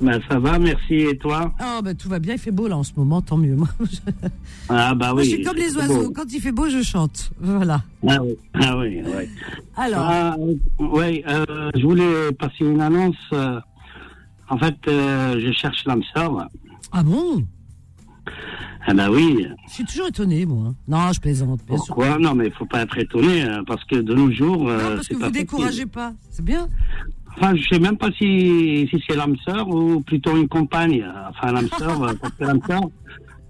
Ben, 0.00 0.20
ça 0.28 0.38
va, 0.38 0.58
merci. 0.58 0.94
Et 0.94 1.16
toi? 1.16 1.54
Ah 1.58 1.80
ben 1.82 1.94
tout 1.96 2.08
va 2.10 2.18
bien, 2.18 2.34
il 2.34 2.38
fait 2.38 2.50
beau 2.50 2.68
là 2.68 2.76
en 2.76 2.82
ce 2.82 2.92
moment, 2.96 3.22
tant 3.22 3.38
mieux. 3.38 3.54
Moi, 3.56 3.68
je, 3.80 3.96
Ah 4.68 4.94
bah 4.94 5.12
moi, 5.14 5.22
oui. 5.22 5.24
je 5.30 5.36
suis 5.36 5.42
comme 5.42 5.56
les 5.56 5.74
oiseaux. 5.76 6.08
beau. 6.08 6.12
Quand 6.14 6.30
il 6.32 6.40
fait 6.40 6.52
beau, 6.52 6.68
je 6.68 6.82
chante. 6.82 7.30
Voilà. 7.40 7.82
Ah 8.06 8.18
oui, 8.22 8.36
ah 8.54 8.76
oui, 8.78 9.00
oui. 9.04 9.24
Alors, 9.74 10.00
Ah, 10.02 10.36
oui, 10.78 11.22
euh, 11.26 11.70
je 11.74 11.82
voulais 11.82 12.30
passer 12.38 12.64
une 12.66 12.80
annonce. 12.82 13.16
euh, 13.32 13.58
en 14.50 14.58
fait, 14.58 14.76
euh, 14.88 15.40
je 15.40 15.50
cherche 15.52 15.82
l'âme 15.86 16.02
sœur. 16.14 16.46
ah 16.92 17.02
bon? 17.02 17.44
Ah 18.88 18.94
bah 18.94 19.08
oui. 19.10 19.46
Je 19.68 19.72
suis 19.72 19.84
toujours 19.84 20.06
étonné, 20.08 20.46
moi. 20.46 20.74
Non, 20.86 21.10
je 21.12 21.20
plaisante, 21.20 21.60
bien 21.66 21.76
sûr. 21.78 21.86
Pourquoi? 21.86 22.18
Non, 22.18 22.34
mais 22.34 22.46
il 22.48 22.52
faut 22.52 22.66
pas 22.66 22.82
être 22.82 22.96
étonné, 22.98 23.42
hein, 23.42 23.64
parce 23.66 23.82
que 23.84 23.96
de 23.96 24.14
nos 24.14 24.30
jours, 24.30 24.64
Non, 24.68 24.78
parce 24.78 25.08
que 25.08 25.14
vous 25.14 25.20
facile. 25.20 25.32
découragez 25.34 25.86
pas. 25.86 26.12
C'est 26.30 26.44
bien. 26.44 26.68
Enfin, 27.36 27.54
je 27.54 27.62
sais 27.68 27.78
même 27.78 27.98
pas 27.98 28.10
si, 28.12 28.88
si 28.90 29.02
c'est 29.08 29.14
l'âme 29.16 29.36
sœur 29.44 29.68
ou 29.68 30.00
plutôt 30.00 30.36
une 30.36 30.48
compagne. 30.48 31.04
Enfin, 31.30 31.52
l'âme 31.52 31.68
sœur, 31.78 32.02
euh, 32.02 32.12
parce 32.20 32.32
que 32.34 32.44
l'âme 32.44 32.60
sœur. 32.66 32.80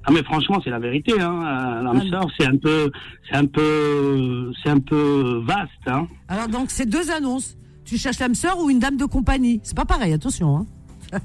Ah 0.09 0.13
mais 0.13 0.23
franchement, 0.23 0.61
c'est 0.63 0.71
la 0.71 0.79
vérité. 0.79 1.21
Hein. 1.21 1.43
euh, 1.45 1.83
L'âme 1.83 2.03
Ah, 2.05 2.11
sœur, 2.11 2.27
c'est 2.39 2.47
un 2.47 2.57
peu, 2.57 2.91
c'est 3.29 3.37
un 3.37 3.47
peu, 3.47 4.53
c'est 4.63 4.71
un 4.71 4.79
peu 4.79 5.43
vaste. 5.45 5.71
Hein. 5.87 6.07
Alors, 6.29 6.49
donc, 6.49 6.71
c'est 6.71 6.87
deux 6.87 7.11
annonces. 7.11 7.57
Tu 7.85 7.97
cherches 7.99 8.19
l'âme 8.19 8.35
sœur 8.35 8.59
ou 8.61 8.71
une 8.71 8.79
dame 8.81 8.97
de 8.97 9.05
compagnie 9.05 9.61
C'est 9.63 9.77
pas 9.77 9.85
pareil, 9.85 10.13
attention. 10.13 10.59
Hein. 10.59 10.67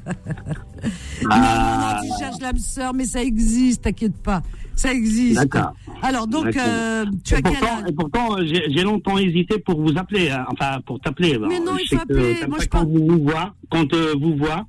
Non, 1.24 1.30
non, 1.30 1.32
Ah, 1.32 2.00
non, 2.04 2.08
tu 2.10 2.20
cherches 2.20 2.40
l'âme 2.42 2.58
sœur, 2.58 2.94
mais 2.94 3.06
ça 3.06 3.22
existe, 3.24 3.84
t'inquiète 3.84 4.18
pas. 4.22 4.42
Ça 4.82 4.92
existe. 4.94 5.36
D'accord. 5.40 5.74
Alors, 6.02 6.26
donc, 6.28 6.56
euh, 6.58 7.06
tu 7.24 7.36
as 7.36 7.40
et 7.40 7.42
pourtant, 7.44 7.86
et 7.88 7.92
pourtant, 7.92 8.38
j'ai 8.44 8.82
longtemps 8.84 9.18
hésité 9.20 9.60
pour 9.60 9.80
vous 9.80 9.96
appeler, 9.96 10.32
hein, 10.32 10.46
enfin 10.52 10.80
pour 10.86 11.00
t'appeler. 11.00 11.38
Mais 11.40 11.60
non, 11.60 11.74
il 11.80 11.88
faut 11.88 12.02
appeler. 12.02 12.36
Moi, 12.48 12.58
je 12.62 12.66
quand 12.68 12.80
parle- 12.80 12.88
vous 12.88 13.06
vous 13.08 13.24
voit, 13.24 13.54
quand 13.70 13.94
euh, 13.94 14.16
vous 14.20 14.36
voit. 14.36 14.66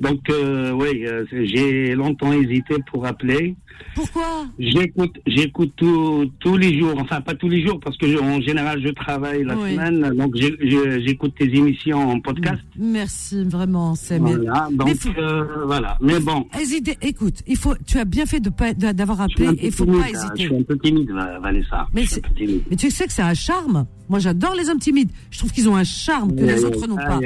Donc 0.00 0.20
euh, 0.30 0.72
oui, 0.72 1.04
euh, 1.06 1.24
j'ai 1.30 1.94
longtemps 1.94 2.32
hésité 2.32 2.76
pour 2.90 3.06
appeler. 3.06 3.54
Pourquoi? 3.94 4.46
J'écoute, 4.58 5.16
j'écoute 5.26 5.72
tous 5.76 6.30
tous 6.40 6.56
les 6.56 6.78
jours, 6.78 6.94
enfin 6.98 7.20
pas 7.20 7.34
tous 7.34 7.48
les 7.48 7.62
jours 7.66 7.78
parce 7.80 7.96
que 7.98 8.06
je- 8.06 8.18
en 8.18 8.40
général 8.40 8.80
je 8.82 8.88
travaille 8.90 9.44
la 9.44 9.56
Oui. 9.58 9.72
semaine, 9.74 10.10
donc 10.14 10.34
j'écoute 10.36 11.34
tes 11.38 11.46
émissions 11.54 11.98
en 12.10 12.20
podcast. 12.20 12.62
Merci, 12.78 13.44
vraiment, 13.44 13.94
c'est 13.94 14.18
Voilà, 14.18 14.68
mais 14.70 14.76
donc 14.76 14.94
faut- 14.96 15.08
euh, 15.18 15.64
voilà. 15.66 15.98
Mais 16.00 16.18
bon, 16.20 16.46
Hésitez, 16.58 16.96
écoute, 17.02 17.42
il 17.46 17.56
faut, 17.56 17.74
tu 17.86 17.98
as 17.98 18.04
bien 18.04 18.26
fait 18.26 18.40
de 18.40 18.50
pas, 18.50 18.72
d'avoir 18.74 19.20
appelé 19.22 19.48
il 19.62 19.72
faut 19.72 19.84
timide, 19.84 20.00
pas 20.00 20.06
hein, 20.06 20.10
je 20.12 20.16
hésiter. 20.18 20.44
suis 20.46 20.56
un 20.56 20.62
peu 20.62 20.78
timide, 20.78 21.10
Va- 21.10 21.38
Vanessa. 21.40 21.86
Mais. 21.94 22.04
Mais 22.70 22.76
tu 22.76 22.90
sais 22.90 23.06
que 23.06 23.12
c'est 23.12 23.22
un 23.22 23.34
charme. 23.34 23.86
Moi, 24.08 24.18
j'adore 24.18 24.54
les 24.56 24.68
hommes 24.68 24.78
timides. 24.78 25.10
Je 25.30 25.38
trouve 25.38 25.52
qu'ils 25.52 25.68
ont 25.68 25.76
un 25.76 25.84
charme 25.84 26.34
que 26.34 26.42
les 26.42 26.64
autres 26.64 26.86
n'ont 26.88 26.96
pas. 26.96 27.20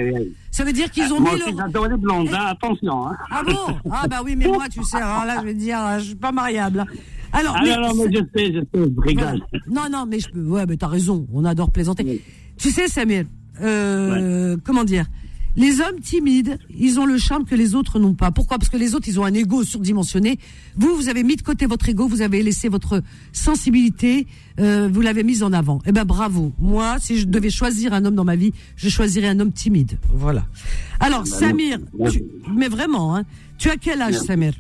Ça 0.55 0.63
veut 0.63 0.73
dire 0.73 0.89
qu'ils 0.89 1.13
ont 1.13 1.19
Moi 1.19 1.35
mis 1.35 1.43
aussi, 1.43 1.51
leur... 1.51 1.67
j'adore 1.67 1.89
les 1.89 1.97
blondes, 1.97 2.29
hein, 2.33 2.47
attention. 2.51 3.09
Hein. 3.09 3.17
Ah 3.29 3.43
bon? 3.45 3.77
Ah 3.91 4.07
bah 4.07 4.21
oui, 4.25 4.37
mais 4.37 4.47
moi, 4.47 4.69
tu 4.71 4.85
sais, 4.85 4.99
alors 4.99 5.25
là, 5.25 5.39
je 5.41 5.47
vais 5.47 5.53
te 5.55 5.59
dire, 5.59 5.79
je 5.99 6.05
suis 6.05 6.15
pas 6.15 6.31
mariable. 6.31 6.85
Alors, 7.33 7.57
Ah 7.59 7.63
mais- 7.65 7.75
non, 7.75 7.89
non, 7.89 8.05
mais 8.05 8.13
je 8.13 8.23
sais, 8.37 8.53
je 8.53 8.61
sais, 8.61 8.67
je 8.95 9.01
rigole. 9.01 9.41
Non, 9.69 9.83
non, 9.91 10.07
mais 10.09 10.21
je 10.21 10.29
peux. 10.31 10.45
Ouais, 10.47 10.65
mais 10.69 10.77
t'as 10.77 10.87
raison. 10.87 11.27
On 11.33 11.45
adore 11.45 11.73
plaisanter. 11.73 12.23
Tu 12.57 12.71
sais, 12.71 12.87
Samir, 12.87 13.25
euh, 13.63 14.57
comment 14.65 14.85
dire? 14.85 15.07
Les 15.57 15.81
hommes 15.81 16.01
timides, 16.03 16.59
ils 16.77 16.99
ont 16.99 17.07
le 17.07 17.17
charme 17.17 17.45
que 17.45 17.55
les 17.55 17.75
autres 17.77 17.99
n'ont 18.01 18.15
pas. 18.15 18.31
Pourquoi? 18.33 18.59
Parce 18.59 18.69
que 18.69 18.77
les 18.77 18.95
autres, 18.95 19.07
ils 19.09 19.21
ont 19.21 19.25
un 19.25 19.35
ego 19.35 19.63
surdimensionné. 19.63 20.39
Vous, 20.77 20.95
vous 20.97 21.09
avez 21.09 21.23
mis 21.23 21.37
de 21.37 21.43
côté 21.43 21.67
votre 21.67 21.89
ego, 21.89 22.09
vous 22.09 22.23
avez 22.23 22.43
laissé 22.43 22.69
votre 22.69 23.03
sensibilité, 23.33 24.27
euh, 24.59 24.89
vous 24.93 25.01
l'avez 25.01 25.23
mise 25.23 25.43
en 25.43 25.53
avant. 25.53 25.81
Eh 25.87 25.93
ben, 25.93 26.05
bravo. 26.05 26.53
Moi, 26.59 26.97
si 27.01 27.19
je 27.19 27.27
devais 27.27 27.51
choisir 27.51 27.93
un 27.93 28.05
homme 28.05 28.15
dans 28.17 28.25
ma 28.25 28.37
vie, 28.37 28.53
je 28.77 28.89
choisirais 28.89 29.29
un 29.29 29.39
homme 29.39 29.53
timide. 29.53 29.99
Voilà. 30.13 30.45
Alors, 30.99 31.27
Samir, 31.27 31.79
tu- 32.11 32.25
mais 32.53 32.69
vraiment, 32.69 33.15
hein, 33.17 33.25
tu 33.59 33.69
as 33.71 33.77
quel 33.77 34.03
âge. 34.03 34.15
Samir? 34.19 34.55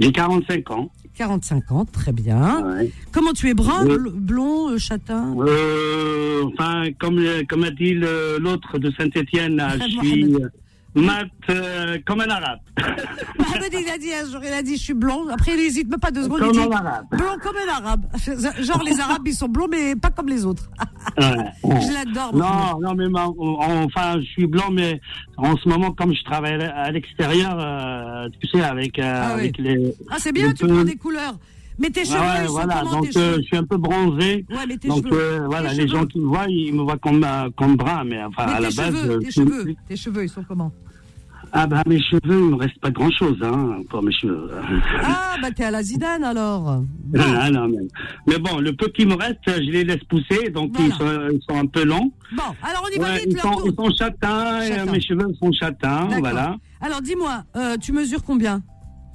J'ai 0.00 0.10
45 0.12 0.70
ans. 0.72 0.90
45 1.18 1.72
ans, 1.72 1.84
très 1.84 2.12
bien. 2.12 2.64
Ouais. 2.64 2.92
Comment 3.10 3.32
tu 3.32 3.48
es 3.48 3.54
brun, 3.54 3.84
blond, 4.14 4.70
euh, 4.70 4.78
châtain? 4.78 5.34
Euh, 5.40 6.44
enfin, 6.44 6.84
comme, 6.96 7.20
comme 7.48 7.64
a 7.64 7.70
dit 7.70 7.94
l'autre 7.94 8.78
de 8.78 8.92
Saint-Etienne, 8.92 9.60
je 9.80 10.06
suis 10.06 10.34
euh, 10.36 10.48
mat 10.94 11.28
euh, 11.50 11.98
comme 12.06 12.20
un 12.20 12.28
arabe. 12.30 12.58
Mohamed, 13.38 13.72
il 13.72 13.88
a 13.88 13.98
dit 13.98 14.12
un 14.12 14.30
jour, 14.30 14.40
il 14.42 14.52
a 14.52 14.62
dit, 14.62 14.76
je 14.76 14.82
suis 14.82 14.94
blond. 14.94 15.28
Après, 15.28 15.52
il 15.54 15.60
hésite 15.60 15.88
même 15.88 16.00
pas 16.00 16.10
deux 16.10 16.24
secondes. 16.24 16.40
Comme 16.40 16.50
il 16.54 16.60
un 16.60 16.66
dit, 16.66 16.72
arabe. 16.74 17.04
blond 17.10 17.36
comme 17.42 17.56
un 17.56 17.72
arabe. 17.72 18.06
Genre, 18.62 18.82
les 18.84 19.00
arabes, 19.00 19.26
ils 19.26 19.34
sont 19.34 19.48
blonds, 19.48 19.68
mais 19.70 19.94
pas 19.96 20.10
comme 20.10 20.28
les 20.28 20.44
autres. 20.44 20.68
Ouais. 21.18 21.26
Je 21.80 21.92
l'adore. 21.92 22.34
Non, 22.34 22.80
non, 22.80 22.94
mais 22.94 23.08
ma- 23.08 23.26
enfin, 23.28 24.20
je 24.20 24.26
suis 24.26 24.46
blanc, 24.46 24.70
mais 24.72 25.00
en 25.36 25.56
ce 25.56 25.68
moment, 25.68 25.92
comme 25.92 26.14
je 26.14 26.22
travaille 26.24 26.54
à 26.62 26.90
l'extérieur, 26.90 27.56
euh, 27.60 28.28
tu 28.40 28.48
sais, 28.48 28.62
avec, 28.62 28.98
euh, 28.98 29.22
Ah 29.24 29.32
oui. 29.34 29.40
avec 29.42 29.58
les. 29.58 29.94
Ah, 30.10 30.16
c'est 30.18 30.32
bien, 30.32 30.48
les 30.48 30.54
tu 30.54 30.66
prends 30.66 30.84
des 30.84 30.96
couleurs. 30.96 31.34
Mais 31.78 31.90
tes 31.90 32.04
cheveux, 32.04 32.18
Ouais, 32.18 32.26
ils 32.42 32.46
sont 32.46 32.52
voilà, 32.52 32.80
comment 32.82 32.90
donc 33.00 33.10
tes 33.10 33.18
euh, 33.18 33.22
cheveux 33.30 33.36
je 33.38 33.42
suis 33.46 33.56
un 33.56 33.64
peu 33.64 33.76
bronzé. 33.76 34.44
Ouais, 34.50 34.56
mais 34.66 34.76
tes 34.78 34.88
donc 34.88 35.06
cheveux. 35.06 35.20
euh, 35.20 35.46
voilà, 35.46 35.70
tes 35.70 35.76
les 35.76 35.88
cheveux. 35.88 35.98
gens 36.00 36.06
qui 36.06 36.18
me 36.20 36.26
voient, 36.26 36.46
ils 36.48 36.74
me 36.74 36.82
voient 36.82 36.98
comme, 36.98 37.22
euh, 37.24 37.48
comme 37.56 37.76
brun, 37.76 38.04
mais 38.04 38.22
enfin, 38.24 38.46
Mais 38.46 38.52
à 38.52 38.60
la 38.60 38.68
base. 38.68 38.76
cheveux, 38.76 39.10
euh, 39.12 39.18
tes 39.20 39.30
cheveux, 39.30 39.74
tes 39.88 39.96
cheveux, 39.96 40.24
ils 40.24 40.28
sont 40.28 40.42
comment? 40.42 40.72
Ah 41.50 41.66
bah 41.66 41.82
mes 41.86 41.98
cheveux, 42.02 42.20
il 42.40 42.50
me 42.50 42.56
reste 42.56 42.78
pas 42.78 42.90
grand 42.90 43.10
chose, 43.10 43.38
hein, 43.42 43.78
pour 43.88 44.02
mes 44.02 44.12
cheveux. 44.12 44.50
Ah, 45.02 45.36
bah 45.40 45.50
t'es 45.50 45.64
à 45.64 45.70
la 45.70 45.82
Zidane 45.82 46.22
alors. 46.24 46.82
Ah, 47.18 47.50
non, 47.50 47.68
mais, 47.68 47.86
mais 48.26 48.38
bon, 48.38 48.58
le 48.58 48.74
peu 48.74 48.88
qui 48.88 49.06
me 49.06 49.14
reste, 49.14 49.38
je 49.46 49.70
les 49.70 49.84
laisse 49.84 50.02
pousser, 50.10 50.50
donc 50.50 50.72
Voilà. 50.76 50.88
ils, 50.88 50.92
sont, 50.98 51.28
ils 51.32 51.40
sont 51.48 51.58
un 51.58 51.66
peu 51.66 51.84
longs. 51.84 52.12
Bon, 52.36 52.42
alors 52.62 52.84
on 52.86 52.94
y 52.94 52.98
va 52.98 53.06
Ouais, 53.06 53.20
vite, 53.20 53.28
ils, 53.30 53.38
sont, 53.40 53.62
ils 53.64 53.74
sont 53.74 53.90
châtains, 53.96 54.60
et, 54.62 54.68
Châtains. 54.74 54.92
mes 54.92 55.00
cheveux 55.00 55.28
sont 55.40 55.52
châtains, 55.52 56.08
voilà. 56.18 56.56
Alors 56.82 57.00
dis-moi, 57.00 57.44
euh, 57.56 57.76
tu 57.80 57.92
mesures 57.92 58.22
combien? 58.24 58.60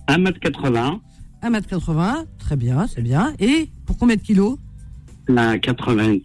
1m80, 0.08 1.00
1m80, 1.44 2.26
très 2.40 2.56
bien, 2.56 2.88
c'est 2.88 3.02
bien. 3.02 3.34
Et 3.40 3.70
pour 3.86 3.98
combien 3.98 4.16
de 4.16 4.22
kilos? 4.22 4.58
À 5.36 5.58
90 5.58 6.24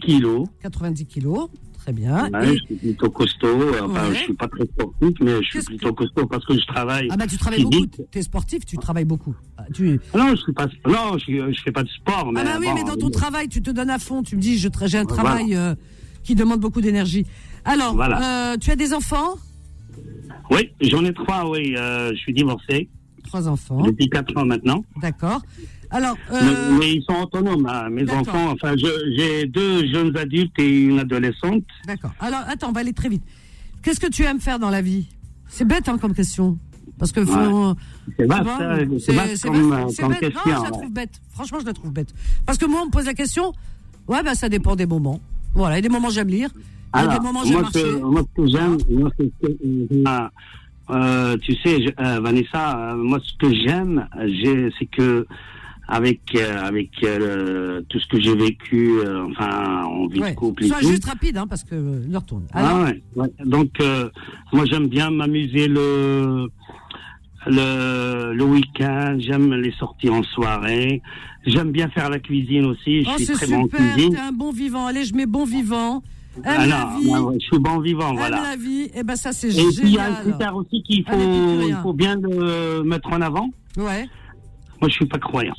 kilos. 0.00 0.48
90 0.62 1.06
kilos, 1.06 1.48
très 1.78 1.92
bien. 1.92 2.26
Et- 2.42 2.56
je 2.56 2.62
suis 2.64 2.74
plutôt 2.76 3.10
costaud, 3.10 3.58
enfin 3.82 4.08
Ouais. 4.08 4.14
je 4.14 4.18
suis 4.24 4.34
pas 4.34 4.48
très 4.48 4.64
sportif, 4.66 5.10
mais 5.20 5.42
je 5.42 5.48
suis 5.48 5.62
plutôt 5.62 5.92
costaud 5.92 6.26
parce 6.26 6.44
que 6.44 6.54
je 6.54 6.66
travaille. 6.66 7.08
Ah 7.10 7.16
bah 7.16 7.26
tu 7.26 7.36
travailles 7.38 7.62
beaucoup, 7.62 7.76
physique. 7.76 8.00
t'es 8.10 8.22
sportif, 8.22 8.64
tu 8.66 8.76
travailles 8.78 9.04
beaucoup. 9.04 9.34
Ah, 9.56 9.64
Tu... 9.74 10.00
Non, 10.14 10.30
je 10.30 10.36
suis 10.36 10.52
pas, 10.52 10.66
non, 10.86 11.18
je, 11.18 11.60
fais 11.64 11.72
pas 11.72 11.82
de 11.82 11.88
sport, 11.88 12.30
mais 12.32 12.40
Ah 12.40 12.44
bah 12.44 12.56
oui, 12.60 12.66
bon, 12.66 12.74
mais 12.74 12.84
dans 12.84 12.96
ton 12.96 13.08
euh, 13.08 13.10
travail, 13.10 13.48
tu 13.48 13.62
te 13.62 13.70
donnes 13.70 13.90
à 13.90 13.98
fond, 13.98 14.22
tu 14.22 14.36
me 14.36 14.40
dis 14.40 14.56
tra- 14.56 14.86
j'ai 14.88 14.98
un 14.98 15.04
Voilà. 15.04 15.22
travail 15.22 15.54
euh, 15.54 15.74
qui 16.24 16.34
demande 16.34 16.60
beaucoup 16.60 16.80
d'énergie. 16.80 17.26
Alors, 17.64 17.94
Voilà. 17.94 18.52
euh, 18.52 18.56
tu 18.58 18.70
as 18.70 18.76
des 18.76 18.92
enfants? 18.94 19.36
Oui, 20.50 20.70
j'en 20.80 21.04
ai 21.04 21.12
trois, 21.12 21.48
oui, 21.50 21.74
je 21.76 22.14
suis 22.16 22.32
divorcé 22.32 22.88
Trois 23.24 23.48
enfants, 23.48 23.82
depuis 23.82 24.08
quatre 24.08 24.36
ans 24.36 24.44
maintenant. 24.44 24.84
d'accord. 25.00 25.42
Alors, 25.90 26.16
euh, 26.32 26.38
Mais, 26.42 26.78
mais 26.78 26.92
ils 26.94 27.02
sont 27.02 27.22
autonomes, 27.22 27.66
hein, 27.66 27.88
mes 27.90 28.08
enfants. 28.10 28.50
Enfin, 28.52 28.74
je- 28.76 29.14
j'ai 29.16 29.46
deux 29.46 29.86
jeunes 29.90 30.14
adultes 30.16 30.58
et 30.58 30.82
une 30.84 30.98
adolescente. 30.98 31.64
d'accord. 31.86 32.12
Alors, 32.20 32.40
attends, 32.46 32.68
on 32.68 32.72
va 32.72 32.80
aller 32.80 32.92
très 32.92 33.08
vite. 33.08 33.22
Qu'est-ce 33.82 33.98
que 34.00 34.06
tu 34.10 34.22
aimes 34.24 34.40
faire 34.40 34.58
dans 34.58 34.68
la 34.70 34.82
vie? 34.82 35.06
C'est 35.48 35.64
bête 35.66 35.88
hein, 35.88 35.96
comme 35.98 36.12
question. 36.14 36.58
Parce 36.98 37.12
que 37.12 37.24
faut, 37.24 37.74
C'est 38.18 38.26
vaste, 38.26 38.44
c'est 38.98 39.14
comme, 39.14 39.16
vaste, 39.16 39.44
euh, 39.46 39.88
c'est 39.88 40.02
comme 40.02 40.10
bête. 40.12 40.34
Non, 40.34 40.40
question. 40.42 40.42
je 40.58 40.62
la 40.64 40.70
trouve 40.70 40.90
bête. 40.92 41.20
Franchement, 41.30 41.58
je 41.60 41.66
la 41.66 41.72
trouve 41.72 41.92
bête. 41.92 42.12
Parce 42.44 42.58
que 42.58 42.66
moi, 42.66 42.80
on 42.82 42.86
me 42.86 42.90
pose 42.90 43.06
la 43.06 43.14
question. 43.14 43.52
Ouais, 44.08 44.22
bah 44.22 44.34
ça 44.34 44.48
dépend 44.48 44.74
des 44.76 44.86
moments. 44.86 45.20
Voilà, 45.54 45.76
il 45.76 45.78
y 45.78 45.86
a 45.86 45.88
des 45.88 45.94
moments 45.94 46.10
j'aime 46.10 46.28
lire. 46.28 46.50
Il 46.94 47.00
y 47.02 47.04
a 47.04 47.06
des 47.18 47.20
moments 47.20 47.44
j'aime 47.44 47.60
marcher. 47.62 47.84
moi, 48.02 48.22
ce 48.36 48.42
que 48.42 48.48
j'aime, 48.48 50.28
euh, 50.90 51.36
tu 51.38 51.54
sais, 51.56 51.82
je- 51.82 51.90
euh, 52.04 52.20
Vanessa, 52.20 52.92
euh, 52.92 52.96
moi, 52.96 53.18
ce 53.22 53.32
que 53.38 53.52
j'aime, 53.54 54.06
j'ai- 54.26 54.70
c'est 54.78 54.86
que 54.86 55.26
avec 55.90 56.20
euh, 56.36 56.62
avec 56.64 56.90
euh, 57.02 57.80
tout 57.88 57.98
ce 57.98 58.06
que 58.08 58.20
j'ai 58.20 58.34
vécu, 58.36 58.98
euh, 58.98 59.24
enfin, 59.30 59.84
en 59.84 60.06
vie 60.06 60.20
Ouais. 60.20 60.30
de 60.32 60.36
couple 60.36 60.64
Sois 60.66 60.80
juste 60.82 61.06
rapide, 61.06 61.38
hein, 61.38 61.46
parce 61.48 61.64
que 61.64 61.74
l'heure 62.10 62.26
tourne. 62.26 62.46
Ah 62.52 62.82
ouais, 62.82 63.02
ouais. 63.16 63.28
Donc, 63.46 63.70
euh, 63.80 64.10
moi, 64.52 64.64
j'aime 64.66 64.88
bien 64.88 65.10
m'amuser 65.10 65.66
le 65.68 66.48
le, 67.46 68.32
le 68.34 68.44
week-end. 68.44 69.16
J'aime 69.20 69.54
les 69.54 69.72
sorties 69.72 70.10
en 70.10 70.22
soirée. 70.22 71.00
J'aime 71.46 71.70
bien 71.72 71.88
faire 71.88 72.10
la 72.10 72.18
cuisine 72.18 72.66
aussi. 72.66 73.04
Je 73.04 73.08
oh, 73.10 73.16
suis 73.16 73.26
très 73.32 73.46
bon 73.46 73.60
en 73.60 73.64
super, 73.64 73.94
cuisine. 73.94 74.12
t'es 74.14 74.20
un 74.20 74.32
bon 74.32 74.50
vivant. 74.52 74.86
Allez, 74.86 75.04
je 75.04 75.14
mets 75.14 75.24
bon 75.26 75.44
vivant. 75.44 76.02
Aime 76.44 76.56
Ah 76.58 76.66
la 76.66 76.96
vie. 76.98 77.10
je 77.40 77.44
suis 77.46 77.58
bon 77.58 77.80
vivant, 77.80 78.10
Aime 78.10 78.16
voilà. 78.16 78.42
la 78.42 78.56
vie. 78.56 78.90
Et 78.94 79.02
ben 79.02 79.16
ça, 79.16 79.32
c'est 79.32 79.48
Et 79.48 79.50
génial. 79.52 79.72
puis 79.74 79.88
il 79.88 79.94
y 79.94 79.98
a 79.98 80.04
un 80.06 80.14
critère 80.14 80.56
aussi 80.56 80.82
qu'il 80.82 81.04
faut, 81.04 81.12
il 81.16 81.64
rien. 81.66 81.82
faut 81.82 81.92
bien 81.92 82.16
le 82.16 82.82
mettre 82.82 83.12
en 83.12 83.20
avant. 83.20 83.48
Ouais. 83.76 84.06
Moi, 84.80 84.88
je 84.88 84.94
suis 84.94 85.06
pas 85.06 85.18
croyant. 85.18 85.54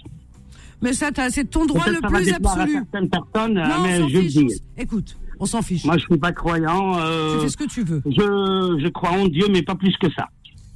Mais 0.82 0.94
ça, 0.94 1.10
c'est 1.30 1.50
ton 1.50 1.66
droit 1.66 1.86
le 1.88 2.00
plus 2.00 2.26
déplaire 2.26 2.52
à 2.58 2.62
absolu. 2.62 2.72
certaines 2.74 3.10
personnes, 3.10 3.54
Non, 3.56 3.64
on 3.80 3.84
mais 3.84 4.10
je 4.10 4.18
le 4.18 4.24
dis. 4.28 4.62
Écoute, 4.78 5.18
on 5.40 5.46
s'en 5.46 5.62
fiche. 5.62 5.84
Moi, 5.84 5.98
je 5.98 6.06
suis 6.06 6.18
pas 6.18 6.32
croyant. 6.32 6.98
euh, 7.00 7.36
Tu 7.36 7.42
fais 7.42 7.50
ce 7.50 7.58
que 7.58 7.64
tu 7.66 7.84
veux. 7.84 8.02
je, 8.06 8.80
je 8.84 8.88
crois 8.90 9.12
en 9.12 9.28
Dieu, 9.28 9.46
mais 9.52 9.62
pas 9.62 9.76
plus 9.76 9.96
que 9.98 10.08
ça. 10.14 10.28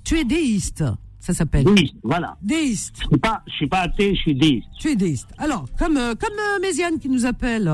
Tu 0.04 0.18
es 0.20 0.26
déiste, 0.26 0.84
ça 1.20 1.34
s'appelle. 1.34 1.66
Oui, 1.70 1.93
voilà. 2.04 2.36
Déiste. 2.41 2.95
Je 3.01 3.08
suis 3.08 3.18
pas, 3.18 3.41
je 3.47 3.54
suis 3.54 3.68
pas 3.68 3.80
athée, 3.80 4.14
je 4.14 4.20
suis 4.20 4.36
déiste. 4.36 4.68
Tu 4.78 4.89
es 4.89 4.95
déiste. 4.97 5.30
Alors, 5.38 5.66
comme 5.80 5.95
euh, 5.95 6.14
comme 6.16 6.38
euh, 6.38 6.60
Méziane 6.62 6.99
qui 6.99 7.08
nous 7.08 7.26
appelle, 7.26 7.72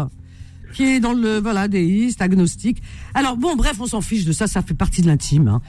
qui 0.73 0.83
est 0.85 0.99
dans 0.99 1.13
le 1.13 1.39
voilà 1.39 1.67
déiste, 1.67 2.21
agnostique. 2.21 2.81
Alors 3.13 3.37
bon, 3.37 3.55
bref, 3.55 3.77
on 3.79 3.85
s'en 3.87 4.01
fiche 4.01 4.25
de 4.25 4.31
ça, 4.31 4.47
ça 4.47 4.61
fait 4.61 4.73
partie 4.73 5.01
de 5.01 5.07
l'intime. 5.07 5.47
hein. 5.47 5.61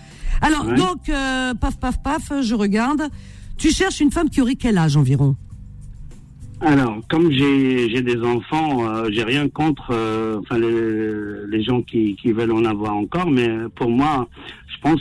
Alors 0.43 0.67
Ouais. 0.67 0.75
donc, 0.77 1.09
euh, 1.09 1.55
paf 1.55 1.79
paf 1.79 2.03
paf, 2.03 2.33
je 2.43 2.55
regarde. 2.55 3.03
Tu 3.57 3.71
cherches 3.71 4.01
une 4.01 4.11
femme 4.11 4.31
qui 4.31 4.41
aurait 4.41 4.55
quel 4.57 4.79
âge 4.79 4.97
environ? 4.97 5.37
Alors, 6.63 6.99
comme 7.09 7.31
j'ai 7.33 8.03
des 8.03 8.19
enfants, 8.23 8.87
euh, 8.87 9.09
j'ai 9.11 9.23
rien 9.25 9.49
contre 9.49 9.89
euh, 9.93 10.39
enfin 10.41 10.59
les, 10.59 11.47
les 11.57 11.63
gens 11.65 11.81
qui, 11.81 12.17
qui 12.21 12.33
veulent 12.33 12.53
en 12.53 12.65
avoir 12.67 12.95
encore, 12.97 13.31
mais 13.31 13.49
pour 13.77 13.89
moi, 13.91 14.29
je 14.69 14.81
pense, 14.83 15.01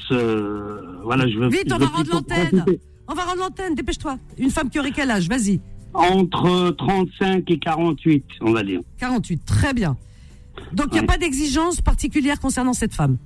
voilà, 1.04 1.28
je 1.28 1.38
veux. 1.38 1.50
Vite, 1.50 1.64
je 1.68 1.74
on 1.74 1.78
veux 1.78 1.86
va 1.86 1.92
rendre 1.92 2.10
l'antenne. 2.14 2.66
On 3.10 3.14
va 3.14 3.24
rendre 3.24 3.40
l'antenne, 3.40 3.76
dépêche-toi. 3.76 4.18
Une 4.38 4.52
femme 4.52 4.70
qui 4.70 4.80
aurait 4.80 4.92
quel 4.92 5.10
âge? 5.12 5.28
Vas-y. 5.28 5.60
Entre 5.94 6.70
35 6.78 7.50
et 7.50 7.60
48, 7.60 8.24
on 8.42 8.52
va 8.52 8.64
dire. 8.64 8.82
48, 9.00 9.44
très 9.46 9.74
bien. 9.74 9.98
Donc 10.74 10.88
il 10.92 10.94
n'y 10.94 11.00
a 11.00 11.04
pas 11.04 11.18
d'exigence 11.18 11.82
particulière 11.82 12.40
concernant 12.40 12.74
cette 12.74 12.94
femme? 12.94 13.18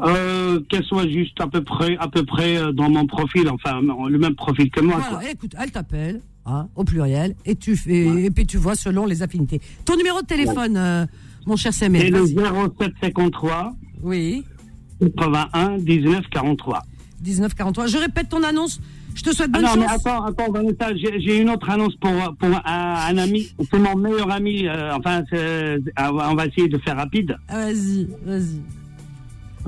Euh, 0.00 0.60
qu'elle 0.68 0.84
soit 0.84 1.08
juste 1.08 1.40
à 1.40 1.48
peu 1.48 1.62
près, 1.62 1.96
à 1.98 2.08
peu 2.08 2.24
près 2.24 2.56
euh, 2.56 2.72
dans 2.72 2.88
mon 2.88 3.06
profil, 3.06 3.48
enfin 3.48 3.80
le 3.80 4.18
même 4.18 4.34
profil 4.36 4.70
que 4.70 4.80
moi. 4.80 4.96
quoi. 5.00 5.08
Voilà, 5.16 5.30
écoute, 5.30 5.54
elle 5.60 5.72
t'appelle, 5.72 6.20
hein, 6.46 6.68
au 6.76 6.84
pluriel, 6.84 7.34
et 7.44 7.56
tu 7.56 7.76
fais, 7.76 8.06
et 8.24 8.30
puis 8.30 8.46
tu 8.46 8.58
vois 8.58 8.76
selon 8.76 9.06
les 9.06 9.22
affinités. 9.22 9.60
Ton 9.84 9.96
numéro 9.96 10.20
de 10.22 10.26
téléphone, 10.26 10.76
euh, 10.76 11.04
mon 11.46 11.56
cher 11.56 11.74
Samuel. 11.74 12.02
C'est 12.02 12.10
le 12.10 12.20
vas-y. 12.20 12.34
0753 12.90 13.74
Oui. 14.02 14.44
81 15.00 15.78
19 15.78 16.28
43. 16.30 16.82
1943. 17.24 17.86
Je 17.88 17.98
répète 17.98 18.28
ton 18.28 18.42
annonce. 18.44 18.80
Je 19.14 19.22
te 19.22 19.30
souhaite 19.34 19.50
Ah 19.52 19.58
bonne 19.60 19.64
non, 19.64 19.76
mais 19.80 19.86
attends, 19.86 20.24
attends, 20.24 20.52
Vanessa, 20.52 20.94
j'ai 20.94 21.20
j'ai 21.20 21.40
une 21.40 21.50
autre 21.50 21.68
annonce 21.68 21.96
pour, 21.96 22.12
pour 22.38 22.50
un, 22.64 22.94
un 23.08 23.18
ami. 23.18 23.52
C'est 23.70 23.78
mon 23.78 23.96
meilleur 23.96 24.30
ami. 24.30 24.66
euh, 24.68 24.92
enfin, 24.94 25.22
c'est- 25.30 25.78
on 25.98 26.34
va 26.34 26.46
essayer 26.46 26.68
de 26.68 26.78
faire 26.78 26.96
rapide. 26.96 27.36
Ah, 27.48 27.64
Vas-y, 27.66 28.08
vas-y. 28.24 28.60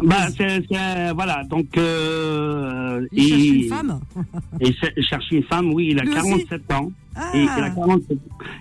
Bah, 0.02 0.28
c'est, 0.36 0.62
c'est- 0.70 1.12
voilà, 1.14 1.42
donc. 1.50 1.76
Euh, 1.76 3.04
Il 3.12 3.22
cherche 3.28 3.42
une 3.42 3.68
femme 3.68 4.00
Il 4.60 4.74
ch- 4.74 4.92
il 4.96 5.02
cherche 5.04 5.30
une 5.32 5.42
femme, 5.44 5.74
oui, 5.74 5.88
il 5.90 5.98
a 5.98 6.02
Lui 6.04 6.10
aussi 6.12 6.46
47 6.46 6.72
ans. 6.72 6.92
Ah. 7.16 7.30
Et, 7.34 7.42
il 7.42 7.48
a 7.48 7.70
47 7.70 8.18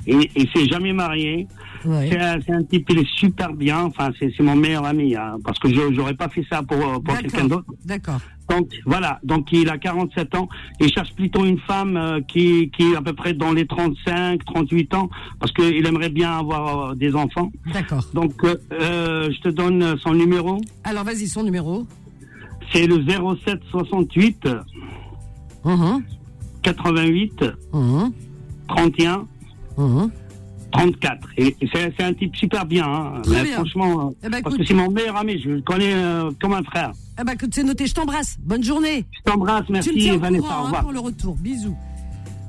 et, 0.08 0.32
et 0.36 0.50
s'est 0.56 0.66
jamais 0.66 0.92
marié. 0.92 1.48
Ouais. 1.86 2.10
C'est, 2.46 2.52
un, 2.52 2.64
type, 2.64 2.88
il 2.90 3.00
est 3.00 3.08
super 3.16 3.54
bien. 3.54 3.84
Enfin, 3.86 4.10
c'est, 4.20 4.38
mon 4.42 4.56
meilleur 4.56 4.86
ami, 4.86 5.16
hein, 5.16 5.38
parce 5.44 5.58
que 5.60 5.70
je, 5.74 5.94
j'aurais 5.94 6.14
pas 6.14 6.30
fait 6.30 6.46
ça 6.50 6.62
pour, 6.64 6.78
pour 6.78 7.02
D'accord. 7.02 7.18
quelqu'un 7.22 7.46
d'autre. 7.48 7.66
D'accord. 7.86 8.20
Donc 8.50 8.68
voilà, 8.86 9.20
donc 9.24 9.52
il 9.52 9.70
a 9.70 9.78
47 9.78 10.34
ans. 10.36 10.50
Il 10.80 10.92
cherche 10.92 11.14
plutôt 11.14 11.46
une 11.46 11.60
femme 11.60 11.96
euh, 11.98 12.20
qui, 12.28 12.72
qui 12.72 12.92
est 12.92 12.96
à 12.96 13.02
peu 13.02 13.14
près 13.14 13.34
dans 13.34 13.54
les 13.54 13.68
35, 13.68 14.44
38 14.44 14.94
ans, 14.96 15.10
parce 15.40 15.52
qu'il 15.52 15.86
aimerait 15.86 16.10
bien 16.10 16.32
avoir 16.40 16.92
euh, 16.92 16.96
des 16.96 17.14
enfants. 17.16 17.52
D'accord. 17.74 18.04
Donc 18.16 18.44
euh, 18.44 18.56
euh, 18.74 19.30
je 19.32 19.40
te 19.42 19.50
donne 19.50 19.96
son 20.00 20.14
numéro. 20.16 20.60
Alors 20.84 21.04
vas-y, 21.04 21.28
son 21.28 21.44
numéro. 21.44 21.86
C'est 22.74 22.88
le 22.88 23.04
07 23.06 23.60
68 23.72 24.48
Mhm. 25.66 26.04
88 26.64 27.44
Mhm. 27.74 28.12
31 28.68 29.28
Mhm. 29.78 30.12
34. 30.72 31.28
Et, 31.38 31.56
c'est, 31.74 32.02
un 32.04 32.14
type 32.14 32.36
super 32.36 32.66
bien. 32.66 32.86
Hein. 32.86 33.22
Très 33.24 33.44
bien. 33.44 33.54
franchement, 33.56 34.14
Eh 34.24 34.30
ben, 34.30 34.42
parce 34.42 34.56
écoute. 34.56 34.58
que 34.60 34.68
c'est 34.68 34.74
mon 34.74 34.90
meilleur 34.92 35.18
ami. 35.18 35.40
Je 35.42 35.50
le 35.50 35.62
connais 35.62 35.94
euh, 35.94 36.32
comme 36.42 36.54
un 36.54 36.64
frère. 36.64 36.92
Ah 37.18 37.24
bah 37.24 37.34
écoute, 37.34 37.52
c'est 37.54 37.64
noté. 37.64 37.88
Je 37.88 37.94
t'embrasse. 37.94 38.38
Bonne 38.42 38.64
journée. 38.64 39.06
Je 39.12 39.32
t'embrasse. 39.32 39.66
tu 39.66 39.72
me 39.72 39.78
Merci 39.78 39.92
tiens 39.98 40.16
au 40.16 40.20
Vanessa. 40.20 40.42
courant 40.44 40.64
au 40.64 40.68
hein, 40.76 40.82
pour 40.82 40.92
le 40.92 41.00
retour. 41.00 41.36
Bisous. 41.36 41.76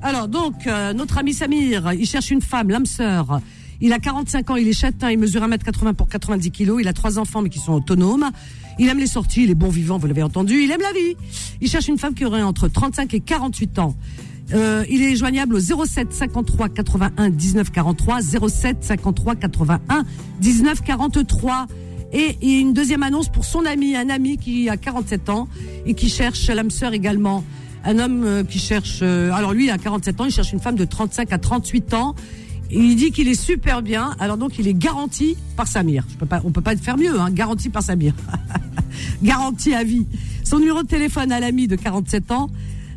Alors 0.01 0.27
donc, 0.27 0.65
euh, 0.65 0.93
notre 0.93 1.17
ami 1.17 1.33
Samir, 1.33 1.93
il 1.93 2.05
cherche 2.07 2.31
une 2.31 2.41
femme, 2.41 2.69
l'âme 2.69 2.85
sœur. 2.85 3.39
Il 3.81 3.93
a 3.93 3.99
45 3.99 4.49
ans, 4.51 4.55
il 4.55 4.67
est 4.67 4.73
châtain, 4.73 5.11
il 5.11 5.17
mesure 5.17 5.41
1m80 5.41 5.93
pour 5.93 6.07
90 6.07 6.51
kilos, 6.51 6.77
il 6.81 6.87
a 6.87 6.93
trois 6.93 7.17
enfants 7.19 7.41
mais 7.41 7.49
qui 7.49 7.59
sont 7.59 7.73
autonomes. 7.73 8.29
Il 8.79 8.87
aime 8.89 8.99
les 8.99 9.07
sorties, 9.07 9.43
il 9.43 9.49
est 9.51 9.55
bon 9.55 9.69
vivant, 9.69 9.97
vous 9.97 10.07
l'avez 10.07 10.23
entendu, 10.23 10.61
il 10.63 10.71
aime 10.71 10.81
la 10.81 10.91
vie. 10.93 11.15
Il 11.61 11.67
cherche 11.69 11.87
une 11.87 11.97
femme 11.97 12.13
qui 12.13 12.25
aurait 12.25 12.41
entre 12.41 12.67
35 12.67 13.13
et 13.13 13.19
48 13.19 13.79
ans. 13.79 13.95
Euh, 14.53 14.83
il 14.89 15.01
est 15.01 15.15
joignable 15.15 15.55
au 15.55 15.59
07 15.59 16.13
53 16.13 16.69
81 16.69 17.29
19 17.29 17.71
43, 17.71 18.21
07 18.21 18.77
53 18.83 19.35
81 19.35 20.03
19 20.39 20.81
43. 20.81 21.67
Et, 22.13 22.37
et 22.41 22.59
une 22.59 22.73
deuxième 22.73 23.03
annonce 23.03 23.29
pour 23.29 23.45
son 23.45 23.65
ami, 23.65 23.95
un 23.95 24.09
ami 24.09 24.37
qui 24.37 24.67
a 24.69 24.75
47 24.75 25.29
ans 25.29 25.47
et 25.85 25.93
qui 25.93 26.09
cherche 26.09 26.47
l'âme 26.47 26.69
sœur 26.69 26.93
également. 26.93 27.43
Un 27.85 27.99
homme 27.99 28.23
euh, 28.25 28.43
qui 28.43 28.59
cherche, 28.59 28.99
euh, 29.01 29.31
alors 29.31 29.53
lui 29.53 29.65
il 29.65 29.69
a 29.71 29.77
47 29.77 30.21
ans, 30.21 30.25
il 30.25 30.31
cherche 30.31 30.51
une 30.51 30.59
femme 30.59 30.75
de 30.75 30.85
35 30.85 31.31
à 31.31 31.37
38 31.37 31.93
ans. 31.93 32.15
Il 32.69 32.95
dit 32.95 33.11
qu'il 33.11 33.27
est 33.27 33.41
super 33.41 33.81
bien, 33.81 34.15
alors 34.19 34.37
donc 34.37 34.57
il 34.59 34.67
est 34.67 34.73
garanti 34.73 35.35
par 35.57 35.67
Samir. 35.67 36.05
Je 36.09 36.15
peux 36.15 36.35
on 36.43 36.51
peut 36.51 36.61
pas 36.61 36.75
faire 36.75 36.97
mieux, 36.97 37.19
hein, 37.19 37.29
garanti 37.29 37.69
par 37.69 37.83
Samir. 37.83 38.13
garanti 39.23 39.73
à 39.73 39.83
vie. 39.83 40.05
Son 40.43 40.59
numéro 40.59 40.81
de 40.83 40.87
téléphone 40.87 41.31
à 41.31 41.39
l'ami 41.39 41.67
de 41.67 41.75
47 41.75 42.31
ans, 42.31 42.49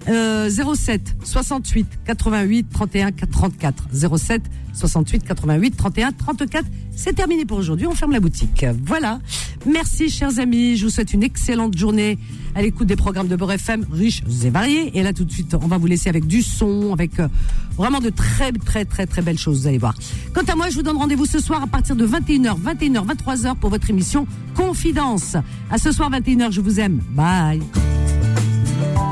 euh, 0.08 0.50
07 0.50 1.16
68 1.24 1.86
88 2.06 2.68
31 2.70 3.12
34. 3.12 3.84
07 3.92 4.42
68 4.74 5.24
88 5.24 5.76
31 5.76 6.12
34. 6.12 6.64
C'est 6.96 7.14
terminé 7.14 7.44
pour 7.44 7.58
aujourd'hui. 7.58 7.86
On 7.86 7.94
ferme 7.94 8.12
la 8.12 8.20
boutique. 8.20 8.66
Voilà. 8.84 9.20
Merci, 9.66 10.10
chers 10.10 10.38
amis. 10.38 10.76
Je 10.76 10.84
vous 10.84 10.90
souhaite 10.90 11.12
une 11.12 11.22
excellente 11.22 11.76
journée 11.76 12.18
à 12.54 12.62
l'écoute 12.62 12.86
des 12.86 12.96
programmes 12.96 13.28
de 13.28 13.36
Beurre 13.36 13.52
FM, 13.52 13.86
riches 13.90 14.22
et 14.44 14.50
variés. 14.50 14.96
Et 14.96 15.02
là, 15.02 15.12
tout 15.12 15.24
de 15.24 15.32
suite, 15.32 15.54
on 15.54 15.66
va 15.66 15.78
vous 15.78 15.86
laisser 15.86 16.08
avec 16.08 16.26
du 16.26 16.42
son, 16.42 16.92
avec 16.92 17.18
euh, 17.18 17.28
vraiment 17.76 18.00
de 18.00 18.10
très, 18.10 18.52
très, 18.52 18.84
très, 18.84 19.06
très 19.06 19.22
belles 19.22 19.38
choses. 19.38 19.62
Vous 19.62 19.66
allez 19.66 19.78
voir. 19.78 19.94
Quant 20.32 20.44
à 20.46 20.54
moi, 20.54 20.68
je 20.70 20.76
vous 20.76 20.82
donne 20.82 20.96
rendez-vous 20.96 21.26
ce 21.26 21.40
soir 21.40 21.62
à 21.62 21.66
partir 21.66 21.96
de 21.96 22.06
21h, 22.06 22.56
21h, 22.60 23.06
23h 23.06 23.56
pour 23.56 23.70
votre 23.70 23.90
émission 23.90 24.26
Confidence. 24.54 25.36
À 25.70 25.78
ce 25.78 25.90
soir, 25.92 26.10
21h. 26.10 26.52
Je 26.52 26.60
vous 26.60 26.78
aime. 26.80 27.00
Bye. 27.10 27.60